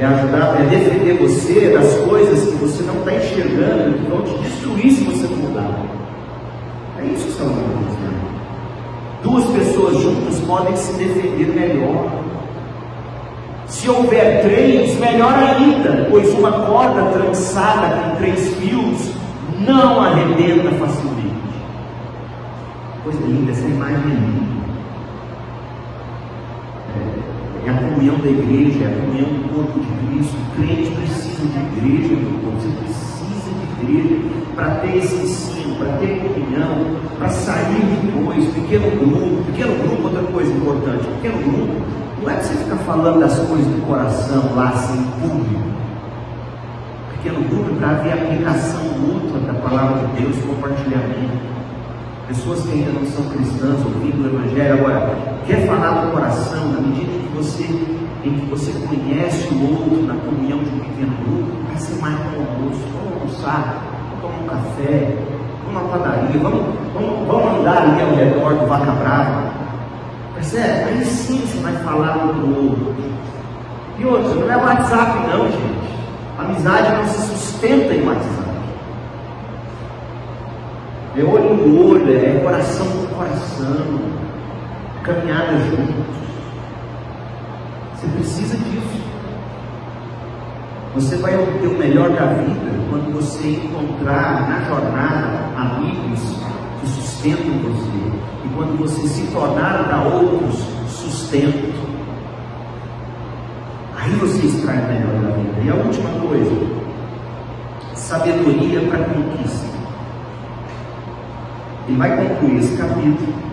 é 0.00 0.04
ajudar, 0.04 0.60
é 0.60 0.64
defender 0.64 1.18
você 1.18 1.70
das 1.70 1.94
coisas 2.08 2.48
que 2.48 2.56
você 2.56 2.82
não 2.84 2.98
está 2.98 3.14
enxergando, 3.14 3.98
que 3.98 4.10
vão 4.10 4.22
te 4.22 4.38
destruir 4.42 4.92
se 4.92 5.04
você 5.04 5.26
não 5.26 5.36
mudar. 5.36 5.82
É 7.00 7.04
isso 7.04 7.24
que 7.24 7.30
estamos 7.30 7.54
dizendo. 7.56 8.18
Duas 9.22 9.44
pessoas 9.46 10.00
juntas 10.00 10.38
podem 10.40 10.76
se 10.76 10.92
defender 10.92 11.48
melhor. 11.48 12.10
Se 13.66 13.90
houver 13.90 14.42
três, 14.42 14.98
melhor 14.98 15.34
ainda, 15.34 16.06
pois 16.10 16.32
uma 16.32 16.52
corda 16.52 17.02
trançada 17.10 17.88
com 17.96 18.16
três 18.16 18.54
fios 18.54 19.12
não 19.66 20.00
arrebenta 20.00 20.70
facilmente. 20.76 21.18
Coisa 23.02 23.20
linda, 23.26 23.50
essa 23.50 23.66
imagem 23.66 23.96
é 23.96 24.14
linda. 24.14 24.58
É, 27.66 27.67
é 27.67 27.67
a 27.78 27.88
comunhão 27.88 28.18
da 28.18 28.28
igreja, 28.28 28.84
é 28.84 28.88
a 28.88 29.00
comunhão 29.00 29.28
do 29.28 29.54
corpo 29.54 29.80
de 29.80 30.06
Cristo. 30.06 30.36
O 30.36 30.56
crente 30.56 30.90
precisa 30.90 31.42
de 31.42 31.78
igreja, 31.78 32.14
meu 32.14 32.40
povo. 32.40 32.60
Você 32.60 32.68
precisa 32.78 33.50
de 33.54 33.92
igreja 33.92 34.22
para 34.54 34.70
ter 34.76 34.96
esse 34.96 35.14
ensino, 35.14 35.76
para 35.76 35.92
ter 35.98 36.20
comunhão, 36.20 37.00
para 37.18 37.28
sair 37.28 37.82
depois. 38.02 38.44
Pequeno 38.54 38.90
grupo, 38.90 39.44
pequeno 39.44 39.74
grupo, 39.82 40.02
outra 40.04 40.22
coisa 40.32 40.52
importante. 40.52 41.04
Pequeno 41.22 41.42
grupo, 41.42 41.82
não 42.22 42.30
é 42.30 42.36
que 42.36 42.44
você 42.44 42.54
ficar 42.54 42.76
falando 42.78 43.20
das 43.20 43.38
coisas 43.38 43.66
do 43.66 43.86
coração 43.86 44.54
lá 44.54 44.72
sem 44.72 45.02
público 45.20 45.78
pequeno 47.28 47.42
grupo 47.48 47.74
para 47.76 47.90
haver 47.90 48.12
aplicação 48.12 48.82
mútua 48.84 49.40
da 49.40 49.54
palavra 49.54 50.06
de 50.06 50.22
Deus, 50.22 50.36
compartilhamento. 50.44 51.58
Pessoas 52.28 52.62
que 52.62 52.72
ainda 52.72 52.92
não 52.92 53.06
são 53.06 53.24
cristãs, 53.24 53.84
ouvindo 53.84 54.22
o 54.22 54.26
Evangelho, 54.26 54.74
agora, 54.74 55.16
quer 55.46 55.66
falar 55.66 56.04
do 56.04 56.12
coração, 56.12 56.72
na 56.72 56.80
medida 56.80 57.10
em 57.10 57.27
você, 57.38 57.62
em 58.24 58.34
que 58.34 58.46
você 58.46 58.72
conhece 58.88 59.48
o 59.54 59.70
outro 59.70 60.06
na 60.06 60.14
comunhão 60.14 60.58
de 60.58 60.70
um 60.70 60.78
pequeno 60.80 61.12
grupo, 61.24 61.68
vai 61.68 61.76
ser 61.76 62.00
mais 62.00 62.16
um 62.16 62.40
almoço, 62.40 62.80
vamos 62.92 63.12
almoçar, 63.20 63.82
vamos 64.10 64.20
tomar 64.22 64.38
um 64.42 64.46
café, 64.48 65.16
vamos 65.64 65.82
na 65.82 65.88
padaria, 65.88 66.40
vamos, 66.40 66.62
vamos, 66.92 67.28
vamos 67.28 67.60
andar 67.60 67.82
ali 67.82 68.02
ao 68.02 68.14
redor 68.16 68.54
do 68.54 68.66
Vaca 68.66 68.90
Brava. 68.90 69.52
Percebe? 70.34 70.84
Aí 70.84 71.04
sim 71.04 71.38
você 71.40 71.58
vai 71.60 71.72
falar 71.84 72.16
um 72.24 72.32
do 72.32 72.70
outro. 72.70 72.94
E 73.98 74.04
outra, 74.04 74.34
não 74.34 74.52
é 74.52 74.56
WhatsApp 74.56 75.28
não, 75.28 75.44
gente. 75.46 75.88
Amizade 76.38 76.96
não 76.96 77.06
se 77.06 77.20
sustenta 77.20 77.94
em 77.94 78.06
WhatsApp. 78.06 78.48
É 81.16 81.22
olho 81.22 81.54
no 81.54 81.90
olho, 81.90 82.16
é 82.16 82.40
coração 82.40 82.86
com 82.86 83.14
coração, 83.14 84.00
caminhada 85.02 85.58
juntos. 85.58 86.27
Você 87.98 88.06
precisa 88.06 88.56
disso. 88.56 89.02
Você 90.94 91.16
vai 91.16 91.34
obter 91.34 91.66
o 91.66 91.76
melhor 91.76 92.10
da 92.10 92.26
vida 92.26 92.70
quando 92.88 93.12
você 93.12 93.48
encontrar 93.48 94.48
na 94.48 94.60
jornada 94.68 95.50
amigos 95.56 96.20
que 96.80 96.88
sustentam 96.90 97.58
você. 97.58 98.44
E 98.44 98.48
quando 98.54 98.78
você 98.78 99.04
se 99.08 99.26
tornar 99.32 99.82
para 99.84 100.02
outros 100.02 100.64
sustento. 100.88 101.74
Aí 103.96 104.12
você 104.12 104.46
extrai 104.46 104.78
o 104.78 104.86
melhor 104.86 105.20
da 105.20 105.36
vida. 105.36 105.60
E 105.64 105.68
a 105.68 105.74
última 105.74 106.10
coisa, 106.20 106.54
sabedoria 107.96 108.80
para 108.88 109.06
conquista. 109.06 109.66
Ele 111.88 111.98
vai 111.98 112.16
concluir 112.16 112.58
esse 112.58 112.76
capítulo 112.76 113.47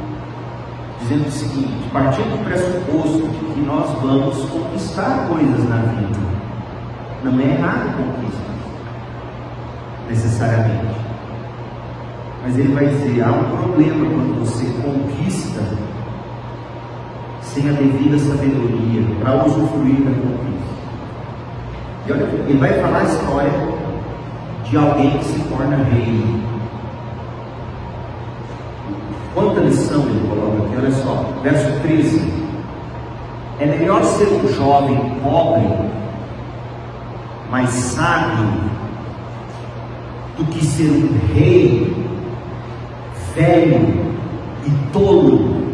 dizendo 1.06 1.28
o 1.28 1.32
seguinte: 1.32 1.90
partindo 1.94 2.38
do 2.38 2.44
pressuposto 2.44 3.30
que 3.54 3.62
nós 3.62 3.90
vamos 4.02 4.38
conquistar 4.50 5.28
coisas 5.30 5.70
na 5.70 5.78
vida, 5.78 6.20
não 7.24 7.40
é 7.40 7.54
errado 7.54 7.96
conquista, 7.98 8.52
necessariamente. 10.10 10.96
Mas 12.44 12.58
ele 12.58 12.74
vai 12.74 12.88
dizer: 12.88 13.24
há 13.24 13.32
um 13.32 13.44
problema 13.58 14.06
quando 14.06 14.40
você 14.40 14.66
conquista 14.82 15.62
sem 17.42 17.70
a 17.70 17.74
devida 17.74 18.18
sabedoria 18.18 19.04
para 19.22 19.46
usufruir 19.46 20.02
da 20.02 20.12
conquista. 20.12 20.76
E 22.08 22.12
olha, 22.12 22.24
ele 22.50 22.58
vai 22.58 22.74
falar 22.82 23.00
a 23.00 23.04
história 23.04 23.52
de 24.70 24.78
alguém 24.78 25.18
que 25.18 25.26
se 25.26 25.40
torna 25.50 25.78
rei. 25.78 26.55
Quanta 29.36 29.60
lição 29.60 30.02
ele 30.02 30.28
coloca 30.28 30.64
aqui, 30.64 30.78
olha 30.78 30.92
só, 30.92 31.34
verso 31.44 31.80
13. 31.82 32.34
É 33.60 33.66
melhor 33.68 34.04
ser 34.04 34.28
um 34.28 34.48
jovem 34.48 34.98
pobre, 35.22 35.68
mas 37.52 37.70
sábio, 37.70 38.48
do 40.38 40.46
que 40.46 40.66
ser 40.66 40.90
um 40.90 41.34
rei 41.34 41.96
velho 43.36 44.16
e 44.66 44.72
tolo 44.92 45.66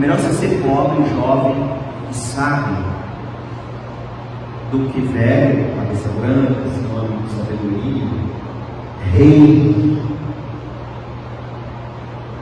melhor 0.00 0.16
você 0.16 0.32
ser 0.32 0.62
pobre, 0.62 1.04
jovem 1.14 1.54
e 2.10 2.14
sábio 2.14 2.78
do 4.72 4.90
que 4.90 5.00
velho, 5.02 5.76
cabeça 5.76 6.08
branca, 6.08 6.70
sinônimo 6.70 7.22
de 7.22 7.34
sabedoria, 7.34 8.06
rei, 9.12 9.98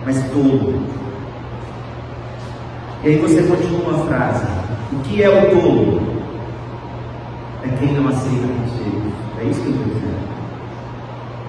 mas 0.05 0.23
tolo. 0.31 0.83
E 3.05 3.09
aí 3.09 3.19
você 3.19 3.43
continua 3.43 3.95
a 3.95 4.07
frase: 4.07 4.47
o 4.93 5.01
que 5.01 5.23
é 5.23 5.29
o 5.29 5.51
tolo? 5.51 6.03
É 7.65 7.69
quem 7.79 7.93
não 7.95 8.09
aceita 8.09 8.47
conselhos. 8.47 9.13
É 9.41 9.45
isso 9.45 9.61
que 9.61 9.69
eu 9.69 9.73
estou 9.73 9.87
dizendo. 9.95 10.19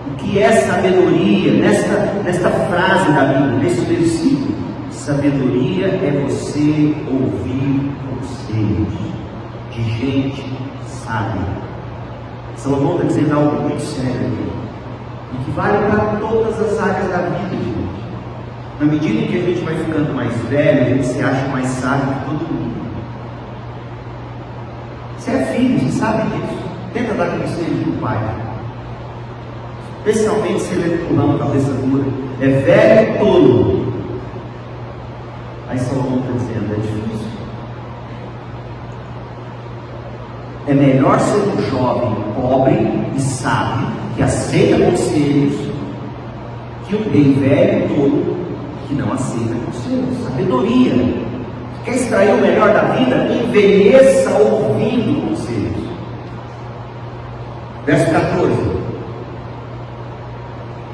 O 0.08 0.16
que 0.16 0.40
é 0.40 0.52
sabedoria 0.52 1.54
nesta, 1.54 1.96
nesta 2.24 2.50
frase 2.50 3.12
da 3.12 3.26
Bíblia, 3.26 3.60
nesse 3.60 3.82
versículo? 3.82 4.60
Sabedoria 4.92 5.88
é 5.88 6.24
você 6.28 6.96
ouvir 7.08 7.92
conselhos 8.10 8.94
de 9.72 9.84
gente 9.98 10.44
sábia. 10.86 11.48
Salomão 12.56 12.96
está 12.96 13.08
dizendo 13.08 13.34
algo 13.34 13.62
muito 13.62 13.82
sério 13.82 14.28
aqui. 14.28 14.69
E 15.34 15.44
que 15.44 15.52
vale 15.52 15.78
para 15.90 16.18
todas 16.20 16.60
as 16.60 16.80
áreas 16.80 17.10
da 17.10 17.18
vida, 17.18 17.56
gente. 17.56 17.90
Na 18.80 18.86
medida 18.86 19.20
em 19.20 19.28
que 19.28 19.38
a 19.38 19.42
gente 19.42 19.62
vai 19.66 19.76
ficando 19.76 20.14
mais 20.14 20.34
velho, 20.50 20.82
a 20.82 20.90
gente 20.90 21.06
se 21.06 21.22
acha 21.22 21.48
mais 21.50 21.68
sábio 21.68 22.14
que 22.14 22.26
todo 22.26 22.54
mundo. 22.54 22.80
Você 25.18 25.32
é 25.32 25.46
filho, 25.54 25.80
você 25.80 26.00
sabe 26.00 26.24
disso. 26.30 26.58
Tenta 26.94 27.14
dar 27.14 27.28
conselho 27.38 27.84
para 27.84 27.90
o 27.90 27.98
pai. 27.98 28.50
Especialmente 29.98 30.62
se 30.62 30.74
ele 30.76 30.94
é 30.94 31.08
pulão, 31.08 31.38
cabeça 31.38 31.72
dura. 31.74 32.06
É 32.42 32.48
velho 32.48 33.16
e 33.16 33.20
tolo. 33.20 33.94
Aí 35.70 35.78
Salomão 35.78 36.20
está 36.20 36.32
dizendo, 36.32 36.74
é 36.74 36.78
difícil. 36.78 37.28
É 40.68 40.74
melhor 40.74 41.20
ser 41.20 41.38
um 41.38 41.62
jovem 41.70 42.16
pobre 42.34 43.12
e 43.16 43.20
sábio, 43.20 43.88
que 44.20 44.24
aceita 44.24 44.84
conselhos, 44.84 45.56
que 46.86 46.96
um 46.98 47.10
rei 47.10 47.34
velho 47.40 47.88
todo, 47.88 48.38
que 48.86 48.94
não 48.94 49.14
aceita 49.14 49.56
conselhos. 49.66 50.24
Sabedoria. 50.26 50.92
Quer 51.86 51.96
extrair 51.96 52.34
o 52.34 52.42
melhor 52.42 52.74
da 52.74 52.82
vida? 52.96 53.16
Envelheça 53.34 54.30
ouvindo 54.32 55.30
conselhos. 55.30 55.88
Verso 57.86 58.12
14. 58.12 58.52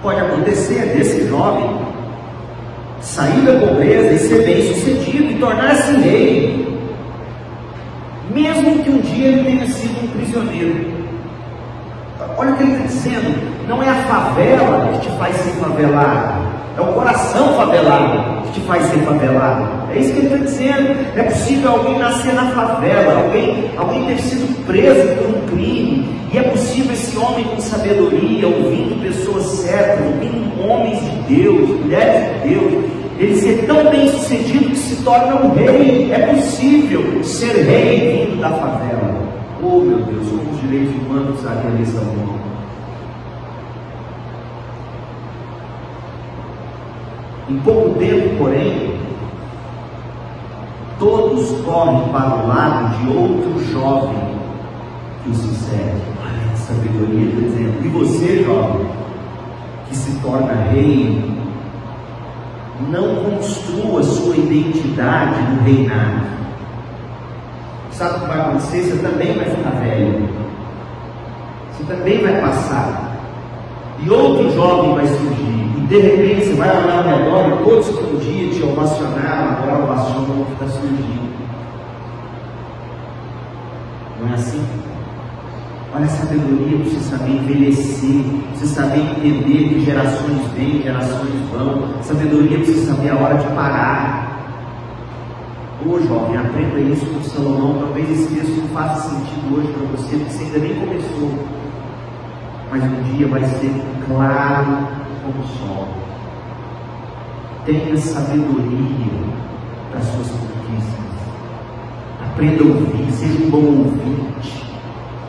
Pode 0.03 0.19
acontecer 0.19 0.95
desse 0.95 1.27
jovem 1.27 1.79
sair 3.01 3.41
da 3.41 3.53
pobreza 3.53 4.13
e 4.13 4.19
ser 4.19 4.45
bem 4.45 4.71
sucedido 4.71 5.31
e 5.31 5.39
tornar-se 5.39 5.95
rei, 5.97 6.79
mesmo 8.31 8.83
que 8.83 8.89
um 8.91 8.99
dia 8.99 9.29
ele 9.29 9.43
tenha 9.45 9.67
sido 9.67 10.03
um 10.03 10.07
prisioneiro. 10.09 10.94
Olha 12.37 12.51
o 12.51 12.57
que 12.57 12.63
ele 12.63 12.71
está 12.73 12.85
dizendo: 12.85 13.67
não 13.67 13.81
é 13.81 13.89
a 13.89 13.95
favela 14.03 14.89
que 14.93 15.07
te 15.07 15.17
faz 15.17 15.35
ser 15.37 15.51
favelado, 15.51 16.47
é 16.77 16.81
o 16.81 16.93
coração 16.93 17.53
favelado 17.55 18.41
que 18.43 18.59
te 18.59 18.61
faz 18.67 18.83
ser 18.87 18.99
favelado. 18.99 19.91
É 19.93 19.99
isso 19.99 20.13
que 20.13 20.19
ele 20.19 20.27
está 20.27 20.37
dizendo. 20.45 20.95
É 21.15 21.23
possível 21.23 21.71
alguém 21.71 21.97
nascer 21.97 22.33
na 22.33 22.47
favela, 22.47 23.23
alguém, 23.23 23.71
alguém 23.77 24.05
ter 24.07 24.21
sido 24.21 24.65
preso 24.65 25.15
por 25.15 25.37
um 25.37 25.41
crime, 25.47 26.09
e 26.33 26.37
é 26.37 26.43
possível 26.43 26.93
esse 26.93 27.17
homem 27.17 27.45
com 27.45 27.59
sabedoria, 27.61 28.47
ouvindo 28.47 29.01
pessoas 29.01 29.45
certas, 29.45 30.05
ouvindo 30.05 30.69
homens 30.69 30.99
de 30.99 31.35
Deus, 31.35 31.69
mulheres 31.81 32.41
de 32.43 32.49
Deus, 32.49 32.83
ele 33.17 33.35
ser 33.37 33.65
tão 33.65 33.89
bem 33.89 34.09
sucedido 34.09 34.69
que 34.69 34.75
se 34.75 35.01
torna 35.03 35.35
um 35.35 35.53
rei. 35.53 36.11
É 36.11 36.19
possível 36.33 37.23
ser 37.23 37.63
rei 37.63 38.27
vindo 38.27 38.41
da 38.41 38.49
favela. 38.49 39.15
Oh 39.63 39.79
meu 39.79 39.99
Deus, 39.99 40.27
como 40.65 40.69
os 40.69 40.69
direitos 40.69 40.95
humanos 40.95 41.45
aqueles 41.45 41.95
amor. 41.97 42.39
Em 47.47 47.59
pouco 47.59 47.99
tempo, 47.99 48.37
porém, 48.37 48.95
todos 50.97 51.51
correm 51.61 52.09
para 52.09 52.35
o 52.35 52.47
lado 52.47 52.97
de 52.97 53.17
outro 53.17 53.71
jovem 53.71 54.35
que 55.23 55.29
os 55.29 55.37
segue. 55.37 56.01
Olha 56.21 56.51
a 56.51 56.55
sabedoria 56.55 57.27
está 57.27 57.41
dizendo. 57.41 57.85
E 57.85 57.89
você, 57.89 58.43
jovem, 58.43 58.87
que 59.87 59.95
se 59.95 60.19
torna 60.21 60.53
rei, 60.71 61.23
não 62.89 63.23
construa 63.23 64.03
sua 64.03 64.35
identidade 64.35 65.41
no 65.53 65.63
reinado. 65.63 66.25
Sabe 67.91 68.17
o 68.17 68.19
que 68.21 68.27
vai 68.27 68.39
acontecer? 68.41 68.81
Você 68.83 68.97
também 68.97 69.33
vai 69.35 69.45
ficar 69.45 69.69
velho. 69.69 70.45
Você 71.77 71.83
também 71.93 72.21
vai 72.23 72.39
passar. 72.39 73.17
E 73.99 74.09
outro 74.09 74.51
jovem 74.53 74.95
vai 74.95 75.07
surgir. 75.07 75.55
E 75.77 75.87
de 75.87 75.99
repente 75.99 76.45
você 76.45 76.53
vai 76.53 76.69
olhar 76.69 76.97
ao 76.97 77.03
redor 77.03 77.61
e 77.61 77.63
todos 77.63 77.87
que 77.89 78.03
um 78.03 78.17
dia 78.17 78.49
te 78.49 78.63
ovacionaram, 78.63 79.51
agora 79.51 79.83
o 79.83 80.45
que 80.45 80.53
está 80.53 80.67
surgindo. 80.67 81.35
Não 84.21 84.31
é 84.31 84.33
assim? 84.33 84.65
Olha 85.93 86.05
a 86.05 86.09
sabedoria 86.09 86.77
para 86.77 86.89
você 86.89 86.99
saber 87.09 87.31
envelhecer, 87.31 88.23
você 88.53 88.65
saber 88.65 88.99
entender 88.99 89.69
que 89.69 89.85
gerações 89.85 90.41
vêm, 90.57 90.81
gerações 90.81 91.33
vão, 91.53 92.01
sabedoria 92.01 92.57
para 92.57 92.65
você 92.65 92.85
saber 92.85 93.09
a 93.11 93.15
hora 93.15 93.35
de 93.35 93.47
parar. 93.55 94.25
Ô 95.85 95.99
jovem, 95.99 96.37
aprenda 96.37 96.79
isso 96.79 97.05
com 97.05 97.21
Salomão. 97.23 97.79
Talvez 97.79 98.09
esse 98.09 98.33
texto 98.33 98.61
não 98.61 98.67
faça 98.69 99.09
sentido 99.09 99.57
hoje 99.57 99.67
para 99.67 99.87
você, 99.87 100.17
porque 100.17 100.31
você 100.31 100.43
ainda 100.43 100.57
nem 100.57 100.75
começou. 100.75 101.54
Mas 102.75 102.83
um 102.83 103.03
dia 103.03 103.25
vai 103.27 103.41
ser 103.41 103.71
claro 104.05 104.87
como 105.23 105.39
o 105.39 105.47
sol. 105.47 105.87
Tenha 107.65 107.95
sabedoria 107.95 109.13
para 109.91 110.01
suas 110.01 110.27
conquistas. 110.27 111.05
Aprenda 112.25 112.63
a 112.63 112.67
ouvir, 112.67 113.11
seja 113.13 113.45
um 113.45 113.49
bom 113.49 113.65
ouvinte 113.65 114.65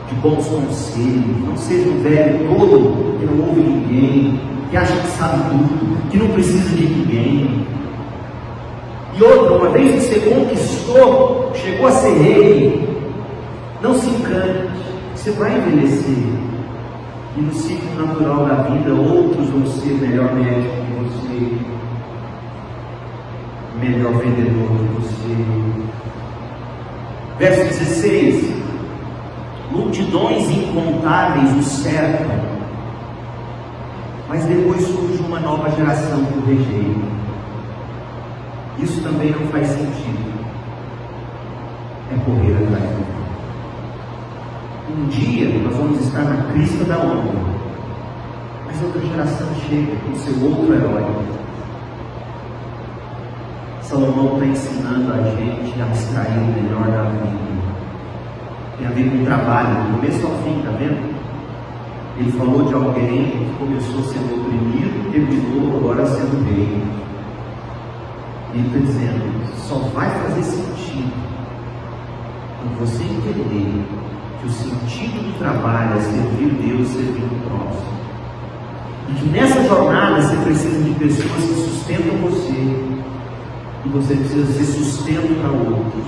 de 0.09 0.15
bons 0.15 0.45
conselhos. 0.45 1.47
Não 1.47 1.55
seja 1.55 1.89
um 1.89 2.03
velho 2.03 2.49
todo 2.49 3.17
que 3.17 3.25
não 3.25 3.47
ouve 3.47 3.61
ninguém, 3.61 4.41
que 4.69 4.75
acha 4.75 4.97
que 4.97 5.07
sabe 5.07 5.49
tudo, 5.49 6.09
que 6.09 6.17
não 6.17 6.27
precisa 6.27 6.75
de 6.75 6.85
ninguém. 6.85 7.65
E 9.17 9.23
outra, 9.23 9.53
uma 9.53 9.69
vez 9.69 9.95
que 9.95 10.01
você 10.01 10.19
conquistou, 10.19 11.51
chegou 11.55 11.87
a 11.87 11.91
ser 11.91 12.11
rei, 12.11 12.89
não 13.81 13.95
se 13.95 14.09
encante, 14.09 14.67
você 15.15 15.31
vai 15.31 15.57
envelhecer. 15.57 16.46
E 17.37 17.39
no 17.39 17.53
ciclo 17.53 18.03
natural 18.03 18.47
da 18.47 18.55
vida, 18.63 18.91
outros 18.91 19.47
vão 19.49 19.63
ser 19.67 19.93
melhor 19.93 20.33
médico 20.33 20.73
que 20.73 20.93
você, 21.03 21.57
melhor 23.79 24.13
vendedor 24.13 24.67
que 24.69 24.87
você. 24.95 25.35
Verso 27.37 27.63
16: 27.77 28.51
Multidões 29.69 30.49
incontáveis 30.49 31.55
o 31.55 31.61
cercam, 31.61 32.41
mas 34.27 34.43
depois 34.45 34.81
surge 34.81 35.21
uma 35.21 35.39
nova 35.39 35.69
geração 35.69 36.25
que 36.25 36.39
o 36.39 36.45
rejeita. 36.45 37.17
Isso 38.79 38.99
também 39.03 39.29
não 39.29 39.45
faz 39.51 39.67
sentido. 39.67 40.27
É 42.11 42.17
correr 42.25 42.55
atrás 42.63 42.83
do 42.83 43.06
Um 44.89 45.05
dia 45.09 45.49
nós 45.59 45.75
vamos 45.75 45.99
estar 45.99 46.23
na 46.23 46.49
crista 46.53 46.85
da 46.85 46.97
onda, 46.97 47.33
mas 48.65 48.81
outra 48.81 49.01
geração 49.01 49.47
chega 49.67 49.97
com 49.97 50.15
seu 50.15 50.41
outro 50.45 50.73
herói. 50.73 51.03
Salomão 53.81 54.35
está 54.35 54.45
ensinando 54.45 55.11
a 55.11 55.17
gente 55.31 55.81
a 55.81 55.91
extrair 55.91 56.39
o 56.39 56.63
melhor 56.63 56.89
da 56.89 57.03
vida. 57.09 57.27
Tem 58.77 58.87
a 58.87 58.91
ver 58.91 59.09
com 59.09 59.23
o 59.23 59.25
trabalho, 59.25 59.75
do 59.75 59.99
começo 59.99 60.25
ao 60.25 60.33
fim, 60.43 60.59
está 60.59 60.71
vendo? 60.71 61.17
Ele 62.17 62.31
falou 62.31 62.63
de 62.63 62.73
alguém 62.73 63.31
que 63.31 63.55
começou 63.59 64.01
sendo 64.03 64.39
oprimido, 64.39 65.11
terminou 65.11 65.77
agora 65.79 66.05
sendo 66.05 66.45
rei. 66.45 66.81
Ele 68.53 68.67
está 68.67 68.79
dizendo, 68.79 69.57
só 69.57 69.75
vai 69.93 70.09
fazer 70.09 70.43
sentido 70.43 71.11
quando 72.61 72.79
você 72.79 73.03
entender 73.03 74.06
que 74.39 74.47
o 74.47 74.49
sentido 74.49 75.23
do 75.23 75.39
trabalho 75.39 75.97
é 75.97 76.01
servir 76.01 76.49
Deus, 76.53 76.87
servir 76.89 77.23
o 77.23 77.49
próximo. 77.49 77.97
E 79.09 79.13
que 79.13 79.25
nessa 79.29 79.63
jornada 79.63 80.21
você 80.21 80.35
precisa 80.37 80.83
de 80.83 80.91
pessoas 80.95 81.43
que 81.43 81.69
sustentam 81.69 82.17
você. 82.17 82.51
E 83.85 83.89
você 83.89 84.15
precisa 84.15 84.53
ser 84.53 84.63
sustento 84.65 85.41
para 85.41 85.51
outros. 85.51 86.05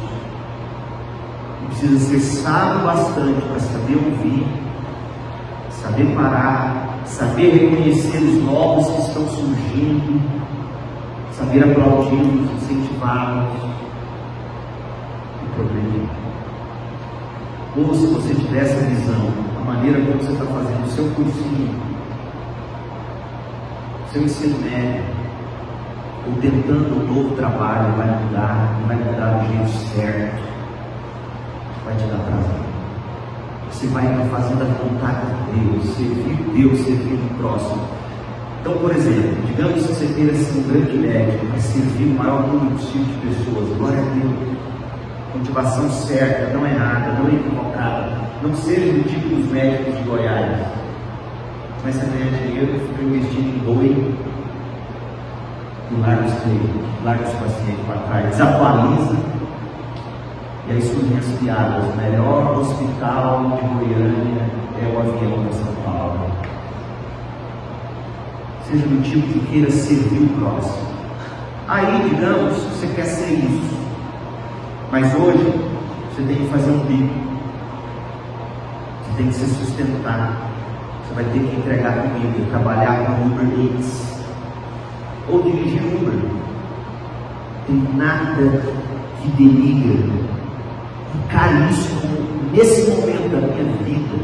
E 1.64 1.66
precisa 1.68 2.00
ser 2.00 2.20
sábio 2.20 2.86
bastante 2.86 3.42
para 3.42 3.60
saber 3.60 3.96
ouvir, 3.96 4.46
saber 5.70 6.16
parar, 6.16 7.00
saber 7.06 7.52
reconhecer 7.52 8.18
os 8.18 8.44
novos 8.44 8.88
que 8.88 9.02
estão 9.02 9.28
surgindo 9.30 10.40
saber 11.40 11.64
aplaudir-nos, 11.64 12.52
incentivá-los 12.52 13.54
e 15.42 15.56
progredir. 15.56 16.19
Ou 17.80 17.94
se 17.96 18.08
você 18.08 18.34
tiver 18.34 18.64
essa 18.64 18.86
visão, 18.86 19.30
a 19.58 19.64
maneira 19.64 20.00
como 20.02 20.22
você 20.22 20.32
está 20.32 20.46
fazendo 20.46 20.86
o 20.86 20.90
seu 20.90 21.06
cursinho, 21.16 21.76
o 24.06 24.12
seu 24.12 24.24
ensino 24.24 24.60
médio, 24.60 25.04
ou 26.28 26.34
tentando 26.42 26.96
um 26.96 27.14
novo 27.14 27.36
trabalho, 27.36 27.96
vai 27.96 28.08
mudar, 28.24 28.80
vai 28.88 28.98
mudar 28.98 29.40
do 29.40 29.48
jeito 29.48 29.70
certo, 29.96 30.44
vai 31.86 31.96
te 31.96 32.04
dar 32.04 32.18
prazer. 32.18 32.70
Você 33.72 33.88
vai 33.88 34.30
fazendo 34.30 34.62
a 34.62 34.84
vontade 34.84 35.26
de 35.26 35.60
Deus, 35.60 35.96
servir 35.96 36.36
Deus, 36.54 36.80
servir 36.80 37.14
o 37.14 37.38
próximo 37.38 38.00
então, 38.62 38.74
por 38.74 38.92
exemplo, 38.92 39.38
digamos 39.48 39.74
que 39.76 39.94
você 39.94 40.14
queira 40.14 40.34
ser 40.36 40.60
um 40.60 40.64
grande 40.64 40.98
médico 40.98 41.46
para 41.48 41.60
servir 41.60 42.04
o 42.04 42.18
maior 42.18 42.46
número 42.48 42.76
possível 42.76 43.06
de 43.06 43.28
pessoas, 43.28 43.78
glória 43.78 44.00
a 44.00 44.02
Deus, 44.02 44.34
motivação 45.36 45.90
certa, 45.90 46.54
não 46.54 46.66
é 46.66 46.74
nada, 46.74 47.14
não 47.20 47.30
é 47.30 47.34
equivocada, 47.34 48.18
não 48.42 48.54
seja 48.56 48.94
do 48.94 49.04
tipo 49.08 49.36
dos 49.36 49.52
médicos 49.52 49.98
de 49.98 50.04
Goiás, 50.04 50.68
começa 51.82 52.04
a 52.04 52.10
ganhar 52.10 52.38
dinheiro, 52.38 52.80
fica 52.88 53.04
investindo 53.04 53.56
em 53.56 53.60
boi 53.60 54.16
e 55.92 56.02
larga 56.02 56.26
os 56.26 56.34
clientes, 56.42 57.04
larga 57.04 57.24
os 57.24 57.34
pacientes 57.34 57.86
para 57.86 57.98
trás, 57.98 58.30
desatualiza, 58.30 59.16
e 60.68 60.72
aí 60.72 60.82
surgem 60.82 61.18
as 61.18 61.26
piadas, 61.40 61.84
o 61.84 61.98
melhor 61.98 62.58
hospital 62.60 63.58
de 63.58 63.68
Goiânia 63.68 64.50
é 64.82 64.96
o 64.96 65.00
avião 65.00 65.46
de 65.46 65.56
São 65.56 65.74
Paulo. 65.84 66.30
Seja 68.66 68.86
do 68.86 69.02
tipo 69.02 69.28
que 69.28 69.40
queira 69.48 69.72
servir 69.72 70.26
o 70.26 70.30
próximo. 70.40 70.90
Aí, 71.68 72.10
digamos, 72.10 72.56
você 72.56 72.88
quer 72.96 73.06
ser 73.06 73.34
isso, 73.34 73.79
mas 74.92 75.14
hoje 75.16 75.54
você 76.10 76.24
tem 76.24 76.36
que 76.36 76.48
fazer 76.48 76.72
um 76.72 76.80
bico, 76.80 77.14
você 79.04 79.18
tem 79.18 79.28
que 79.28 79.34
se 79.34 79.46
sustentar, 79.46 80.50
você 81.04 81.14
vai 81.14 81.24
ter 81.26 81.40
que 81.40 81.56
entregar 81.58 81.94
comida, 81.94 82.50
trabalhar 82.50 83.06
com 83.06 83.28
Uber 83.28 83.48
Eats, 83.60 84.20
ou 85.30 85.44
dirigir 85.44 85.82
Uber. 85.84 86.20
Tem 87.68 87.88
nada 87.96 88.62
que 89.22 89.30
denigra. 89.38 90.10
Encare 91.16 91.70
isso 91.70 91.96
nesse 92.52 92.90
momento 92.90 93.30
da 93.32 93.42
minha 93.42 93.64
vida, 93.84 94.18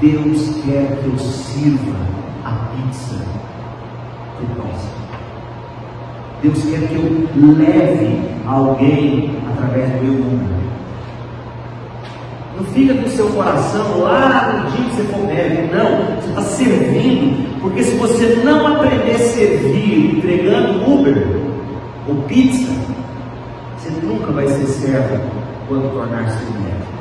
Deus 0.00 0.62
quer 0.64 0.98
que 1.02 1.06
eu 1.08 1.18
sirva 1.18 1.96
a 2.44 2.52
pizza 2.52 3.36
Deus 6.42 6.62
quer 6.64 6.86
que 6.88 6.94
eu 6.94 7.54
leve 7.56 8.20
alguém 8.46 9.36
através 9.50 9.90
do 9.92 10.04
meu 10.04 10.12
nome. 10.12 10.56
Não 12.56 12.64
fica 12.64 12.94
com 12.94 13.06
o 13.06 13.08
seu 13.08 13.28
coração 13.28 14.00
lá 14.00 14.64
no 14.64 14.70
dia 14.70 14.84
que 14.84 14.96
você 14.96 15.02
for 15.04 15.26
médico, 15.26 15.74
não. 15.74 16.16
Você 16.16 16.28
está 16.28 16.42
servindo, 16.42 17.60
porque 17.60 17.82
se 17.82 17.96
você 17.96 18.40
não 18.44 18.66
aprender 18.76 19.12
a 19.12 19.18
servir 19.18 20.16
entregando 20.16 20.90
Uber 20.90 21.26
ou 22.08 22.16
pizza, 22.22 22.72
você 23.76 23.90
nunca 24.02 24.32
vai 24.32 24.46
ser 24.48 24.66
servo 24.66 25.20
quando 25.68 25.92
tornar-se 25.92 26.44
médico. 26.44 26.96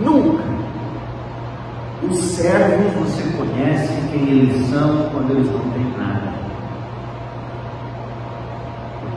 Nunca. 0.00 0.44
Os 2.08 2.18
servos 2.18 2.92
você 2.94 3.22
conhece 3.36 3.94
quem 4.12 4.28
eles 4.28 4.68
são 4.68 5.08
quando 5.12 5.30
eles 5.30 5.46
não 5.50 5.70
têm 5.70 5.86
nada. 5.96 6.43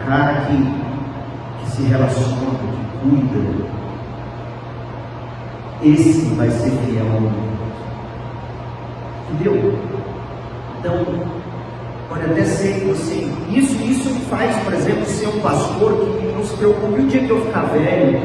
Cara 0.08 0.46
que, 0.46 0.56
que 1.60 1.72
se 1.72 1.82
relaciona, 1.82 2.52
que 2.60 3.10
cuida, 3.10 3.68
esse 5.84 6.34
vai 6.36 6.50
ser 6.50 6.70
fiel 6.70 7.06
ao 7.12 7.20
mundo. 7.20 7.58
Entendeu? 9.30 9.78
Então, 10.80 11.06
pode 12.08 12.24
até 12.24 12.46
ser 12.46 12.80
que 12.80 12.86
você. 12.86 13.30
Isso, 13.50 13.76
isso 13.84 14.10
me 14.10 14.22
faz, 14.22 14.56
por 14.64 14.74
exemplo, 14.74 15.06
ser 15.06 15.28
um 15.28 15.42
pastor 15.42 15.92
que 15.92 16.28
não 16.34 16.46
se 16.46 16.56
preocupe. 16.56 17.02
O 17.02 17.08
dia 17.08 17.26
que 17.26 17.30
eu 17.30 17.46
ficar 17.46 17.64
velho, 17.64 18.18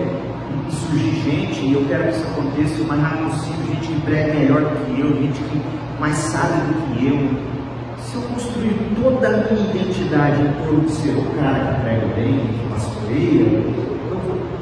e 0.68 0.72
surgir 0.72 1.16
gente, 1.24 1.64
e 1.64 1.74
eu 1.74 1.84
quero 1.88 2.04
que 2.04 2.10
isso 2.10 2.26
aconteça 2.28 2.80
o 2.80 2.86
mais 2.86 3.02
rápido 3.02 3.30
possível, 3.30 3.74
gente 3.74 3.88
que 3.88 4.00
prega 4.02 4.34
melhor 4.34 4.60
do 4.60 4.86
que 4.86 5.00
eu, 5.00 5.08
gente 5.20 5.40
que 5.40 5.60
mais 5.98 6.14
sabe 6.14 6.60
do 6.60 6.94
que 6.94 7.06
eu. 7.08 7.61
Se 8.12 8.18
eu 8.18 8.22
construir 8.24 8.76
toda 8.94 9.26
a 9.26 9.30
minha 9.30 9.70
identidade 9.70 10.42
em 10.42 10.52
torno 10.62 10.80
de 10.82 10.92
ser 10.92 11.16
o 11.16 11.24
cara 11.40 11.64
que 11.64 11.80
prega 11.80 12.06
bem, 12.14 12.40
que 12.40 12.68
pastoreia, 12.68 13.64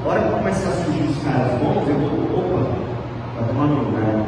a 0.05 0.09
hora 0.09 0.22
que 0.22 0.30
começar 0.30 0.68
a 0.68 0.84
surgir 0.84 1.03
os 1.03 1.24
caras 1.24 1.59
bons, 1.59 1.88
eu 1.88 1.98
vou, 1.98 2.38
opa, 2.38 2.70
vai 3.34 3.48
tomar 3.48 3.66
meu 3.66 3.82
lugar. 3.82 4.24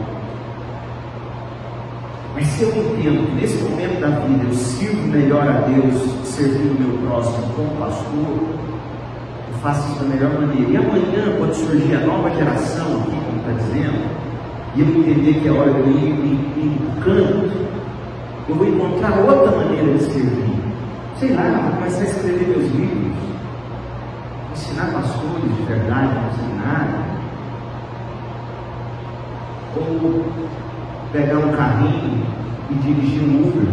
Mas 2.34 2.46
se 2.48 2.62
eu 2.64 2.68
entendo 2.70 3.28
que 3.28 3.40
nesse 3.40 3.62
momento 3.62 4.00
da 4.00 4.08
vida 4.08 4.44
eu 4.44 4.54
sirvo 4.54 5.06
melhor 5.06 5.46
a 5.46 5.68
Deus 5.68 6.26
servindo 6.26 6.76
o 6.76 6.80
meu 6.80 7.08
próximo 7.08 7.46
como 7.54 7.76
pastor, 7.78 8.48
eu 9.52 9.58
faço 9.62 9.88
isso 9.92 10.02
da 10.02 10.08
melhor 10.08 10.32
maneira. 10.40 10.68
E 10.68 10.76
amanhã, 10.76 11.36
quando 11.38 11.54
surgir 11.54 11.94
a 11.94 12.00
nova 12.00 12.28
geração 12.30 13.02
aqui, 13.02 13.20
como 13.24 13.38
está 13.38 13.52
dizendo, 13.52 14.02
e 14.74 14.80
eu 14.80 14.88
entender 14.88 15.34
que 15.40 15.46
é 15.46 15.52
hora 15.52 15.70
de 15.70 15.78
eu 15.78 15.90
ir, 15.90 16.80
no 16.80 17.02
canto, 17.02 17.62
eu 18.48 18.54
vou 18.54 18.66
encontrar 18.66 19.18
outra 19.18 19.56
maneira 19.56 19.96
de 19.96 20.04
servir. 20.04 20.62
Sei 21.18 21.32
lá, 21.34 21.42
vou 21.42 21.76
começar 21.76 22.00
a 22.00 22.04
escrever 22.04 22.48
meus 22.48 22.70
livros, 22.72 23.12
ensinar 24.52 24.92
pastores 24.92 25.56
de 25.56 25.62
verdade 25.62 26.14
no 26.14 26.32
seminário, 26.36 26.94
ou 29.76 30.24
pegar 31.12 31.38
um 31.38 31.52
carrinho 31.52 32.26
e 32.70 32.74
dirigir 32.74 33.22
um 33.22 33.48
Uber. 33.48 33.68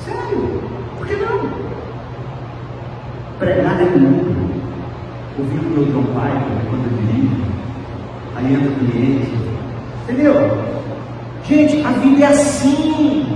Sério, 0.00 0.62
por 0.98 1.06
que 1.06 1.14
não? 1.16 1.74
Pregar 3.38 3.80
é 3.80 3.84
Uber, 3.84 4.36
ouvir 5.38 5.58
o 5.58 5.70
meu 5.70 5.84
John 5.84 6.04
quando 6.12 6.84
eu 6.90 6.98
dirijo, 6.98 7.44
aí 8.34 8.54
entra 8.54 8.70
o 8.70 8.74
cliente, 8.74 9.32
entendeu? 10.02 10.63
Gente, 11.46 11.84
a 11.84 11.90
vida 11.90 12.24
é 12.24 12.28
assim. 12.28 13.26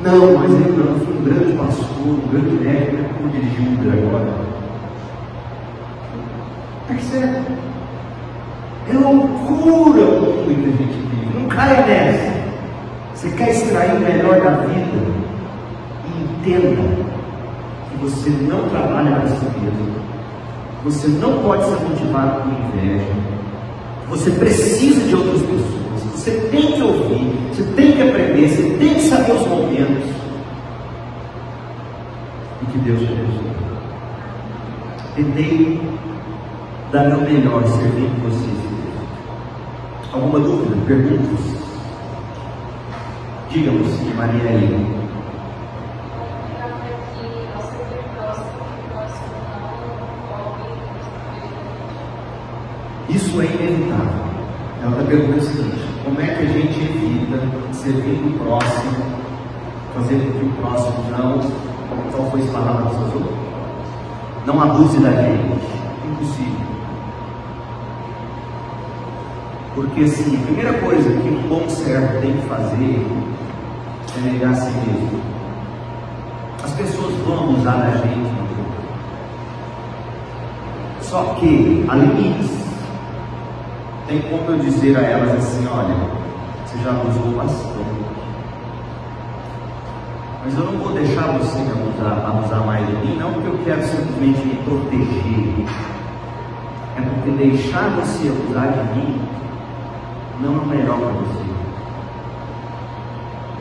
Não, 0.00 0.38
mas 0.38 0.50
eu 0.50 0.58
não, 0.58 0.98
fui 1.00 1.16
um 1.18 1.24
grande 1.24 1.52
pastor, 1.52 2.06
um 2.06 2.28
grande 2.30 2.64
médico, 2.64 2.96
não 2.96 3.04
é 3.04 3.12
como 3.12 3.28
dirigir 3.28 3.60
um 3.60 3.74
Uber 3.74 3.92
agora. 3.92 4.34
Percebe? 6.88 7.42
É 8.88 8.92
loucura 8.94 10.00
o 10.00 10.20
mundo 10.20 10.44
que 10.46 10.52
a 10.52 10.72
gente 10.72 10.92
vive. 10.92 11.38
Não 11.38 11.48
caia 11.48 11.86
nessa. 11.86 12.32
Você 13.14 13.30
quer 13.36 13.50
extrair 13.50 13.96
o 13.96 14.00
melhor 14.00 14.40
da 14.40 14.50
vida? 14.66 15.12
Entenda 16.08 16.82
que 17.90 17.96
você 17.98 18.30
não 18.30 18.66
trabalha 18.70 19.14
para 19.16 19.28
si 19.28 19.44
mesmo. 19.60 19.92
Você 20.84 21.06
não 21.06 21.38
pode 21.42 21.64
ser 21.64 21.84
motivado 21.84 22.42
por 22.42 22.80
inveja. 22.80 23.12
Você 24.08 24.30
precisa 24.30 25.06
de 25.06 25.14
outras 25.14 25.42
pessoas. 25.42 25.81
Você 26.12 26.30
tem 26.50 26.72
que 26.72 26.82
ouvir, 26.82 27.32
você 27.50 27.62
tem 27.74 27.92
que 27.92 28.02
aprender, 28.02 28.48
você 28.48 28.76
tem 28.78 28.94
que 28.94 29.00
saber 29.02 29.32
os 29.32 29.46
momentos. 29.46 30.08
E 32.62 32.66
que 32.66 32.78
Deus 32.78 33.00
te 33.00 33.06
abençoe. 33.06 33.52
Tentei 35.16 35.80
dar 36.92 37.08
meu 37.08 37.20
melhor 37.22 37.66
servindo 37.66 38.22
vocês. 38.22 38.62
Alguma 40.12 40.38
dúvida? 40.40 40.76
Perguntas? 40.86 41.40
Digam 43.50 43.84
sim, 43.84 44.12
Maria 44.14 44.48
aí. 44.48 45.02
Isso 53.08 53.40
é 53.40 53.44
inevitável. 53.44 54.22
Ela 54.82 54.90
está 54.92 55.04
perguntando 55.04 55.38
o 55.38 55.42
seguinte: 55.42 55.81
como 56.04 56.20
é 56.20 56.26
que 56.26 56.42
a 56.42 56.46
gente 56.46 56.80
evita 56.80 57.38
servir 57.72 58.20
o 58.26 58.38
próximo, 58.38 59.04
fazendo 59.94 60.38
que 60.38 60.46
o 60.46 60.52
próximo 60.60 61.04
não, 61.10 61.38
qual 62.10 62.30
foi 62.30 62.42
a 62.42 62.52
palavra 62.52 62.90
que 62.90 62.96
você 62.96 63.16
usou? 63.16 63.32
Não 64.46 64.60
abuse 64.60 64.98
da 64.98 65.10
gente. 65.10 65.62
Impossível. 66.04 66.66
Porque 69.74 70.00
assim, 70.02 70.36
a 70.36 70.46
primeira 70.46 70.72
coisa 70.80 71.10
que 71.10 71.28
um 71.28 71.48
bom 71.48 71.68
servo 71.68 72.20
tem 72.20 72.32
que 72.32 72.46
fazer 72.48 73.06
é 74.16 74.20
negar 74.20 74.50
a 74.50 74.54
si 74.54 74.70
mesmo. 74.70 75.20
As 76.64 76.72
pessoas 76.72 77.14
vão 77.26 77.50
abusar 77.50 77.78
da 77.78 77.90
gente. 77.98 78.42
Só 81.00 81.36
que 81.38 81.84
há 81.88 81.94
limites 81.94 82.61
tem 84.12 84.20
como 84.30 84.50
eu 84.50 84.58
dizer 84.58 84.94
a 84.96 85.00
elas 85.00 85.32
assim: 85.32 85.66
olha, 85.66 85.94
você 86.66 86.78
já 86.84 86.90
abusou 86.90 87.32
bastante. 87.32 88.02
Mas 90.44 90.54
eu 90.58 90.64
não 90.64 90.78
vou 90.78 90.92
deixar 90.92 91.38
você 91.38 91.58
abusar, 91.60 92.26
abusar 92.26 92.66
mais 92.66 92.86
de 92.86 92.92
mim, 92.94 93.16
não 93.18 93.32
porque 93.32 93.48
eu 93.48 93.58
quero 93.64 93.82
simplesmente 93.84 94.46
me 94.46 94.56
proteger. 94.64 95.66
É 96.96 97.00
porque 97.00 97.30
deixar 97.30 97.88
você 97.90 98.28
abusar 98.28 98.72
de 98.72 98.98
mim 98.98 99.20
não 100.40 100.62
é 100.62 100.76
melhor 100.76 100.98
para 100.98 101.12
você. 101.12 101.52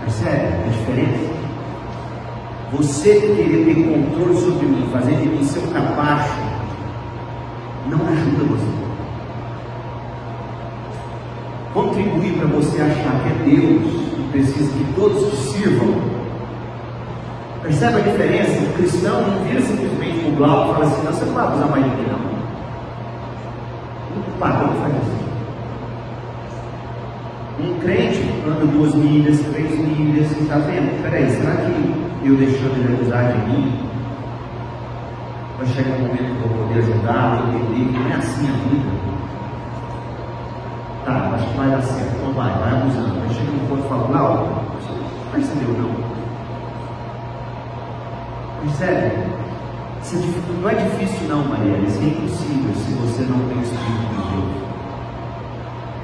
Percebe 0.02 0.66
a 0.66 0.68
diferença? 0.68 1.32
Você 2.74 3.14
querer 3.14 3.66
ter 3.66 3.84
controle 3.84 4.38
sobre 4.38 4.66
mim, 4.66 4.90
fazer 4.92 5.16
de 5.16 5.30
mim 5.30 5.44
seu 5.44 5.62
capacho, 5.68 6.40
não 7.88 8.00
ajuda 8.08 8.44
você 8.46 8.81
contribuir 12.02 12.34
para 12.38 12.48
você 12.48 12.82
achar 12.82 13.22
que 13.22 13.30
é 13.30 13.34
Deus 13.46 13.84
e 14.18 14.30
precisa 14.32 14.72
que 14.72 14.94
todos 14.94 15.34
sirvam. 15.52 16.22
Percebe 17.62 17.98
a 17.98 18.00
diferença? 18.00 18.64
O 18.64 18.74
cristão 18.74 19.22
não 19.22 19.44
vira 19.44 19.62
simplesmente 19.62 20.28
o 20.28 20.36
Glauco 20.36 20.72
e 20.72 20.74
fala 20.74 20.86
assim, 20.86 21.04
não, 21.04 21.12
você 21.14 21.26
não 21.26 21.34
vai 21.34 21.46
abusar 21.46 21.70
mais 21.70 21.84
de 21.84 21.90
mim, 21.90 22.08
não. 22.08 22.32
O 24.18 24.38
padrão 24.40 24.74
faz 24.82 24.96
assim. 24.96 25.22
Um 27.60 27.80
crente 27.80 28.24
anda 28.48 28.66
duas 28.66 28.96
milhas, 28.96 29.40
três 29.52 29.78
milhas, 29.78 30.32
está 30.32 30.56
vendo? 30.58 31.02
Peraí, 31.04 31.30
será 31.30 31.56
que 31.58 32.28
eu 32.28 32.36
deixando 32.36 32.78
ele 32.78 32.96
abusar 32.96 33.32
de 33.32 33.38
mim, 33.48 33.80
vai 35.58 35.68
chegar 35.68 35.96
um 35.98 36.00
momento 36.00 36.18
que 36.18 36.44
eu 36.44 36.50
vou 36.50 36.68
poder 36.68 36.80
ajudar, 36.80 37.44
entender 37.54 37.86
que 37.92 38.00
não 38.00 38.10
é 38.10 38.16
assim 38.16 38.48
a 38.48 38.54
vida? 38.70 39.12
Tá, 41.06 41.32
acho 41.36 41.48
que 41.48 41.58
vai 41.58 41.70
dar 41.70 41.82
certo. 41.82 42.16
Então 42.16 42.34
vai, 42.34 42.54
vai 42.60 42.72
abusando. 42.74 43.22
Aí 43.22 43.34
chega 43.34 43.52
no 43.52 43.68
ponto 43.68 43.86
e 43.86 43.90
fala, 43.90 44.08
não, 44.10 44.46
você 44.76 44.92
não 44.92 45.32
percebeu 45.32 45.70
não. 45.78 46.12
Percebe? 48.62 49.32
Não 50.62 50.70
é 50.70 50.76
difícil 50.76 51.28
não, 51.28 51.44
Maria, 51.46 51.78
isso 51.78 52.00
é 52.02 52.06
impossível 52.06 52.74
se 52.76 52.92
você 52.94 53.22
não 53.24 53.40
tem 53.48 53.58
o 53.58 53.62
Espírito 53.62 54.02
de 54.10 54.22
Deus. 54.32 54.62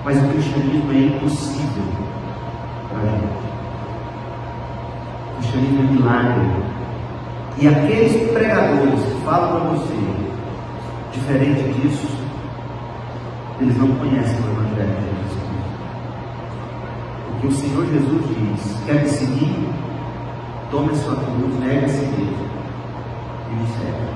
Mas 0.05 0.17
o 0.17 0.27
cristianismo 0.29 0.91
é 0.91 0.99
impossível 0.99 1.83
para 2.89 3.01
gente. 3.01 3.47
O 5.29 5.35
cristianismo 5.37 5.79
é 5.79 5.91
milagre. 5.91 6.47
E 7.59 7.67
aqueles 7.67 8.31
pregadores 8.31 9.01
que 9.01 9.21
falam 9.25 9.61
para 9.61 9.69
você, 9.71 9.97
diferente 11.11 11.73
disso, 11.73 12.07
eles 13.59 13.77
não 13.77 13.87
conhecem 13.95 14.39
o 14.39 14.56
Jesus 14.85 15.17
Cristo. 15.17 15.47
Porque 17.31 17.47
o 17.47 17.51
Senhor 17.51 17.85
Jesus 17.85 18.21
diz: 18.27 18.77
quer 18.85 19.03
me 19.03 19.09
seguir? 19.09 19.69
Tome 20.71 20.95
sua 20.95 21.15
cruz, 21.15 21.59
negue 21.59 21.85
a 21.85 21.87
mesmo 21.87 22.47
e 23.49 23.55
me 23.55 23.67
segue. 23.67 24.07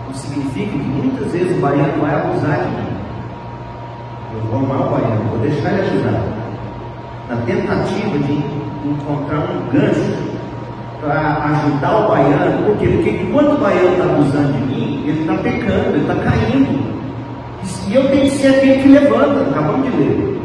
Então 0.00 0.14
significa 0.14 0.70
que 0.70 0.78
muitas 0.78 1.32
vezes 1.32 1.58
o 1.58 1.60
baiano 1.60 2.00
vai 2.00 2.14
abusar 2.14 2.64
de 2.64 2.70
mim. 2.70 2.98
Eu 4.34 4.40
vou 4.50 4.60
amar 4.60 4.86
o 4.86 4.90
baiano, 4.90 5.30
vou 5.30 5.38
deixar 5.40 5.72
ele 5.72 5.82
ajudar. 5.82 6.22
Na 7.28 7.36
tentativa 7.44 8.18
de 8.18 8.32
encontrar 8.88 9.40
um 9.50 9.70
gancho 9.70 10.38
para 11.00 11.44
ajudar 11.44 11.96
o 11.96 12.08
baiano, 12.08 12.64
por 12.64 12.76
quê? 12.78 12.88
Porque 12.88 13.10
enquanto 13.10 13.52
o 13.52 13.58
baiano 13.58 13.92
está 13.92 14.04
abusando 14.04 14.52
de 14.52 14.58
mim, 14.60 15.04
ele 15.06 15.20
está 15.20 15.34
pecando, 15.34 15.88
ele 15.90 16.00
está 16.00 16.14
caindo. 16.14 16.97
E 17.88 17.94
eu 17.94 18.08
tenho 18.10 18.22
que 18.24 18.30
ser 18.32 18.48
aquele 18.48 18.82
que 18.82 18.88
levanta, 18.88 19.50
acabamos 19.50 19.90
de 19.90 19.96
ler. 19.96 20.40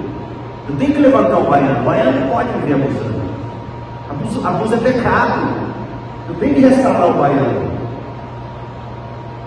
Eu 0.70 0.76
tenho 0.78 0.94
que 0.94 1.00
levantar 1.00 1.38
o 1.38 1.50
baiano. 1.50 1.82
O 1.82 1.84
baiano 1.84 2.20
não 2.22 2.30
pode 2.30 2.50
viver 2.60 2.76
abusando. 2.76 3.22
Abuso, 4.10 4.48
abuso 4.48 4.76
é 4.76 4.78
pecado. 4.78 5.48
Eu 6.30 6.36
tenho 6.36 6.56
que 6.56 6.62
restaurar 6.62 7.10
o 7.10 7.14
baiano. 7.14 7.72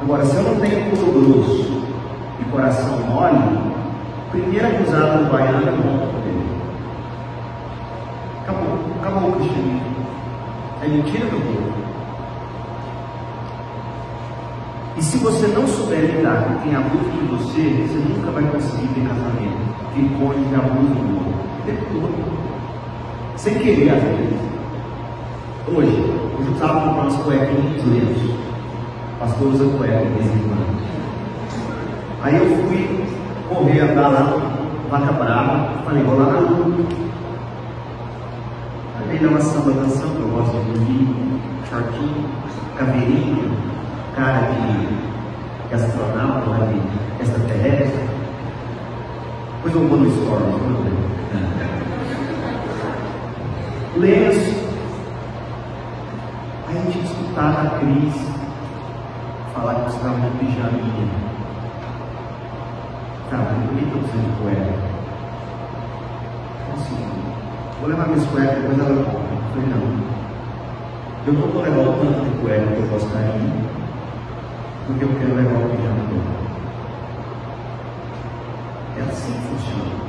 Agora, 0.02 0.24
se 0.26 0.36
eu 0.36 0.42
não 0.42 0.60
tenho 0.60 0.90
corpo 0.90 1.20
grosso 1.20 1.82
e 2.38 2.44
coração 2.44 2.98
mole, 3.08 3.38
o 3.38 4.30
primeiro 4.30 4.66
abusado 4.66 5.24
do 5.24 5.32
baiano 5.32 5.66
é 5.66 5.72
bom 5.72 6.20
dele. 6.22 6.46
Acabou, 8.42 8.78
acabou 9.00 9.30
o 9.30 9.32
cristianismo. 9.32 9.96
É 10.82 10.88
mentira 10.88 11.26
do 11.26 11.40
povo. 11.40 11.86
E 14.97 15.03
se 15.03 15.18
você 15.18 15.47
não 15.49 15.66
souber 15.66 16.01
lidar 16.01 16.44
com 16.44 16.61
quem 16.61 16.74
abusa 16.74 17.11
de 17.11 17.26
você, 17.26 17.86
você 17.86 17.99
nunca 17.99 18.30
vai 18.30 18.44
conseguir 18.44 18.88
ter 18.88 19.07
casamento. 19.07 19.59
Quem 19.94 20.09
ter 20.09 20.57
abuso 20.57 20.94
do 20.94 21.16
outro. 21.16 21.36
Todo. 21.92 23.36
Sem 23.36 23.55
querer, 23.59 23.90
às 23.90 24.03
vezes. 24.03 24.40
Hoje, 25.68 25.88
hoje 26.38 26.47
eu 26.47 26.53
estava 26.53 26.80
comprando 26.80 27.11
umas 27.11 27.22
cuequinhas 27.22 27.84
lenços. 27.84 28.30
O 28.30 29.18
pastor 29.18 29.49
usa 29.49 29.64
cueca 29.76 29.99
de 29.99 30.12
vez 30.12 30.26
em. 30.26 30.47
Aí 32.22 32.36
eu 32.36 32.47
fui 32.57 33.05
correr, 33.49 33.80
andar 33.80 34.09
lá 34.09 34.57
Vaca 34.90 35.12
Brava, 35.12 35.82
falei, 35.84 36.03
vou 36.05 36.18
lá 36.18 36.26
na 36.32 36.38
rua. 36.40 36.86
Aí 39.11 39.18
dei 39.18 39.28
uma 39.28 39.40
samba 39.40 39.72
que 39.72 40.20
eu 40.20 40.28
gosto 40.28 40.53
de 40.53 40.72
dormir, 40.72 41.09
shortinho, 41.68 42.24
caveirinha, 42.76 43.75
cara 44.16 44.48
de, 44.50 45.68
de 45.68 45.74
astronauta, 45.74 46.50
lá 46.50 46.66
de 46.66 47.22
extraterrestre. 47.22 48.08
Depois 49.56 49.74
eu 49.74 49.88
vou 49.88 49.98
no 49.98 50.10
stories, 50.10 50.50
vamos 50.50 50.84
ver. 50.84 50.96
Lenço, 53.98 54.66
Aí 56.68 56.78
a 56.78 56.80
gente 56.80 57.04
escutava 57.04 57.62
a 57.62 57.78
Cris 57.78 58.14
falar 59.54 59.74
que 59.74 59.90
estava 59.90 60.18
de 60.18 60.30
pijaminha. 60.38 61.08
Tá, 63.30 63.36
mas 63.36 63.68
por 63.68 63.76
que 63.76 63.82
eu 63.82 63.98
preciso 63.98 64.22
de 64.22 64.30
cueca? 64.42 64.74
Então, 66.62 66.74
assim, 66.74 66.98
vou 67.80 67.88
levar 67.88 68.06
minhas 68.08 68.26
cuecas, 68.26 68.62
depois 68.62 68.78
ela 68.78 69.02
volta. 69.02 69.10
Eu 69.10 69.62
falei, 69.62 69.68
não. 69.68 70.06
Eu 71.26 71.32
não 71.32 71.40
vou 71.52 71.62
levar 71.62 71.82
o 71.82 71.92
tanto 71.92 72.24
de 72.24 72.38
cueca 72.40 72.66
que 72.66 72.82
eu 72.82 72.88
gostaria, 72.88 73.76
porque 74.87 75.05
eu 75.05 75.09
quero 75.18 75.34
levar 75.34 75.59
o 75.59 75.68
pijama 75.70 76.05
todo. 76.09 76.47
É 78.97 79.03
assim 79.03 79.32
que 79.32 79.41
funciona. 79.49 80.07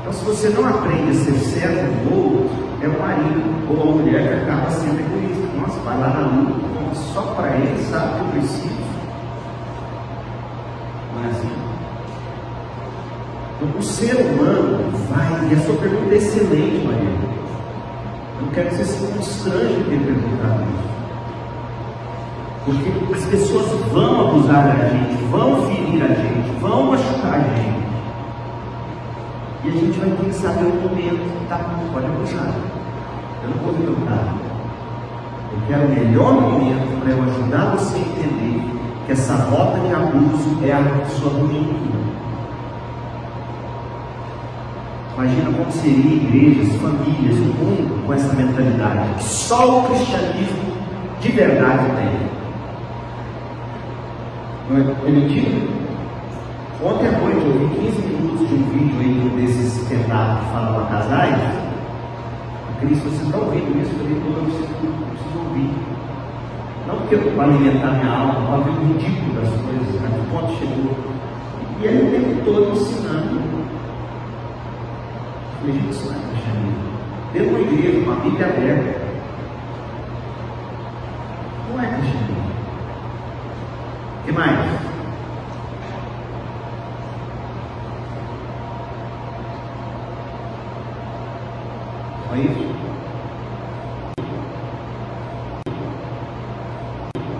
Então, 0.00 0.12
se 0.12 0.24
você 0.24 0.48
não 0.50 0.68
aprende 0.68 1.10
a 1.10 1.14
ser 1.14 1.34
servo 1.34 1.92
do 2.04 2.14
outro, 2.14 2.50
é 2.82 2.88
o 2.88 2.98
marido 2.98 3.68
ou 3.68 3.82
a 3.82 3.96
mulher 3.96 4.28
que 4.28 4.50
acaba 4.50 4.70
sendo 4.70 5.00
egoísta. 5.00 5.56
Nossa, 5.60 5.80
vai 5.80 5.98
lá 5.98 6.08
na 6.08 6.20
luta, 6.28 6.94
só 7.12 7.22
para 7.34 7.48
ele, 7.56 7.82
sabe 7.90 8.14
que 8.14 8.20
eu 8.20 8.26
preciso. 8.32 8.80
Não 11.14 11.24
é 11.24 11.30
assim? 11.30 11.52
Então, 13.56 13.78
o 13.78 13.82
ser 13.82 14.16
humano 14.16 14.90
vai, 15.08 15.50
e 15.50 15.54
a 15.54 15.60
sua 15.66 15.76
pergunta 15.76 16.14
é 16.14 16.18
excelente, 16.18 16.86
Maria. 16.86 17.30
Não 18.40 18.48
quero 18.50 18.68
que 18.70 18.76
você 18.76 18.84
se 18.84 19.12
constrange 19.12 19.84
ter 19.90 20.00
perguntado 20.00 20.62
isso. 20.62 20.89
Porque 22.64 23.14
as 23.14 23.24
pessoas 23.24 23.66
vão 23.90 24.28
abusar 24.28 24.68
da 24.68 24.88
gente, 24.88 25.22
vão 25.30 25.62
ferir 25.66 26.02
a 26.02 26.08
gente, 26.08 26.60
vão 26.60 26.90
machucar 26.90 27.34
a 27.34 27.38
gente. 27.38 27.80
E 29.64 29.68
a 29.68 29.72
gente 29.72 29.98
vai 29.98 30.10
ter 30.10 30.24
que 30.26 30.34
saber 30.34 30.64
o 30.64 30.74
momento, 30.74 31.48
tá? 31.48 31.58
Pode 31.92 32.06
abusar. 32.06 32.54
Eu 33.42 33.50
não 33.50 33.56
vou 33.64 33.72
preocupar. 33.74 34.34
Eu 35.52 35.58
quero 35.68 35.86
o 35.86 35.88
melhor 35.88 36.32
momento 36.34 37.00
para 37.00 37.10
eu 37.12 37.22
ajudar 37.22 37.76
você 37.76 37.96
a 37.96 38.00
entender 38.00 38.62
que 39.06 39.12
essa 39.12 39.34
rota 39.34 39.80
de 39.80 39.94
abuso 39.94 40.58
é 40.62 40.72
a 40.72 41.06
sua 41.06 41.30
ruim. 41.30 41.90
Imagina 45.14 45.52
como 45.52 45.72
seria 45.72 46.14
igrejas, 46.16 46.76
famílias, 46.76 47.38
o 47.38 47.42
mundo 47.42 48.06
com 48.06 48.14
essa 48.14 48.32
mentalidade. 48.34 49.24
Só 49.24 49.80
o 49.80 49.84
cristianismo 49.84 50.72
de 51.20 51.32
verdade 51.32 51.84
tem. 51.96 52.39
Não 54.70 54.76
é, 54.76 54.82
é 54.82 55.10
mentira? 55.10 55.50
Ontem 56.80 57.08
à 57.08 57.18
noite 57.18 57.44
eu 57.44 57.58
vi 57.58 57.90
15 57.90 58.02
minutos 58.06 58.48
de 58.48 58.54
um 58.54 58.62
vídeo 58.70 59.00
aí 59.00 59.32
desses 59.34 59.88
tentados 59.88 60.44
que 60.44 60.52
falam 60.52 60.84
a 60.84 60.86
casais. 60.86 61.42
Cris, 62.78 63.00
você 63.00 63.24
está 63.24 63.38
ouvindo 63.38 63.82
isso? 63.82 63.90
Eu 63.90 63.98
falei, 63.98 64.14
eu 64.14 64.44
preciso, 64.44 64.68
eu 64.84 64.92
preciso 65.10 65.38
ouvir. 65.40 65.70
Não 66.86 66.96
porque 66.98 67.16
eu 67.16 67.32
para 67.34 67.44
alimentar 67.44 67.90
minha 67.94 68.12
alma, 68.12 68.46
para 68.46 68.58
ver 68.58 68.70
o 68.70 68.86
ridículo 68.92 69.40
das 69.40 69.48
coisas, 69.48 70.04
a 70.04 70.08
que 70.08 70.30
ponto 70.30 70.52
chegou. 70.60 70.94
E 71.80 71.84
ele 71.84 72.06
o 72.06 72.10
tempo 72.12 72.44
todo 72.44 72.70
ensinando. 72.70 73.40
Eu 73.40 73.66
falei, 75.58 75.74
gente, 75.74 75.90
isso 75.90 76.06
não 76.06 76.14
é 76.14 76.22
cristianismo. 76.30 76.90
Dentro 77.32 77.48
de 77.48 77.54
uma 77.54 77.60
igreja, 77.60 77.98
uma 78.06 78.14
Bíblia 78.20 78.46
aberta. 78.46 79.00
Não 81.68 81.82
é 81.82 81.86
cristianismo. 81.88 82.39
Que 84.24 84.32
mais? 84.32 84.89